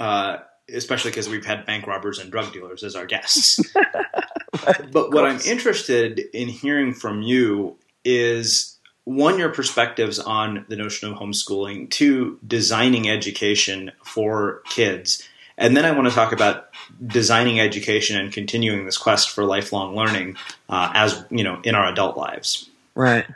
uh, 0.00 0.38
especially 0.72 1.10
because 1.10 1.28
we've 1.28 1.46
had 1.46 1.66
bank 1.66 1.86
robbers 1.86 2.18
and 2.18 2.30
drug 2.30 2.52
dealers 2.52 2.82
as 2.82 2.96
our 2.96 3.06
guests. 3.06 3.60
but 4.92 5.12
what 5.12 5.24
I'm 5.24 5.40
interested 5.40 6.18
in 6.32 6.48
hearing 6.48 6.92
from 6.94 7.22
you 7.22 7.76
is 8.04 8.76
one, 9.04 9.38
your 9.38 9.50
perspectives 9.50 10.18
on 10.18 10.66
the 10.68 10.76
notion 10.76 11.10
of 11.10 11.16
homeschooling, 11.16 11.90
two, 11.90 12.40
designing 12.46 13.08
education 13.08 13.92
for 14.02 14.62
kids. 14.68 15.26
And 15.58 15.76
then 15.76 15.84
I 15.84 15.92
want 15.92 16.08
to 16.08 16.14
talk 16.14 16.32
about 16.32 16.68
designing 17.06 17.60
education 17.60 18.20
and 18.20 18.32
continuing 18.32 18.84
this 18.84 18.98
quest 18.98 19.30
for 19.30 19.44
lifelong 19.44 19.94
learning 19.94 20.36
uh, 20.68 20.90
as, 20.92 21.24
you 21.30 21.44
know, 21.44 21.60
in 21.62 21.74
our 21.74 21.86
adult 21.86 22.16
lives. 22.16 22.68
Right. 22.94 23.26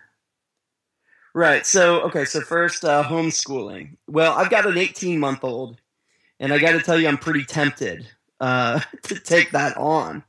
Right. 1.34 1.64
So, 1.64 2.00
okay. 2.02 2.24
So 2.24 2.40
first, 2.40 2.84
uh, 2.84 3.04
homeschooling. 3.04 3.96
Well, 4.08 4.32
I've 4.32 4.50
got 4.50 4.66
an 4.66 4.76
18 4.76 5.20
month 5.20 5.44
old 5.44 5.80
and 6.40 6.52
I 6.52 6.58
got 6.58 6.72
to 6.72 6.80
tell 6.80 6.98
you, 6.98 7.06
I'm 7.06 7.18
pretty 7.18 7.44
tempted 7.44 8.08
uh, 8.40 8.80
to 9.04 9.14
take 9.20 9.52
that 9.52 9.76
on 9.76 10.24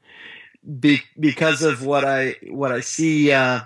be, 0.80 1.02
because 1.20 1.64
of 1.64 1.84
what 1.84 2.06
I 2.06 2.36
what 2.50 2.72
I 2.72 2.82
see. 2.82 3.32
Uh, 3.32 3.62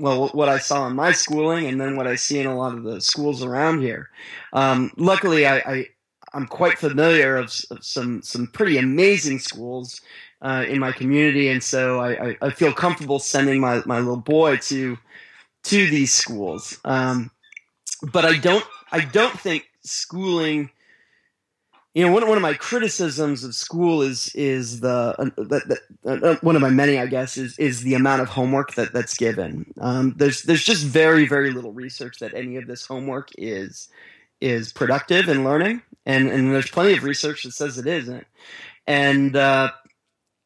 well, 0.00 0.28
what 0.30 0.48
I 0.48 0.58
saw 0.58 0.88
in 0.88 0.96
my 0.96 1.12
schooling, 1.12 1.66
and 1.66 1.80
then 1.80 1.94
what 1.94 2.08
I 2.08 2.16
see 2.16 2.40
in 2.40 2.46
a 2.46 2.56
lot 2.56 2.74
of 2.74 2.82
the 2.82 3.00
schools 3.00 3.44
around 3.44 3.80
here. 3.80 4.10
Um, 4.52 4.90
luckily, 4.96 5.46
I, 5.46 5.58
I 5.58 5.86
am 6.34 6.48
quite 6.48 6.78
familiar 6.78 7.36
of, 7.36 7.54
of, 7.70 7.84
some 7.84 8.20
some 8.22 8.48
pretty 8.48 8.76
amazing 8.76 9.38
schools 9.38 10.00
uh, 10.42 10.64
in 10.68 10.80
my 10.80 10.90
community, 10.90 11.48
and 11.48 11.62
so 11.62 12.00
I, 12.00 12.30
I, 12.30 12.36
I, 12.42 12.50
feel 12.50 12.72
comfortable 12.72 13.20
sending 13.20 13.60
my, 13.60 13.82
my 13.86 13.98
little 14.00 14.16
boy 14.16 14.56
to 14.56 14.98
to 15.64 15.90
these 15.90 16.12
schools. 16.12 16.80
Um, 16.84 17.30
but 18.12 18.24
I 18.24 18.36
don't 18.38 18.64
I 18.90 19.00
don't 19.00 19.38
think 19.38 19.68
schooling 19.84 20.70
you 21.94 22.04
know 22.04 22.12
one, 22.12 22.26
one 22.28 22.36
of 22.36 22.42
my 22.42 22.54
criticisms 22.54 23.44
of 23.44 23.54
school 23.54 24.02
is 24.02 24.34
is 24.34 24.80
the 24.80 25.14
uh, 25.16 25.24
that, 25.36 25.78
uh, 26.04 26.08
uh, 26.10 26.36
one 26.40 26.56
of 26.56 26.62
my 26.62 26.70
many 26.70 26.98
I 26.98 27.06
guess 27.06 27.36
is 27.36 27.56
is 27.58 27.82
the 27.82 27.94
amount 27.94 28.20
of 28.20 28.28
homework 28.28 28.74
that 28.74 28.92
that's 28.92 29.16
given. 29.16 29.72
Um, 29.80 30.12
there's 30.16 30.42
there's 30.42 30.64
just 30.64 30.84
very 30.84 31.26
very 31.26 31.52
little 31.52 31.72
research 31.72 32.18
that 32.18 32.34
any 32.34 32.56
of 32.56 32.66
this 32.66 32.84
homework 32.84 33.30
is 33.38 33.88
is 34.40 34.72
productive 34.72 35.28
in 35.28 35.44
learning, 35.44 35.82
and 36.04 36.28
and 36.28 36.52
there's 36.52 36.70
plenty 36.70 36.96
of 36.96 37.04
research 37.04 37.44
that 37.44 37.52
says 37.52 37.78
it 37.78 37.86
isn't. 37.86 38.26
And 38.88 39.36
uh, 39.36 39.70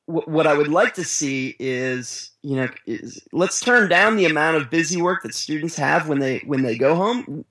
what 0.05 0.47
I 0.47 0.53
would 0.53 0.69
like 0.69 0.95
to 0.95 1.05
see 1.05 1.57
is 1.59 2.31
you 2.43 2.57
know 2.57 2.69
is 2.87 3.27
let's 3.33 3.61
turn 3.61 3.89
down 3.89 4.17
the 4.17 4.27
amount 4.27 4.59
of 4.59 4.69
busy 4.69 5.01
work 5.01 5.23
that 5.23 5.35
students 5.35 5.77
have 5.77 6.09
when 6.11 6.19
they 6.19 6.41
when 6.41 6.63
they 6.63 6.77
go 6.77 6.95
home, 6.95 7.47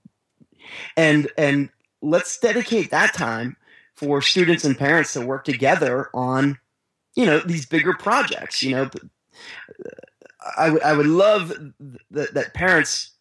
and 0.96 1.28
and 1.36 1.70
let's 2.04 2.38
dedicate 2.38 2.92
that 2.92 3.16
time 3.16 3.58
for 3.98 4.22
students 4.22 4.64
and 4.64 4.78
parents 4.78 5.14
to 5.14 5.26
work 5.26 5.44
together 5.44 6.10
on, 6.14 6.58
you 7.16 7.26
know, 7.26 7.40
these 7.40 7.66
bigger 7.66 7.96
projects. 7.96 8.62
You 8.62 8.76
know, 8.76 8.90
I, 10.58 10.78
I 10.86 10.94
would 10.94 11.08
love 11.08 11.50
that, 12.12 12.34
that 12.36 12.54
parents 12.54 13.12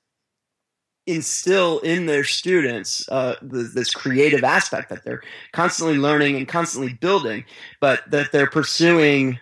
instill 1.07 1.79
in 1.79 2.07
their 2.07 2.25
students 2.25 3.09
uh, 3.11 3.37
the, 3.41 3.63
this 3.63 3.91
creative 3.91 4.45
aspect 4.45 4.91
that 4.91 5.03
they're 5.05 5.23
constantly 5.53 5.97
learning 5.97 6.37
and 6.37 6.47
constantly 6.47 6.93
building, 6.93 7.45
but 7.81 8.09
that 8.11 8.33
they're 8.33 8.51
pursuing 8.51 9.39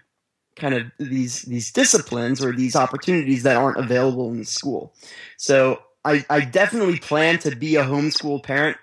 kind 0.56 0.74
of 0.74 0.86
these 0.98 1.42
these 1.42 1.72
disciplines 1.72 2.44
or 2.44 2.52
these 2.52 2.76
opportunities 2.76 3.42
that 3.42 3.56
aren't 3.56 3.78
available 3.78 4.30
in 4.30 4.38
the 4.38 4.44
school. 4.44 4.94
So 5.36 5.82
I, 6.04 6.24
I 6.30 6.40
definitely 6.42 7.00
plan 7.00 7.38
to 7.40 7.56
be 7.56 7.74
a 7.74 7.82
homeschool 7.82 8.42
parent 8.42 8.76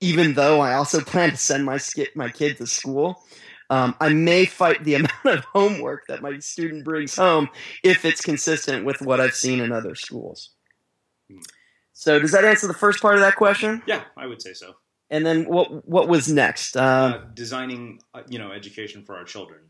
even 0.00 0.34
though 0.34 0.60
I 0.60 0.74
also 0.74 1.00
plan 1.00 1.30
to 1.30 1.36
send 1.36 1.64
my 1.64 1.78
my 2.14 2.28
kid 2.28 2.56
to 2.58 2.66
school. 2.66 3.22
Um, 3.68 3.94
I 4.00 4.08
may 4.08 4.46
fight 4.46 4.82
the 4.82 4.94
amount 4.96 5.24
of 5.24 5.44
homework 5.44 6.06
that 6.08 6.22
my 6.22 6.38
student 6.40 6.84
brings 6.84 7.14
home 7.14 7.48
if 7.84 8.04
it's 8.04 8.20
consistent 8.20 8.84
with 8.84 9.00
what 9.00 9.20
I've 9.20 9.34
seen 9.34 9.60
in 9.60 9.70
other 9.70 9.94
schools. 9.94 10.50
So 11.92 12.18
does 12.18 12.32
that 12.32 12.44
answer 12.44 12.66
the 12.66 12.74
first 12.74 13.00
part 13.00 13.14
of 13.14 13.20
that 13.20 13.36
question? 13.36 13.82
Yeah, 13.86 14.04
I 14.16 14.26
would 14.26 14.42
say 14.42 14.54
so. 14.54 14.74
And 15.10 15.26
then 15.26 15.44
what 15.44 15.88
what 15.88 16.08
was 16.08 16.32
next? 16.32 16.76
Uh, 16.76 16.80
uh, 16.80 17.24
designing, 17.34 18.00
uh, 18.14 18.22
you 18.28 18.38
know, 18.38 18.52
education 18.52 19.04
for 19.04 19.16
our 19.16 19.24
children. 19.24 19.60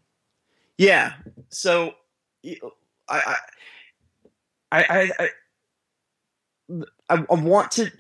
Yeah. 0.79 1.15
So 1.49 1.95
I 3.09 3.37
I 4.71 4.83
I, 4.83 5.11
I 5.19 5.29
I, 7.09 7.25
I 7.31 7.35
want 7.35 7.73
to. 7.73 7.91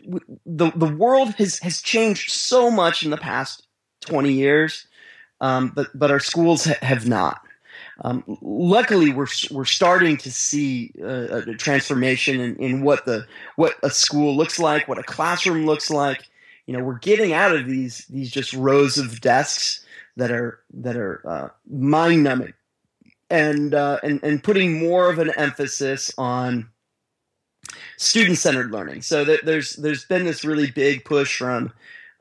The 0.46 0.70
the 0.74 0.94
world 0.94 1.34
has 1.34 1.58
has 1.60 1.82
changed 1.82 2.30
so 2.30 2.70
much 2.70 3.02
in 3.02 3.10
the 3.10 3.16
past 3.16 3.66
twenty 4.00 4.32
years, 4.32 4.86
um, 5.40 5.72
but 5.74 5.88
but 5.94 6.10
our 6.10 6.20
schools 6.20 6.64
ha- 6.64 6.78
have 6.82 7.06
not. 7.06 7.40
Um, 8.02 8.24
luckily, 8.40 9.12
we're 9.12 9.26
we're 9.50 9.64
starting 9.64 10.16
to 10.18 10.30
see 10.30 10.92
uh, 11.02 11.42
a 11.46 11.54
transformation 11.54 12.40
in, 12.40 12.56
in 12.56 12.82
what 12.82 13.04
the 13.04 13.26
what 13.56 13.74
a 13.82 13.90
school 13.90 14.36
looks 14.36 14.58
like, 14.58 14.88
what 14.88 14.98
a 14.98 15.02
classroom 15.02 15.66
looks 15.66 15.90
like. 15.90 16.28
You 16.66 16.76
know, 16.76 16.84
we're 16.84 16.98
getting 16.98 17.32
out 17.32 17.54
of 17.54 17.66
these 17.66 18.06
these 18.08 18.30
just 18.30 18.52
rows 18.54 18.96
of 18.96 19.20
desks 19.20 19.84
that 20.16 20.30
are 20.30 20.60
that 20.74 20.96
are 20.96 21.22
uh, 21.28 21.48
mind 21.68 22.22
numbing, 22.22 22.54
and 23.28 23.74
uh, 23.74 23.98
and 24.02 24.22
and 24.22 24.42
putting 24.42 24.78
more 24.78 25.10
of 25.10 25.18
an 25.18 25.30
emphasis 25.36 26.10
on 26.16 26.68
student 28.00 28.38
centered 28.38 28.72
learning. 28.72 29.02
So 29.02 29.24
there's 29.24 29.76
there's 29.76 30.04
been 30.06 30.24
this 30.24 30.42
really 30.42 30.70
big 30.70 31.04
push 31.04 31.36
from 31.36 31.72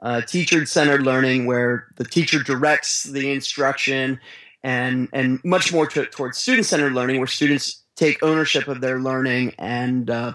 uh, 0.01 0.21
teacher 0.21 0.65
centered 0.65 1.03
learning 1.03 1.45
where 1.45 1.87
the 1.95 2.03
teacher 2.03 2.43
directs 2.43 3.03
the 3.03 3.31
instruction 3.31 4.19
and 4.61 5.07
and 5.13 5.39
much 5.45 5.71
more 5.71 5.87
to, 5.87 6.05
towards 6.05 6.37
student 6.37 6.65
centered 6.65 6.93
learning 6.93 7.17
where 7.17 7.27
students 7.27 7.83
take 7.95 8.21
ownership 8.21 8.67
of 8.67 8.81
their 8.81 8.99
learning 8.99 9.55
and 9.57 10.09
uh, 10.09 10.33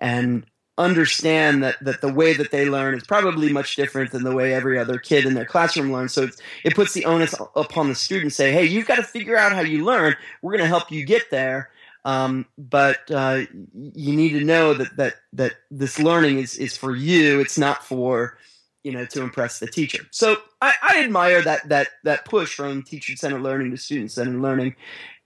and 0.00 0.44
understand 0.78 1.62
that 1.62 1.76
that 1.80 2.00
the 2.00 2.12
way 2.12 2.32
that 2.32 2.50
they 2.50 2.68
learn 2.68 2.94
is 2.94 3.04
probably 3.04 3.52
much 3.52 3.76
different 3.76 4.10
than 4.10 4.24
the 4.24 4.34
way 4.34 4.52
every 4.52 4.80
other 4.80 4.98
kid 4.98 5.24
in 5.24 5.34
their 5.34 5.44
classroom 5.44 5.92
learns. 5.92 6.12
So 6.12 6.28
it 6.64 6.74
puts 6.74 6.92
the 6.92 7.04
onus 7.04 7.36
upon 7.54 7.88
the 7.88 7.94
student. 7.94 8.32
Say, 8.32 8.50
hey, 8.50 8.64
you've 8.64 8.88
got 8.88 8.96
to 8.96 9.04
figure 9.04 9.36
out 9.36 9.52
how 9.52 9.60
you 9.60 9.84
learn. 9.84 10.16
We're 10.42 10.52
going 10.52 10.64
to 10.64 10.68
help 10.68 10.90
you 10.90 11.04
get 11.04 11.30
there. 11.30 11.70
Um, 12.06 12.46
but 12.56 13.10
uh, 13.10 13.46
you 13.74 14.14
need 14.14 14.30
to 14.30 14.44
know 14.44 14.74
that 14.74 14.96
that 14.96 15.14
that 15.32 15.54
this 15.72 15.98
learning 15.98 16.38
is 16.38 16.56
is 16.56 16.76
for 16.76 16.94
you. 16.94 17.40
It's 17.40 17.58
not 17.58 17.84
for 17.84 18.38
you 18.84 18.92
know 18.92 19.04
to 19.06 19.22
impress 19.22 19.58
the 19.58 19.66
teacher. 19.66 20.06
So 20.12 20.36
I, 20.62 20.72
I 20.80 21.02
admire 21.02 21.42
that 21.42 21.68
that 21.68 21.88
that 22.04 22.24
push 22.24 22.54
from 22.54 22.84
teacher 22.84 23.16
centered 23.16 23.42
learning 23.42 23.72
to 23.72 23.76
student 23.76 24.12
centered 24.12 24.40
learning. 24.40 24.76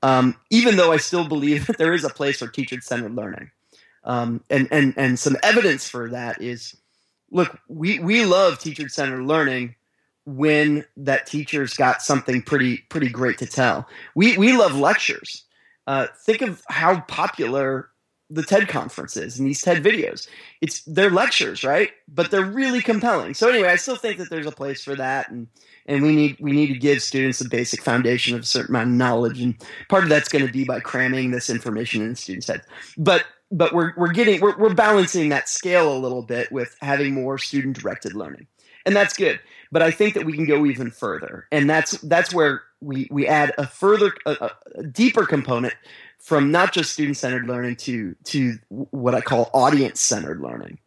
Um, 0.03 0.37
even 0.49 0.78
though 0.78 0.91
I 0.91 0.97
still 0.97 1.28
believe 1.28 1.66
that 1.66 1.76
there 1.76 1.93
is 1.93 2.03
a 2.03 2.09
place 2.09 2.39
for 2.39 2.49
teacher 2.49 2.81
centered 2.81 3.14
learning, 3.14 3.51
um, 4.05 4.43
and 4.49 4.66
and 4.70 4.95
and 4.97 5.18
some 5.18 5.37
evidence 5.43 5.87
for 5.87 6.09
that 6.09 6.41
is, 6.41 6.74
look, 7.31 7.61
we 7.68 7.99
we 7.99 8.24
love 8.24 8.59
teacher 8.59 8.89
centered 8.89 9.24
learning 9.24 9.74
when 10.24 10.87
that 10.97 11.26
teacher's 11.26 11.74
got 11.74 12.01
something 12.01 12.41
pretty 12.41 12.78
pretty 12.89 13.11
great 13.11 13.37
to 13.37 13.47
tell. 13.47 13.87
We 14.14 14.39
we 14.39 14.57
love 14.57 14.74
lectures 14.74 15.45
uh, 15.87 16.07
think 16.24 16.43
of 16.43 16.62
how 16.68 17.01
popular 17.01 17.91
the 18.31 18.43
TED 18.45 18.68
conference 18.68 19.16
is 19.16 19.39
and 19.39 19.47
these 19.47 19.61
TED 19.61 19.83
videos. 19.83 20.28
It's 20.61 20.83
they're 20.85 21.11
lectures, 21.11 21.64
right? 21.64 21.91
But 22.09 22.31
they're 22.31 22.45
really 22.45 22.81
compelling. 22.81 23.35
So 23.35 23.49
anyway, 23.49 23.68
I 23.68 23.76
still 23.76 23.97
think 23.97 24.18
that 24.18 24.31
there's 24.31 24.47
a 24.47 24.53
place 24.53 24.85
for 24.85 24.95
that, 24.95 25.31
and 25.31 25.49
and 25.87 26.03
we 26.03 26.14
need 26.14 26.37
we 26.41 26.53
need 26.53 26.68
to 26.68 26.78
give 26.78 27.03
students 27.03 27.41
a 27.41 27.49
basic 27.49 27.83
foundation 27.83 28.37
of 28.37 28.43
a 28.43 28.47
certain 28.47 28.74
amount 28.74 28.91
of 28.91 28.95
knowledge, 28.95 29.41
and 29.41 29.55
part 29.89 30.05
of 30.05 30.09
that's 30.09 30.28
going 30.28 30.47
to 30.47 30.53
be 30.53 30.64
by 30.64 30.81
cramming 30.81 31.33
this 31.33 31.51
information 31.51 32.03
in 32.03 32.14
students' 32.14 32.47
heads. 32.47 32.66
But 32.97 33.24
but 33.51 33.74
we're 33.74 33.93
we're 33.97 34.12
getting 34.12 34.41
we're 34.41 34.57
we're 34.57 34.74
balancing 34.74 35.31
that 35.31 35.49
scale 35.49 35.93
a 35.93 35.99
little 35.99 36.22
bit 36.22 36.53
with 36.53 36.76
having 36.81 37.14
more 37.14 37.37
student 37.37 37.78
directed 37.78 38.14
learning, 38.14 38.47
and 38.87 38.95
that's 38.95 39.16
good. 39.16 39.41
But 39.73 39.83
I 39.83 39.91
think 39.91 40.14
that 40.14 40.25
we 40.25 40.33
can 40.33 40.47
go 40.47 40.66
even 40.66 40.91
further, 40.91 41.47
and 41.53 41.71
that's 41.71 41.93
that's 42.03 42.35
where 42.35 42.62
we 42.81 43.09
we 43.11 43.27
add 43.27 43.53
a 43.57 43.66
further 43.66 44.12
a, 44.27 44.51
a 44.75 44.83
deeper 44.83 45.27
component 45.27 45.75
from 46.18 46.51
not 46.51 46.73
just 46.73 46.93
student 46.93 47.16
centered 47.16 47.47
learning 47.47 47.77
to 47.77 48.16
to 48.25 48.59
what 48.68 49.14
I 49.14 49.21
call 49.21 49.51
audience 49.55 50.01
centered 50.01 50.41
learning, 50.41 50.79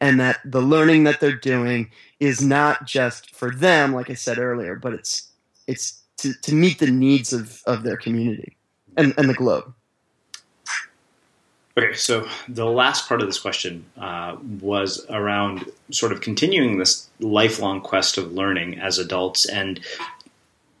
and 0.00 0.18
that 0.18 0.40
the 0.44 0.60
learning 0.60 1.04
that 1.04 1.20
they're 1.20 1.32
doing 1.32 1.90
is 2.18 2.42
not 2.42 2.84
just 2.84 3.34
for 3.34 3.54
them, 3.54 3.94
like 3.94 4.10
I 4.10 4.14
said 4.14 4.38
earlier, 4.38 4.74
but 4.74 4.92
it's 4.92 5.30
it's 5.66 6.02
to, 6.18 6.32
to 6.42 6.54
meet 6.54 6.78
the 6.78 6.90
needs 6.90 7.32
of, 7.32 7.62
of 7.66 7.82
their 7.82 7.96
community 7.96 8.56
and, 8.96 9.14
and 9.16 9.28
the 9.28 9.34
globe. 9.34 9.72
Okay, 11.76 11.94
so 11.94 12.28
the 12.48 12.66
last 12.66 13.08
part 13.08 13.22
of 13.22 13.28
this 13.28 13.38
question 13.38 13.86
uh, 13.96 14.36
was 14.60 15.06
around 15.08 15.64
sort 15.90 16.12
of 16.12 16.20
continuing 16.20 16.78
this 16.78 17.08
lifelong 17.18 17.80
quest 17.80 18.18
of 18.18 18.32
learning 18.32 18.78
as 18.78 18.98
adults 18.98 19.46
and 19.46 19.80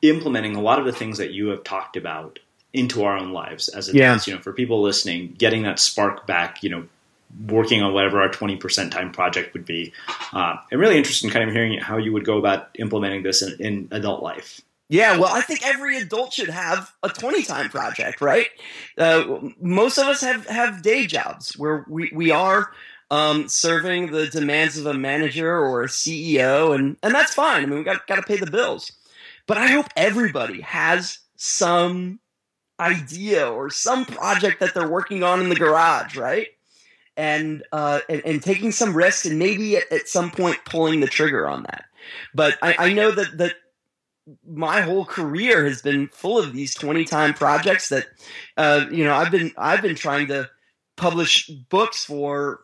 implementing 0.02 0.54
a 0.54 0.60
lot 0.60 0.78
of 0.78 0.84
the 0.84 0.92
things 0.92 1.16
that 1.16 1.32
you 1.32 1.48
have 1.48 1.64
talked 1.64 1.96
about 1.96 2.40
into 2.74 3.04
our 3.04 3.16
own 3.16 3.32
lives 3.32 3.68
as 3.68 3.88
adults. 3.88 4.26
Yeah. 4.26 4.32
You 4.32 4.36
know, 4.36 4.42
for 4.42 4.52
people 4.52 4.82
listening, 4.82 5.34
getting 5.38 5.62
that 5.62 5.78
spark 5.78 6.26
back. 6.26 6.62
You 6.62 6.70
know, 6.70 6.84
working 7.46 7.82
on 7.82 7.94
whatever 7.94 8.20
our 8.20 8.28
twenty 8.28 8.56
percent 8.56 8.92
time 8.92 9.12
project 9.12 9.54
would 9.54 9.64
be. 9.64 9.94
Uh, 10.32 10.56
I'm 10.70 10.78
really 10.78 10.98
interested 10.98 11.26
in 11.26 11.32
kind 11.32 11.48
of 11.48 11.54
hearing 11.54 11.78
how 11.78 11.96
you 11.96 12.12
would 12.12 12.26
go 12.26 12.36
about 12.36 12.68
implementing 12.78 13.22
this 13.22 13.40
in, 13.40 13.56
in 13.60 13.88
adult 13.92 14.22
life. 14.22 14.60
Yeah, 14.88 15.16
well, 15.16 15.32
I 15.32 15.40
think 15.40 15.66
every 15.66 15.96
adult 15.98 16.34
should 16.34 16.50
have 16.50 16.92
a 17.02 17.08
20 17.08 17.44
time 17.44 17.70
project, 17.70 18.20
right? 18.20 18.48
Uh, 18.98 19.38
most 19.60 19.96
of 19.96 20.06
us 20.06 20.20
have, 20.20 20.46
have 20.46 20.82
day 20.82 21.06
jobs 21.06 21.56
where 21.56 21.86
we, 21.88 22.10
we 22.14 22.30
are 22.30 22.72
um, 23.10 23.48
serving 23.48 24.10
the 24.10 24.26
demands 24.26 24.78
of 24.78 24.86
a 24.86 24.94
manager 24.94 25.50
or 25.50 25.82
a 25.82 25.88
CEO, 25.88 26.74
and, 26.74 26.96
and 27.02 27.14
that's 27.14 27.34
fine. 27.34 27.62
I 27.62 27.66
mean, 27.66 27.78
we 27.78 27.84
got, 27.84 28.06
got 28.06 28.16
to 28.16 28.22
pay 28.22 28.36
the 28.36 28.50
bills. 28.50 28.92
But 29.46 29.58
I 29.58 29.68
hope 29.68 29.86
everybody 29.96 30.60
has 30.60 31.18
some 31.36 32.20
idea 32.78 33.48
or 33.48 33.70
some 33.70 34.04
project 34.04 34.60
that 34.60 34.74
they're 34.74 34.88
working 34.88 35.22
on 35.22 35.40
in 35.40 35.48
the 35.48 35.54
garage, 35.54 36.16
right? 36.16 36.48
And 37.16 37.62
uh, 37.72 38.00
and, 38.08 38.22
and 38.24 38.42
taking 38.42 38.72
some 38.72 38.96
risks 38.96 39.26
and 39.26 39.38
maybe 39.38 39.76
at, 39.76 39.90
at, 39.92 40.08
some 40.08 40.30
point 40.30 40.58
pulling 40.64 41.00
the 41.00 41.06
trigger 41.06 41.46
on 41.46 41.64
that. 41.64 41.84
But 42.34 42.56
I, 42.62 42.74
I 42.78 42.92
know 42.94 43.10
that 43.10 43.36
that 43.36 43.54
my 44.46 44.80
whole 44.80 45.04
career 45.04 45.64
has 45.64 45.82
been 45.82 46.08
full 46.08 46.38
of 46.38 46.52
these 46.52 46.74
20 46.74 47.04
time 47.04 47.34
projects 47.34 47.88
that 47.88 48.06
uh, 48.56 48.86
you 48.90 49.04
know 49.04 49.14
I've 49.14 49.30
been 49.30 49.52
I've 49.56 49.82
been 49.82 49.96
trying 49.96 50.28
to 50.28 50.48
publish 50.96 51.48
books 51.48 52.04
for 52.04 52.60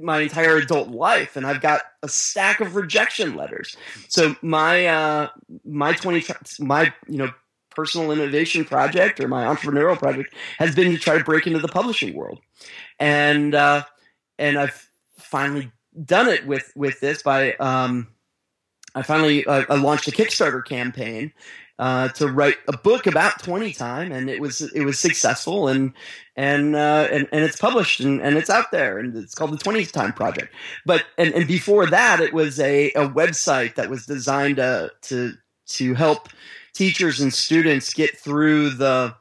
my 0.00 0.20
entire 0.20 0.56
adult 0.56 0.88
life 0.88 1.36
and 1.36 1.46
I've 1.46 1.60
got 1.60 1.82
a 2.02 2.08
stack 2.08 2.60
of 2.60 2.76
rejection 2.76 3.34
letters. 3.34 3.76
So 4.08 4.36
my 4.42 4.86
uh 4.86 5.28
my 5.64 5.92
20 5.92 6.24
my 6.60 6.92
you 7.08 7.18
know 7.18 7.30
personal 7.70 8.10
innovation 8.10 8.64
project 8.64 9.20
or 9.20 9.28
my 9.28 9.44
entrepreneurial 9.44 9.98
project 9.98 10.34
has 10.58 10.74
been 10.74 10.92
to 10.92 10.98
try 10.98 11.16
to 11.16 11.24
break 11.24 11.46
into 11.46 11.60
the 11.60 11.68
publishing 11.68 12.14
world. 12.14 12.40
And 12.98 13.54
uh 13.54 13.84
and 14.38 14.58
I've 14.58 14.90
finally 15.18 15.70
done 16.04 16.28
it 16.28 16.46
with 16.46 16.72
with 16.76 17.00
this 17.00 17.22
by 17.22 17.54
um 17.54 18.08
I 18.94 19.02
finally 19.02 19.46
uh, 19.46 19.64
I 19.68 19.76
launched 19.76 20.08
a 20.08 20.10
Kickstarter 20.10 20.64
campaign 20.64 21.32
uh, 21.78 22.08
to 22.08 22.28
write 22.28 22.58
a 22.68 22.76
book 22.76 23.06
about 23.06 23.42
20 23.42 23.72
time 23.72 24.12
and 24.12 24.28
it 24.28 24.40
was 24.40 24.60
it 24.60 24.84
was 24.84 25.00
successful 25.00 25.68
and 25.68 25.92
and 26.36 26.76
uh, 26.76 27.08
and, 27.10 27.26
and 27.32 27.42
it's 27.42 27.56
published 27.56 28.00
and, 28.00 28.20
and 28.20 28.36
it's 28.36 28.50
out 28.50 28.70
there 28.70 28.98
and 28.98 29.16
it's 29.16 29.34
called 29.34 29.52
the 29.52 29.58
20 29.58 29.86
time 29.86 30.12
project. 30.12 30.54
But 30.84 31.04
and, 31.16 31.32
and 31.34 31.48
before 31.48 31.86
that 31.86 32.20
it 32.20 32.34
was 32.34 32.60
a, 32.60 32.90
a 32.92 33.08
website 33.08 33.76
that 33.76 33.88
was 33.88 34.06
designed 34.06 34.56
to 34.56 34.92
to 35.02 35.32
to 35.68 35.94
help 35.94 36.28
teachers 36.74 37.20
and 37.20 37.32
students 37.32 37.94
get 37.94 38.18
through 38.18 38.70
the 38.70 39.14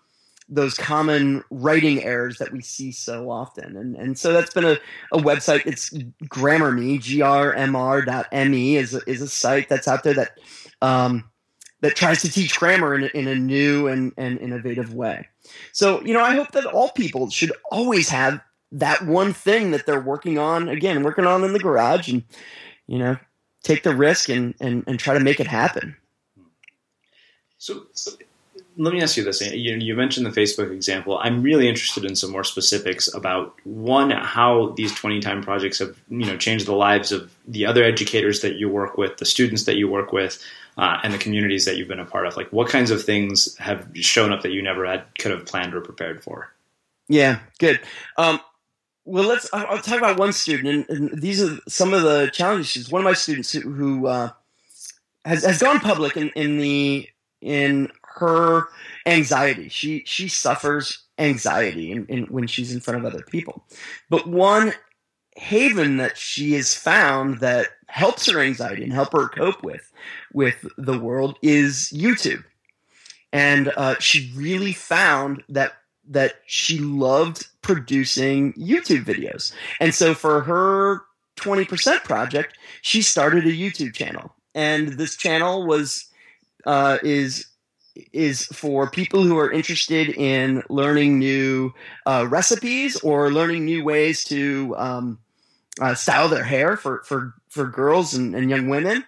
those 0.50 0.74
common 0.74 1.44
writing 1.52 2.04
errors 2.04 2.40
that 2.40 2.52
we 2.52 2.62
see 2.62 2.92
so 2.92 3.30
often. 3.30 3.78
And 3.78 3.96
and 3.96 4.18
so 4.18 4.34
that's 4.34 4.54
been 4.54 4.66
a, 4.66 4.78
a 5.14 5.20
website. 5.20 5.66
It's 5.66 5.92
Grammarme, 6.26 7.00
G-R-M-R 7.00 8.02
dot 8.02 8.28
M-E 8.32 8.76
is 8.76 8.94
a, 8.96 9.02
is 9.08 9.22
a 9.22 9.28
site 9.28 9.70
that's 9.70 9.88
out 9.88 10.04
there 10.04 10.16
that 10.16 10.40
um, 10.82 11.30
that 11.82 11.96
tries 11.96 12.22
to 12.22 12.32
teach 12.32 12.58
grammar 12.60 12.96
in, 12.96 13.04
in 13.14 13.28
a 13.28 13.36
new 13.36 13.88
and, 13.88 14.12
and 14.18 14.40
innovative 14.40 14.94
way. 14.94 15.28
So, 15.72 16.02
you 16.04 16.14
know, 16.14 16.24
I 16.24 16.34
hope 16.36 16.52
that 16.52 16.66
all 16.66 16.90
people 16.90 17.30
should 17.30 17.54
always 17.72 18.10
have 18.10 18.42
that 18.72 19.06
one 19.06 19.34
thing 19.34 19.72
that 19.72 19.86
they're 19.86 20.02
working 20.02 20.38
on, 20.38 20.70
again, 20.70 21.04
working 21.04 21.26
on 21.26 21.44
in 21.44 21.54
the 21.54 21.60
garage 21.60 22.10
and, 22.10 22.24
you 22.88 23.00
know, 23.00 23.18
take 23.64 23.84
the 23.84 23.96
risk 23.96 24.30
and, 24.30 24.54
and, 24.60 24.84
and 24.88 25.00
try 25.00 25.14
to 25.14 25.20
make 25.20 25.40
it 25.40 25.48
happen. 25.48 25.96
So, 27.58 27.88
so 27.94 28.12
let 28.80 28.94
me 28.94 29.02
ask 29.02 29.18
you 29.18 29.26
this. 29.26 29.42
You, 29.42 29.76
you 29.76 29.94
mentioned 29.94 30.26
the 30.26 30.30
Facebook 30.30 30.72
example. 30.72 31.20
I'm 31.22 31.44
really 31.44 31.68
interested 31.68 32.06
in 32.06 32.16
some 32.16 32.32
more 32.32 32.46
specifics 32.46 33.14
about 33.14 33.54
one, 33.66 34.10
how 34.10 34.70
these 34.78 34.96
20 34.96 35.20
time 35.20 35.44
projects 35.44 35.80
have, 35.80 36.00
you 36.08 36.26
know, 36.26 36.38
changed 36.38 36.66
the 36.66 36.74
lives 36.74 37.12
of 37.12 37.30
the 37.46 37.66
other 37.66 37.84
educators 37.84 38.40
that 38.40 38.56
you 38.56 38.70
work 38.70 38.98
with, 38.98 39.18
the 39.18 39.26
students 39.26 39.66
that 39.66 39.76
you 39.76 39.90
work 39.90 40.14
with, 40.14 40.42
uh, 40.78 40.98
and 41.04 41.14
the 41.14 41.18
communities 41.18 41.66
that 41.66 41.76
you've 41.76 41.90
been 41.90 42.00
a 42.00 42.06
part 42.06 42.26
of? 42.26 42.38
Like, 42.38 42.54
what 42.54 42.70
kinds 42.70 42.90
of 42.90 43.04
things 43.04 43.54
have 43.58 43.86
shown 43.96 44.32
up 44.32 44.44
that 44.44 44.52
you 44.52 44.62
never 44.62 44.86
had 44.86 45.04
could 45.20 45.32
have 45.32 45.46
planned 45.46 45.76
or 45.76 45.82
prepared 45.82 46.24
for? 46.24 46.54
Yeah, 47.10 47.40
good. 47.58 47.82
Um, 48.18 48.40
well, 49.04 49.28
let's. 49.28 49.50
I'll 49.52 49.80
talk 49.80 49.98
about 49.98 50.18
one 50.18 50.32
student, 50.32 50.88
and, 50.90 51.12
and, 51.12 51.22
these 51.22 51.44
are 51.44 51.60
some 51.68 51.94
of 51.94 52.04
the 52.04 52.30
challenges. 52.32 52.90
One 52.90 53.02
of 53.02 53.06
my 53.06 53.14
students 53.14 53.52
who, 53.52 54.08
uh, 54.08 54.30
has 55.26 55.44
has 55.44 55.60
gone 55.60 55.80
public 55.80 56.16
in, 56.16 56.30
in 56.30 56.60
the 56.60 57.10
in 57.42 57.92
her 58.20 58.68
anxiety. 59.06 59.70
She 59.70 60.04
she 60.06 60.28
suffers 60.28 61.04
anxiety 61.18 61.92
in, 61.92 62.06
in, 62.06 62.24
when 62.26 62.48
she's 62.48 62.74
in 62.74 62.80
front 62.80 63.00
of 63.00 63.06
other 63.06 63.24
people. 63.24 63.66
But 64.10 64.28
one 64.28 64.74
haven 65.36 65.98
that 65.98 66.18
she 66.18 66.54
has 66.54 66.74
found 66.74 67.40
that 67.40 67.68
helps 67.88 68.30
her 68.30 68.40
anxiety 68.40 68.84
and 68.84 68.94
help 68.94 69.14
her 69.14 69.28
cope 69.30 69.64
with 69.64 69.92
with 70.34 70.68
the 70.78 70.98
world 70.98 71.38
is 71.42 71.92
YouTube. 71.96 72.44
And 73.32 73.72
uh, 73.78 73.96
she 74.00 74.32
really 74.36 74.74
found 74.74 75.44
that 75.50 75.74
that 76.10 76.42
she 76.48 76.80
loved 76.80 77.48
producing 77.62 78.54
YouTube 78.54 79.06
videos. 79.06 79.54
And 79.80 79.94
so 79.94 80.16
for 80.16 80.42
her 80.42 81.04
20% 81.38 82.04
project, 82.04 82.58
she 82.82 83.02
started 83.02 83.46
a 83.46 83.52
YouTube 83.52 83.94
channel. 83.94 84.34
And 84.56 84.94
this 84.94 85.16
channel 85.16 85.68
was 85.68 86.06
uh, 86.66 86.98
is 87.04 87.46
is 88.14 88.46
for 88.46 88.90
people 88.90 89.24
who 89.24 89.38
are 89.38 89.52
interested 89.52 90.10
in 90.10 90.64
learning 90.70 91.20
new 91.20 91.74
uh, 92.06 92.26
recipes 92.30 93.00
or 93.02 93.32
learning 93.32 93.66
new 93.66 93.84
ways 93.84 94.24
to 94.26 94.76
um, 94.78 95.20
uh, 95.82 95.96
style 95.96 96.28
their 96.28 96.44
hair 96.44 96.78
for 96.78 97.04
for 97.04 97.34
for 97.50 97.66
girls 97.66 98.14
and, 98.14 98.36
and 98.36 98.50
young 98.50 98.70
women, 98.70 99.04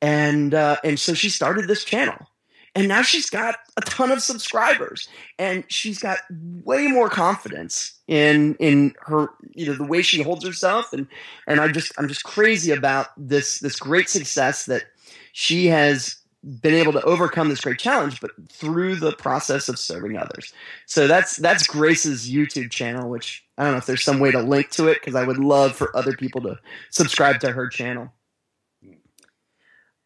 and 0.00 0.54
uh, 0.54 0.76
and 0.84 0.98
so 0.98 1.14
she 1.14 1.28
started 1.28 1.68
this 1.68 1.84
channel, 1.84 2.26
and 2.74 2.88
now 2.88 3.02
she's 3.02 3.28
got 3.28 3.56
a 3.76 3.80
ton 3.82 4.10
of 4.10 4.22
subscribers, 4.22 5.08
and 5.38 5.64
she's 5.68 5.98
got 5.98 6.18
way 6.64 6.86
more 6.86 7.08
confidence 7.08 7.98
in 8.08 8.54
in 8.56 8.94
her 9.00 9.28
you 9.54 9.66
know 9.66 9.74
the 9.74 9.84
way 9.84 10.02
she 10.02 10.22
holds 10.22 10.44
herself, 10.44 10.92
and 10.92 11.06
and 11.46 11.60
I 11.60 11.68
just 11.68 11.92
I'm 11.98 12.08
just 12.08 12.24
crazy 12.24 12.72
about 12.72 13.08
this 13.16 13.60
this 13.60 13.76
great 13.76 14.08
success 14.08 14.66
that 14.66 14.84
she 15.32 15.66
has 15.66 16.21
been 16.60 16.74
able 16.74 16.92
to 16.92 17.02
overcome 17.02 17.48
this 17.48 17.60
great 17.60 17.78
challenge, 17.78 18.20
but 18.20 18.32
through 18.50 18.96
the 18.96 19.12
process 19.12 19.68
of 19.68 19.78
serving 19.78 20.16
others. 20.16 20.52
So 20.86 21.06
that's 21.06 21.36
that's 21.36 21.66
Grace's 21.66 22.30
YouTube 22.30 22.70
channel, 22.70 23.08
which 23.08 23.44
I 23.56 23.64
don't 23.64 23.72
know 23.72 23.78
if 23.78 23.86
there's 23.86 24.04
some 24.04 24.18
way 24.18 24.32
to 24.32 24.42
link 24.42 24.70
to 24.70 24.88
it 24.88 24.98
because 25.00 25.14
I 25.14 25.24
would 25.24 25.38
love 25.38 25.76
for 25.76 25.96
other 25.96 26.16
people 26.16 26.40
to 26.42 26.58
subscribe 26.90 27.40
to 27.40 27.52
her 27.52 27.68
channel. 27.68 28.12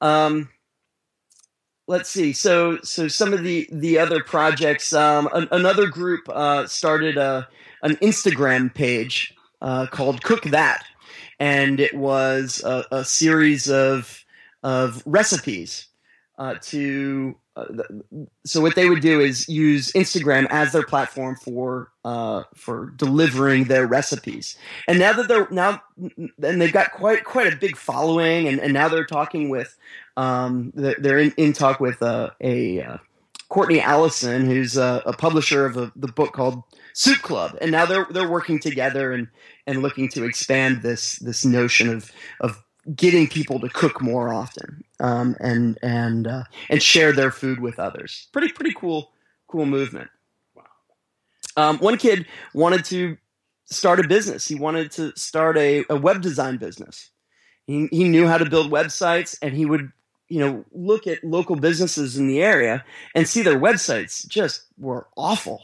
Um, 0.02 0.50
let's 1.86 2.10
see. 2.10 2.34
So 2.34 2.78
so 2.82 3.08
some 3.08 3.32
of 3.32 3.42
the 3.42 3.68
the 3.72 3.98
other 3.98 4.22
projects. 4.22 4.92
Um, 4.92 5.28
an, 5.32 5.48
another 5.50 5.86
group 5.86 6.28
uh, 6.28 6.66
started 6.66 7.16
a 7.16 7.48
an 7.82 7.96
Instagram 7.96 8.74
page 8.74 9.34
uh, 9.62 9.86
called 9.86 10.22
Cook 10.22 10.44
That, 10.44 10.84
and 11.38 11.80
it 11.80 11.94
was 11.94 12.62
a, 12.62 12.84
a 12.90 13.04
series 13.06 13.70
of 13.70 14.22
of 14.62 15.02
recipes 15.06 15.88
uh, 16.38 16.54
to 16.62 17.36
uh, 17.56 17.64
so 18.44 18.60
what 18.60 18.74
they 18.74 18.88
would 18.88 19.00
do 19.00 19.20
is 19.20 19.48
use 19.48 19.90
Instagram 19.92 20.46
as 20.50 20.72
their 20.72 20.82
platform 20.82 21.36
for 21.36 21.90
uh, 22.04 22.42
for 22.54 22.92
delivering 22.96 23.64
their 23.64 23.86
recipes. 23.86 24.58
And 24.86 24.98
now 24.98 25.14
that 25.14 25.28
they're 25.28 25.48
now 25.50 25.82
and 25.96 26.60
they've 26.60 26.72
got 26.72 26.92
quite 26.92 27.24
quite 27.24 27.52
a 27.52 27.56
big 27.56 27.76
following, 27.76 28.46
and, 28.46 28.60
and 28.60 28.74
now 28.74 28.88
they're 28.88 29.06
talking 29.06 29.48
with 29.48 29.76
um, 30.18 30.72
they're 30.74 31.18
in, 31.18 31.32
in 31.38 31.54
talk 31.54 31.80
with 31.80 32.02
uh, 32.02 32.30
a 32.42 32.82
uh, 32.82 32.96
Courtney 33.48 33.80
Allison, 33.80 34.44
who's 34.44 34.76
a, 34.76 35.02
a 35.06 35.12
publisher 35.14 35.64
of 35.64 35.78
a, 35.78 35.92
the 35.96 36.08
book 36.08 36.34
called 36.34 36.62
Soup 36.92 37.18
Club, 37.22 37.56
and 37.62 37.70
now 37.70 37.86
they're 37.86 38.06
they're 38.10 38.30
working 38.30 38.58
together 38.58 39.12
and 39.12 39.28
and 39.66 39.80
looking 39.80 40.10
to 40.10 40.24
expand 40.24 40.82
this 40.82 41.16
this 41.20 41.44
notion 41.44 41.88
of 41.88 42.12
of 42.40 42.62
getting 42.94 43.26
people 43.26 43.58
to 43.60 43.68
cook 43.68 44.00
more 44.00 44.32
often 44.32 44.84
um, 45.00 45.36
and 45.40 45.78
and 45.82 46.26
uh, 46.26 46.44
and 46.70 46.82
share 46.82 47.12
their 47.12 47.30
food 47.30 47.60
with 47.60 47.78
others. 47.78 48.28
Pretty 48.32 48.52
pretty 48.52 48.72
cool 48.74 49.12
cool 49.48 49.66
movement. 49.66 50.10
Wow. 50.54 50.64
Um, 51.56 51.78
one 51.78 51.96
kid 51.96 52.26
wanted 52.54 52.84
to 52.86 53.16
start 53.66 54.00
a 54.00 54.06
business. 54.06 54.46
He 54.46 54.54
wanted 54.54 54.90
to 54.92 55.16
start 55.16 55.56
a, 55.58 55.84
a 55.90 55.96
web 55.96 56.22
design 56.22 56.56
business. 56.56 57.10
He 57.66 57.88
he 57.90 58.04
knew 58.04 58.26
how 58.26 58.38
to 58.38 58.48
build 58.48 58.70
websites, 58.70 59.36
and 59.42 59.54
he 59.54 59.66
would 59.66 59.90
you 60.28 60.40
know 60.40 60.64
look 60.72 61.06
at 61.06 61.24
local 61.24 61.56
businesses 61.56 62.16
in 62.16 62.28
the 62.28 62.42
area 62.42 62.84
and 63.14 63.28
see 63.28 63.42
their 63.42 63.58
websites 63.58 64.26
just 64.28 64.64
were 64.78 65.08
awful. 65.16 65.62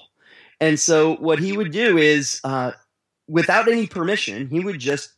And 0.60 0.78
so 0.78 1.16
what 1.16 1.38
he 1.38 1.56
would 1.56 1.72
do 1.72 1.98
is. 1.98 2.40
Uh, 2.44 2.72
without 3.28 3.68
any 3.68 3.86
permission, 3.86 4.48
he 4.48 4.60
would 4.60 4.78
just 4.78 5.12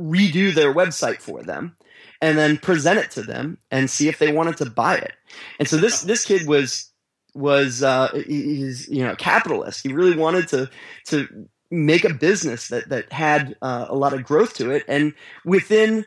redo 0.00 0.54
their 0.54 0.72
website 0.74 1.20
for 1.20 1.42
them 1.42 1.76
and 2.22 2.38
then 2.38 2.56
present 2.56 2.98
it 2.98 3.10
to 3.12 3.22
them 3.22 3.58
and 3.70 3.90
see 3.90 4.08
if 4.08 4.18
they 4.18 4.32
wanted 4.32 4.56
to 4.58 4.70
buy 4.70 4.96
it. 4.96 5.12
And 5.58 5.68
so 5.68 5.76
this 5.76 6.02
this 6.02 6.24
kid 6.24 6.46
was 6.46 6.90
was 7.34 7.82
uh, 7.82 8.10
he's 8.26 8.88
you 8.88 9.04
know 9.04 9.12
a 9.12 9.16
capitalist. 9.16 9.82
He 9.82 9.92
really 9.92 10.16
wanted 10.16 10.48
to 10.48 10.70
to 11.06 11.48
make 11.70 12.04
a 12.04 12.12
business 12.12 12.68
that 12.68 12.88
that 12.88 13.12
had 13.12 13.56
uh, 13.62 13.86
a 13.88 13.94
lot 13.94 14.12
of 14.12 14.24
growth 14.24 14.54
to 14.54 14.70
it. 14.70 14.84
And 14.88 15.14
within 15.44 16.04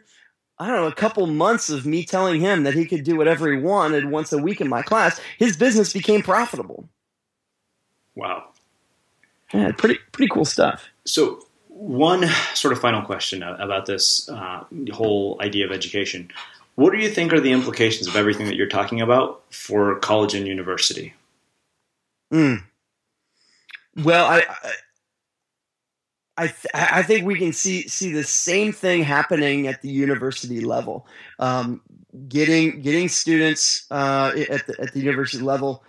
I 0.60 0.68
don't 0.68 0.76
know 0.76 0.88
a 0.88 0.94
couple 0.94 1.26
months 1.28 1.70
of 1.70 1.86
me 1.86 2.06
telling 2.06 2.40
him 2.40 2.64
that 2.64 2.74
he 2.74 2.86
could 2.86 3.04
do 3.04 3.16
whatever 3.16 3.52
he 3.52 3.58
wanted 3.58 4.10
once 4.10 4.32
a 4.32 4.38
week 4.38 4.62
in 4.62 4.70
my 4.70 4.82
class, 4.82 5.20
his 5.38 5.58
business 5.58 5.94
became 5.94 6.22
profitable. 6.22 6.90
Wow. 8.16 8.50
Yeah, 9.54 9.72
pretty 9.72 10.00
pretty 10.12 10.30
cool 10.30 10.46
stuff. 10.46 10.86
So 11.06 11.46
one 11.84 12.26
sort 12.54 12.72
of 12.72 12.80
final 12.80 13.02
question 13.02 13.44
about 13.44 13.86
this 13.86 14.30
uh, 14.30 14.64
whole 14.94 15.38
idea 15.42 15.66
of 15.66 15.72
education. 15.72 16.32
What 16.76 16.94
do 16.94 16.98
you 16.98 17.10
think 17.10 17.34
are 17.34 17.42
the 17.42 17.52
implications 17.52 18.08
of 18.08 18.16
everything 18.16 18.46
that 18.48 18.56
you're 18.56 18.68
talking 18.68 19.02
about 19.02 19.44
for 19.52 20.00
college 20.00 20.34
and 20.34 20.48
university? 20.48 21.14
Mm. 22.34 22.64
Well, 23.98 24.26
I, 24.26 24.44
I, 26.38 26.48
th- 26.48 26.74
I 26.74 27.04
think 27.04 27.28
we 27.28 27.38
can 27.38 27.52
see 27.52 27.88
see 27.88 28.12
the 28.14 28.24
same 28.24 28.72
thing 28.72 29.04
happening 29.04 29.68
at 29.68 29.82
the 29.82 29.90
university 29.90 30.62
level. 30.62 31.06
Um, 31.38 31.82
getting 32.30 32.82
getting 32.82 33.10
students 33.10 33.86
uh, 33.92 34.32
at 34.50 34.66
the 34.68 34.76
at 34.80 34.94
the 34.94 35.00
university 35.00 35.44
level, 35.44 35.84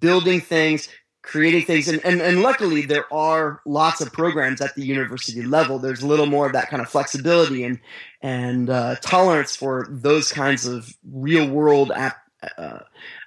building 0.00 0.40
things, 0.40 0.88
creating 1.24 1.64
things. 1.64 1.88
And, 1.88 2.04
and 2.04 2.20
and 2.20 2.42
luckily 2.42 2.82
there 2.82 3.12
are 3.12 3.60
lots 3.64 4.00
of 4.00 4.12
programs 4.12 4.60
at 4.60 4.74
the 4.74 4.84
university 4.84 5.42
level. 5.42 5.78
there's 5.78 6.02
a 6.02 6.06
little 6.06 6.26
more 6.26 6.46
of 6.46 6.52
that 6.52 6.68
kind 6.68 6.82
of 6.82 6.88
flexibility 6.88 7.64
and 7.64 7.80
and 8.22 8.70
uh, 8.70 8.96
tolerance 9.00 9.56
for 9.56 9.86
those 9.90 10.30
kinds 10.30 10.66
of 10.66 10.96
real 11.10 11.48
world 11.48 11.92
app, 11.92 12.18
uh, 12.58 12.80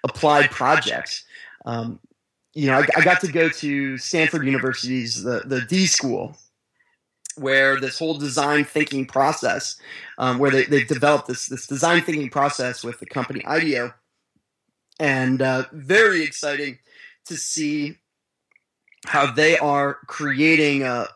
applied 0.03 0.51
projects. 0.51 1.25
um, 1.65 1.99
you 2.53 2.67
know 2.67 2.79
I, 2.79 2.87
I, 2.95 3.03
got 3.03 3.21
to 3.21 3.31
go 3.31 3.49
to 3.49 3.97
stanford 3.97 4.45
university's 4.45 5.23
the, 5.23 5.43
the 5.45 5.61
d 5.61 5.85
school 5.85 6.37
where 7.35 7.79
this 7.79 7.99
whole 7.99 8.17
design 8.17 8.63
thinking 8.63 9.05
process 9.05 9.79
um, 10.17 10.39
where 10.39 10.49
they, 10.49 10.63
they've 10.63 10.87
developed 10.87 11.27
this 11.27 11.47
this 11.47 11.67
design 11.67 12.01
thinking 12.01 12.29
process 12.29 12.83
with 12.83 12.99
the 12.99 13.05
company 13.05 13.41
ideo 13.41 13.93
and 14.99 15.41
uh, 15.41 15.65
very 15.71 16.23
exciting 16.23 16.79
to 17.27 17.37
see 17.37 17.97
how 19.05 19.31
they 19.31 19.57
are 19.57 19.95
creating 20.07 20.83
a, 20.83 21.07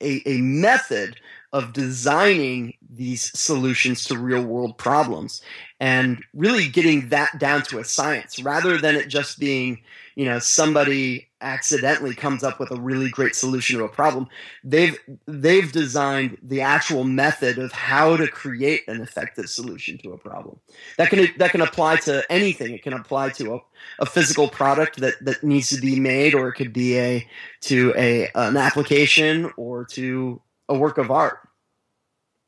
a, 0.00 0.22
a 0.26 0.38
method 0.38 1.16
of 1.52 1.72
designing 1.72 2.74
these 2.90 3.36
solutions 3.38 4.04
to 4.04 4.18
real 4.18 4.42
world 4.42 4.76
problems 4.76 5.40
and 5.80 6.22
really 6.34 6.68
getting 6.68 7.08
that 7.08 7.38
down 7.38 7.62
to 7.62 7.78
a 7.78 7.84
science 7.84 8.40
rather 8.42 8.76
than 8.76 8.96
it 8.96 9.08
just 9.08 9.38
being 9.38 9.80
you 10.16 10.24
know 10.24 10.38
somebody 10.38 11.28
accidentally 11.44 12.14
comes 12.14 12.42
up 12.42 12.58
with 12.58 12.70
a 12.70 12.80
really 12.80 13.10
great 13.10 13.36
solution 13.36 13.78
to 13.78 13.84
a 13.84 13.88
problem. 13.88 14.26
They've 14.64 14.98
they've 15.26 15.70
designed 15.70 16.38
the 16.42 16.62
actual 16.62 17.04
method 17.04 17.58
of 17.58 17.70
how 17.70 18.16
to 18.16 18.26
create 18.26 18.82
an 18.88 19.00
effective 19.00 19.48
solution 19.48 19.98
to 19.98 20.12
a 20.12 20.18
problem. 20.18 20.58
That 20.96 21.10
can 21.10 21.28
that 21.38 21.52
can 21.52 21.60
apply 21.60 21.96
to 21.96 22.24
anything. 22.32 22.74
It 22.74 22.82
can 22.82 22.94
apply 22.94 23.30
to 23.30 23.56
a, 23.56 23.60
a 24.00 24.06
physical 24.06 24.48
product 24.48 24.98
that 25.00 25.14
that 25.24 25.44
needs 25.44 25.68
to 25.70 25.80
be 25.80 26.00
made 26.00 26.34
or 26.34 26.48
it 26.48 26.54
could 26.54 26.72
be 26.72 26.98
a 26.98 27.28
to 27.62 27.92
a 27.96 28.30
an 28.34 28.56
application 28.56 29.52
or 29.56 29.84
to 29.86 30.40
a 30.68 30.76
work 30.76 30.98
of 30.98 31.10
art. 31.10 31.38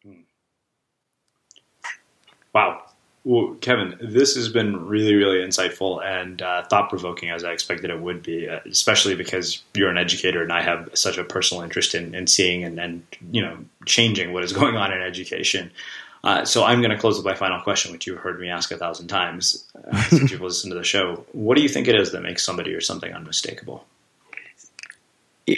Hmm. 0.02 0.22
Wow 2.54 2.85
well, 3.26 3.56
Kevin, 3.60 3.98
this 4.00 4.36
has 4.36 4.48
been 4.48 4.86
really, 4.86 5.16
really 5.16 5.38
insightful 5.38 6.00
and 6.00 6.40
uh, 6.40 6.62
thought 6.62 6.88
provoking 6.88 7.30
as 7.30 7.42
I 7.42 7.50
expected 7.50 7.90
it 7.90 8.00
would 8.00 8.22
be, 8.22 8.48
uh, 8.48 8.60
especially 8.66 9.16
because 9.16 9.64
you're 9.74 9.90
an 9.90 9.98
educator 9.98 10.44
and 10.44 10.52
I 10.52 10.62
have 10.62 10.90
such 10.94 11.18
a 11.18 11.24
personal 11.24 11.64
interest 11.64 11.96
in, 11.96 12.14
in 12.14 12.28
seeing 12.28 12.62
and, 12.62 12.78
and, 12.78 13.04
you 13.32 13.42
know, 13.42 13.58
changing 13.84 14.32
what 14.32 14.44
is 14.44 14.52
going 14.60 14.76
on 14.76 14.92
in 14.92 15.02
education. 15.02 15.72
Uh, 16.22 16.44
so 16.44 16.62
I'm 16.62 16.80
going 16.80 16.92
to 16.92 16.96
close 16.96 17.16
with 17.16 17.26
my 17.26 17.34
final 17.34 17.60
question, 17.60 17.90
which 17.90 18.06
you've 18.06 18.20
heard 18.20 18.38
me 18.38 18.48
ask 18.48 18.70
a 18.70 18.76
thousand 18.76 19.08
times 19.08 19.66
uh, 19.90 20.00
since 20.08 20.30
you've 20.30 20.40
listened 20.40 20.70
to 20.70 20.78
the 20.78 20.84
show. 20.84 21.26
What 21.32 21.56
do 21.56 21.64
you 21.64 21.68
think 21.68 21.88
it 21.88 21.96
is 21.96 22.12
that 22.12 22.22
makes 22.22 22.44
somebody 22.44 22.74
or 22.74 22.80
something 22.80 23.12
unmistakable? 23.12 23.84
so 25.48 25.54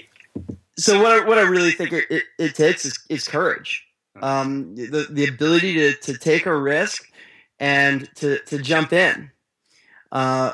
so 0.79 1.03
what 1.03 1.11
I, 1.12 1.27
what 1.27 1.37
I 1.37 1.43
really 1.43 1.73
think 1.73 1.93
it, 1.93 2.07
it, 2.09 2.23
it 2.39 2.55
takes 2.55 2.87
is, 2.87 2.99
is 3.11 3.29
courage, 3.29 3.87
um, 4.23 4.75
the 4.75 5.07
the 5.11 5.27
ability 5.27 5.75
to 5.75 5.93
to 5.95 6.16
take 6.16 6.47
a 6.47 6.57
risk 6.57 7.08
and 7.61 8.09
to 8.17 8.39
to 8.47 8.59
jump 8.59 8.93
in. 8.93 9.31
Uh, 10.13 10.53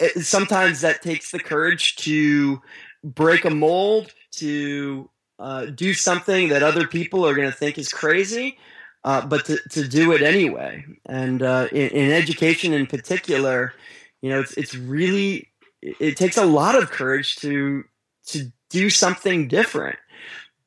it, 0.00 0.24
sometimes 0.24 0.80
that 0.80 1.02
takes 1.02 1.30
the 1.30 1.38
courage 1.38 1.96
to 1.96 2.60
break 3.04 3.44
a 3.44 3.50
mold, 3.50 4.12
to 4.32 5.08
uh, 5.38 5.66
do 5.66 5.94
something 5.94 6.48
that 6.48 6.62
other 6.62 6.86
people 6.86 7.26
are 7.26 7.34
going 7.34 7.50
to 7.50 7.56
think 7.56 7.78
is 7.78 7.88
crazy, 7.88 8.58
uh, 9.04 9.24
but 9.24 9.44
to, 9.46 9.58
to 9.70 9.86
do 9.86 10.12
it 10.12 10.22
anyway. 10.22 10.84
And 11.06 11.42
uh, 11.42 11.68
in, 11.70 11.88
in, 11.90 12.10
education, 12.10 12.72
in 12.72 12.86
particular, 12.86 13.72
you 14.20 14.30
know, 14.30 14.40
it's 14.40 14.52
it's 14.54 14.74
really 14.74 15.48
it, 15.80 16.16
takes 16.16 16.36
a 16.36 16.44
lot 16.44 16.74
of 16.74 16.90
courage 16.90 17.36
to 17.36 17.84
to 18.26 18.52
do 18.68 18.90
something 18.90 19.48
different. 19.48 19.98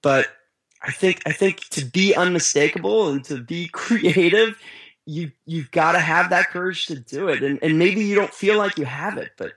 But 0.01 0.27
I 0.81 0.91
think 0.91 1.21
I 1.25 1.33
think 1.33 1.67
to 1.69 1.83
be 1.83 2.15
unmistakable 2.15 3.09
and 3.09 3.23
to 3.25 3.41
be 3.41 3.67
creative, 3.73 4.57
you 5.05 5.31
you've 5.45 5.71
got 5.71 5.93
to 5.93 5.99
have 5.99 6.29
that 6.29 6.49
courage 6.49 6.85
to 6.87 6.99
do 6.99 7.27
it. 7.29 7.43
And 7.43 7.59
and 7.61 7.79
maybe 7.79 8.03
you 8.03 8.15
don't 8.15 8.33
feel 8.33 8.57
like 8.57 8.77
you 8.77 8.85
have 8.85 9.17
it, 9.17 9.31
but 9.37 9.53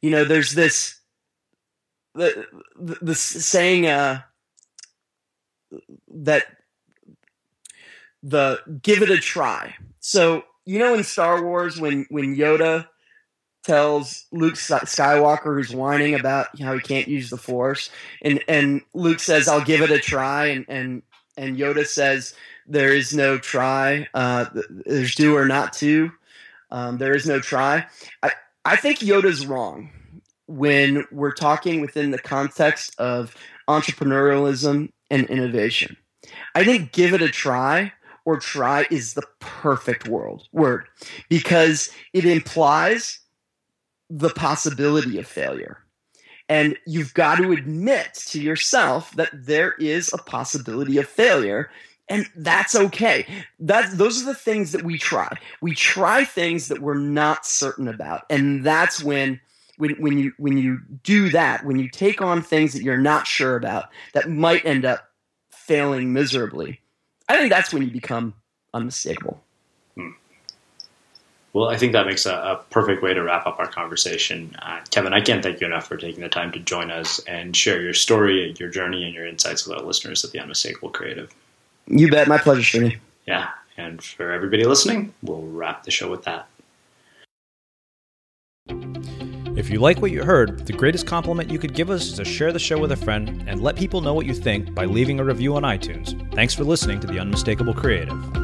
you 0.00 0.10
know, 0.10 0.24
there's 0.24 0.52
this 0.52 1.00
the 2.14 2.46
the, 2.76 3.14
saying 3.14 3.86
uh, 3.86 4.22
that 6.08 6.46
the 8.22 8.60
give 8.82 9.02
it 9.02 9.10
a 9.10 9.18
try. 9.18 9.74
So 10.00 10.44
you 10.64 10.78
know 10.78 10.94
in 10.94 11.04
Star 11.04 11.42
Wars 11.42 11.80
when 11.80 12.06
when 12.10 12.36
Yoda 12.36 12.88
tells 13.64 14.26
Luke 14.30 14.54
Skywalker 14.54 15.56
who's 15.56 15.74
whining 15.74 16.14
about 16.14 16.48
how 16.60 16.74
he 16.74 16.80
can't 16.80 17.08
use 17.08 17.30
the 17.30 17.38
Force, 17.38 17.90
and 18.22 18.42
and 18.46 18.82
Luke 18.92 19.20
says, 19.20 19.48
"I'll 19.48 19.64
give 19.64 19.80
it 19.80 19.90
a 19.90 19.98
try," 19.98 20.46
and 20.46 20.66
and 20.68 21.02
and 21.36 21.56
Yoda 21.56 21.86
says, 21.86 22.34
"There 22.66 22.94
is 22.94 23.14
no 23.14 23.38
try. 23.38 24.08
Uh, 24.14 24.46
there's 24.86 25.14
do 25.14 25.36
or 25.36 25.46
not 25.46 25.72
to. 25.74 26.12
Um, 26.70 26.98
there 26.98 27.14
is 27.14 27.26
no 27.26 27.40
try." 27.40 27.86
I 28.22 28.32
I 28.64 28.76
think 28.76 28.98
Yoda's 28.98 29.46
wrong 29.46 29.90
when 30.46 31.04
we're 31.10 31.32
talking 31.32 31.80
within 31.80 32.10
the 32.10 32.18
context 32.18 32.98
of 32.98 33.34
entrepreneurialism 33.68 34.90
and 35.10 35.26
innovation. 35.28 35.96
I 36.54 36.64
think 36.64 36.92
give 36.92 37.14
it 37.14 37.22
a 37.22 37.28
try 37.28 37.92
or 38.24 38.38
try 38.38 38.86
is 38.90 39.14
the 39.14 39.26
perfect 39.40 40.08
world 40.08 40.48
word 40.52 40.86
because 41.28 41.90
it 42.12 42.24
implies 42.24 43.20
the 44.10 44.30
possibility 44.30 45.18
of 45.18 45.26
failure. 45.26 45.78
And 46.48 46.76
you've 46.86 47.14
got 47.14 47.36
to 47.36 47.52
admit 47.52 48.14
to 48.26 48.40
yourself 48.40 49.12
that 49.12 49.30
there 49.32 49.72
is 49.78 50.12
a 50.12 50.18
possibility 50.18 50.98
of 50.98 51.08
failure 51.08 51.70
and 52.08 52.28
that's 52.36 52.74
okay. 52.74 53.26
That 53.60 53.96
those 53.96 54.22
are 54.22 54.26
the 54.26 54.34
things 54.34 54.72
that 54.72 54.82
we 54.82 54.98
try. 54.98 55.36
We 55.60 55.74
try 55.74 56.24
things 56.24 56.68
that 56.68 56.80
we're 56.80 56.98
not 56.98 57.46
certain 57.46 57.88
about. 57.88 58.24
And 58.28 58.64
that's 58.64 59.02
when 59.02 59.40
when 59.78 59.92
when 59.92 60.18
you 60.18 60.32
when 60.38 60.58
you 60.58 60.80
do 61.02 61.30
that, 61.30 61.64
when 61.64 61.78
you 61.78 61.88
take 61.88 62.20
on 62.20 62.42
things 62.42 62.72
that 62.74 62.82
you're 62.82 62.98
not 62.98 63.26
sure 63.26 63.56
about 63.56 63.88
that 64.12 64.28
might 64.28 64.64
end 64.64 64.84
up 64.84 65.10
failing 65.50 66.12
miserably. 66.12 66.80
I 67.28 67.36
think 67.38 67.50
that's 67.50 67.72
when 67.72 67.82
you 67.82 67.90
become 67.90 68.34
unmistakable. 68.74 69.42
Well, 71.54 71.68
I 71.68 71.76
think 71.76 71.92
that 71.92 72.04
makes 72.04 72.26
a, 72.26 72.34
a, 72.34 72.64
perfect 72.70 73.00
way 73.00 73.14
to 73.14 73.22
wrap 73.22 73.46
up 73.46 73.60
our 73.60 73.68
conversation. 73.68 74.56
Uh, 74.60 74.80
Kevin, 74.90 75.12
I 75.12 75.20
can't 75.20 75.40
thank 75.40 75.60
you 75.60 75.68
enough 75.68 75.86
for 75.86 75.96
taking 75.96 76.20
the 76.20 76.28
time 76.28 76.50
to 76.50 76.58
join 76.58 76.90
us 76.90 77.20
and 77.28 77.54
share 77.54 77.80
your 77.80 77.94
story, 77.94 78.52
your 78.58 78.68
journey, 78.68 79.04
and 79.04 79.14
your 79.14 79.24
insights 79.24 79.64
with 79.64 79.78
our 79.78 79.84
listeners 79.84 80.24
at 80.24 80.32
the 80.32 80.40
Unmistakable 80.40 80.90
Creative. 80.90 81.32
You 81.86 82.10
bet. 82.10 82.28
My 82.28 82.38
pleasure, 82.38 82.62
Srini. 82.62 82.98
Yeah. 83.26 83.50
And 83.76 84.02
for 84.02 84.32
everybody 84.32 84.64
listening, 84.64 85.12
we'll 85.22 85.42
wrap 85.42 85.82
the 85.82 85.90
show 85.90 86.10
with 86.10 86.22
that. 86.24 86.48
If 89.56 89.70
you 89.70 89.78
like 89.78 90.00
what 90.00 90.10
you 90.10 90.24
heard, 90.24 90.66
the 90.66 90.72
greatest 90.72 91.06
compliment 91.06 91.50
you 91.50 91.58
could 91.58 91.74
give 91.74 91.90
us 91.90 92.06
is 92.06 92.12
to 92.14 92.24
share 92.24 92.52
the 92.52 92.58
show 92.58 92.78
with 92.78 92.92
a 92.92 92.96
friend 92.96 93.44
and 93.46 93.62
let 93.62 93.76
people 93.76 94.00
know 94.00 94.14
what 94.14 94.26
you 94.26 94.34
think 94.34 94.74
by 94.74 94.84
leaving 94.84 95.20
a 95.20 95.24
review 95.24 95.54
on 95.54 95.62
iTunes. 95.62 96.34
Thanks 96.34 96.54
for 96.54 96.64
listening 96.64 97.00
to 97.00 97.06
The 97.06 97.18
Unmistakable 97.18 97.74
Creative. 97.74 98.43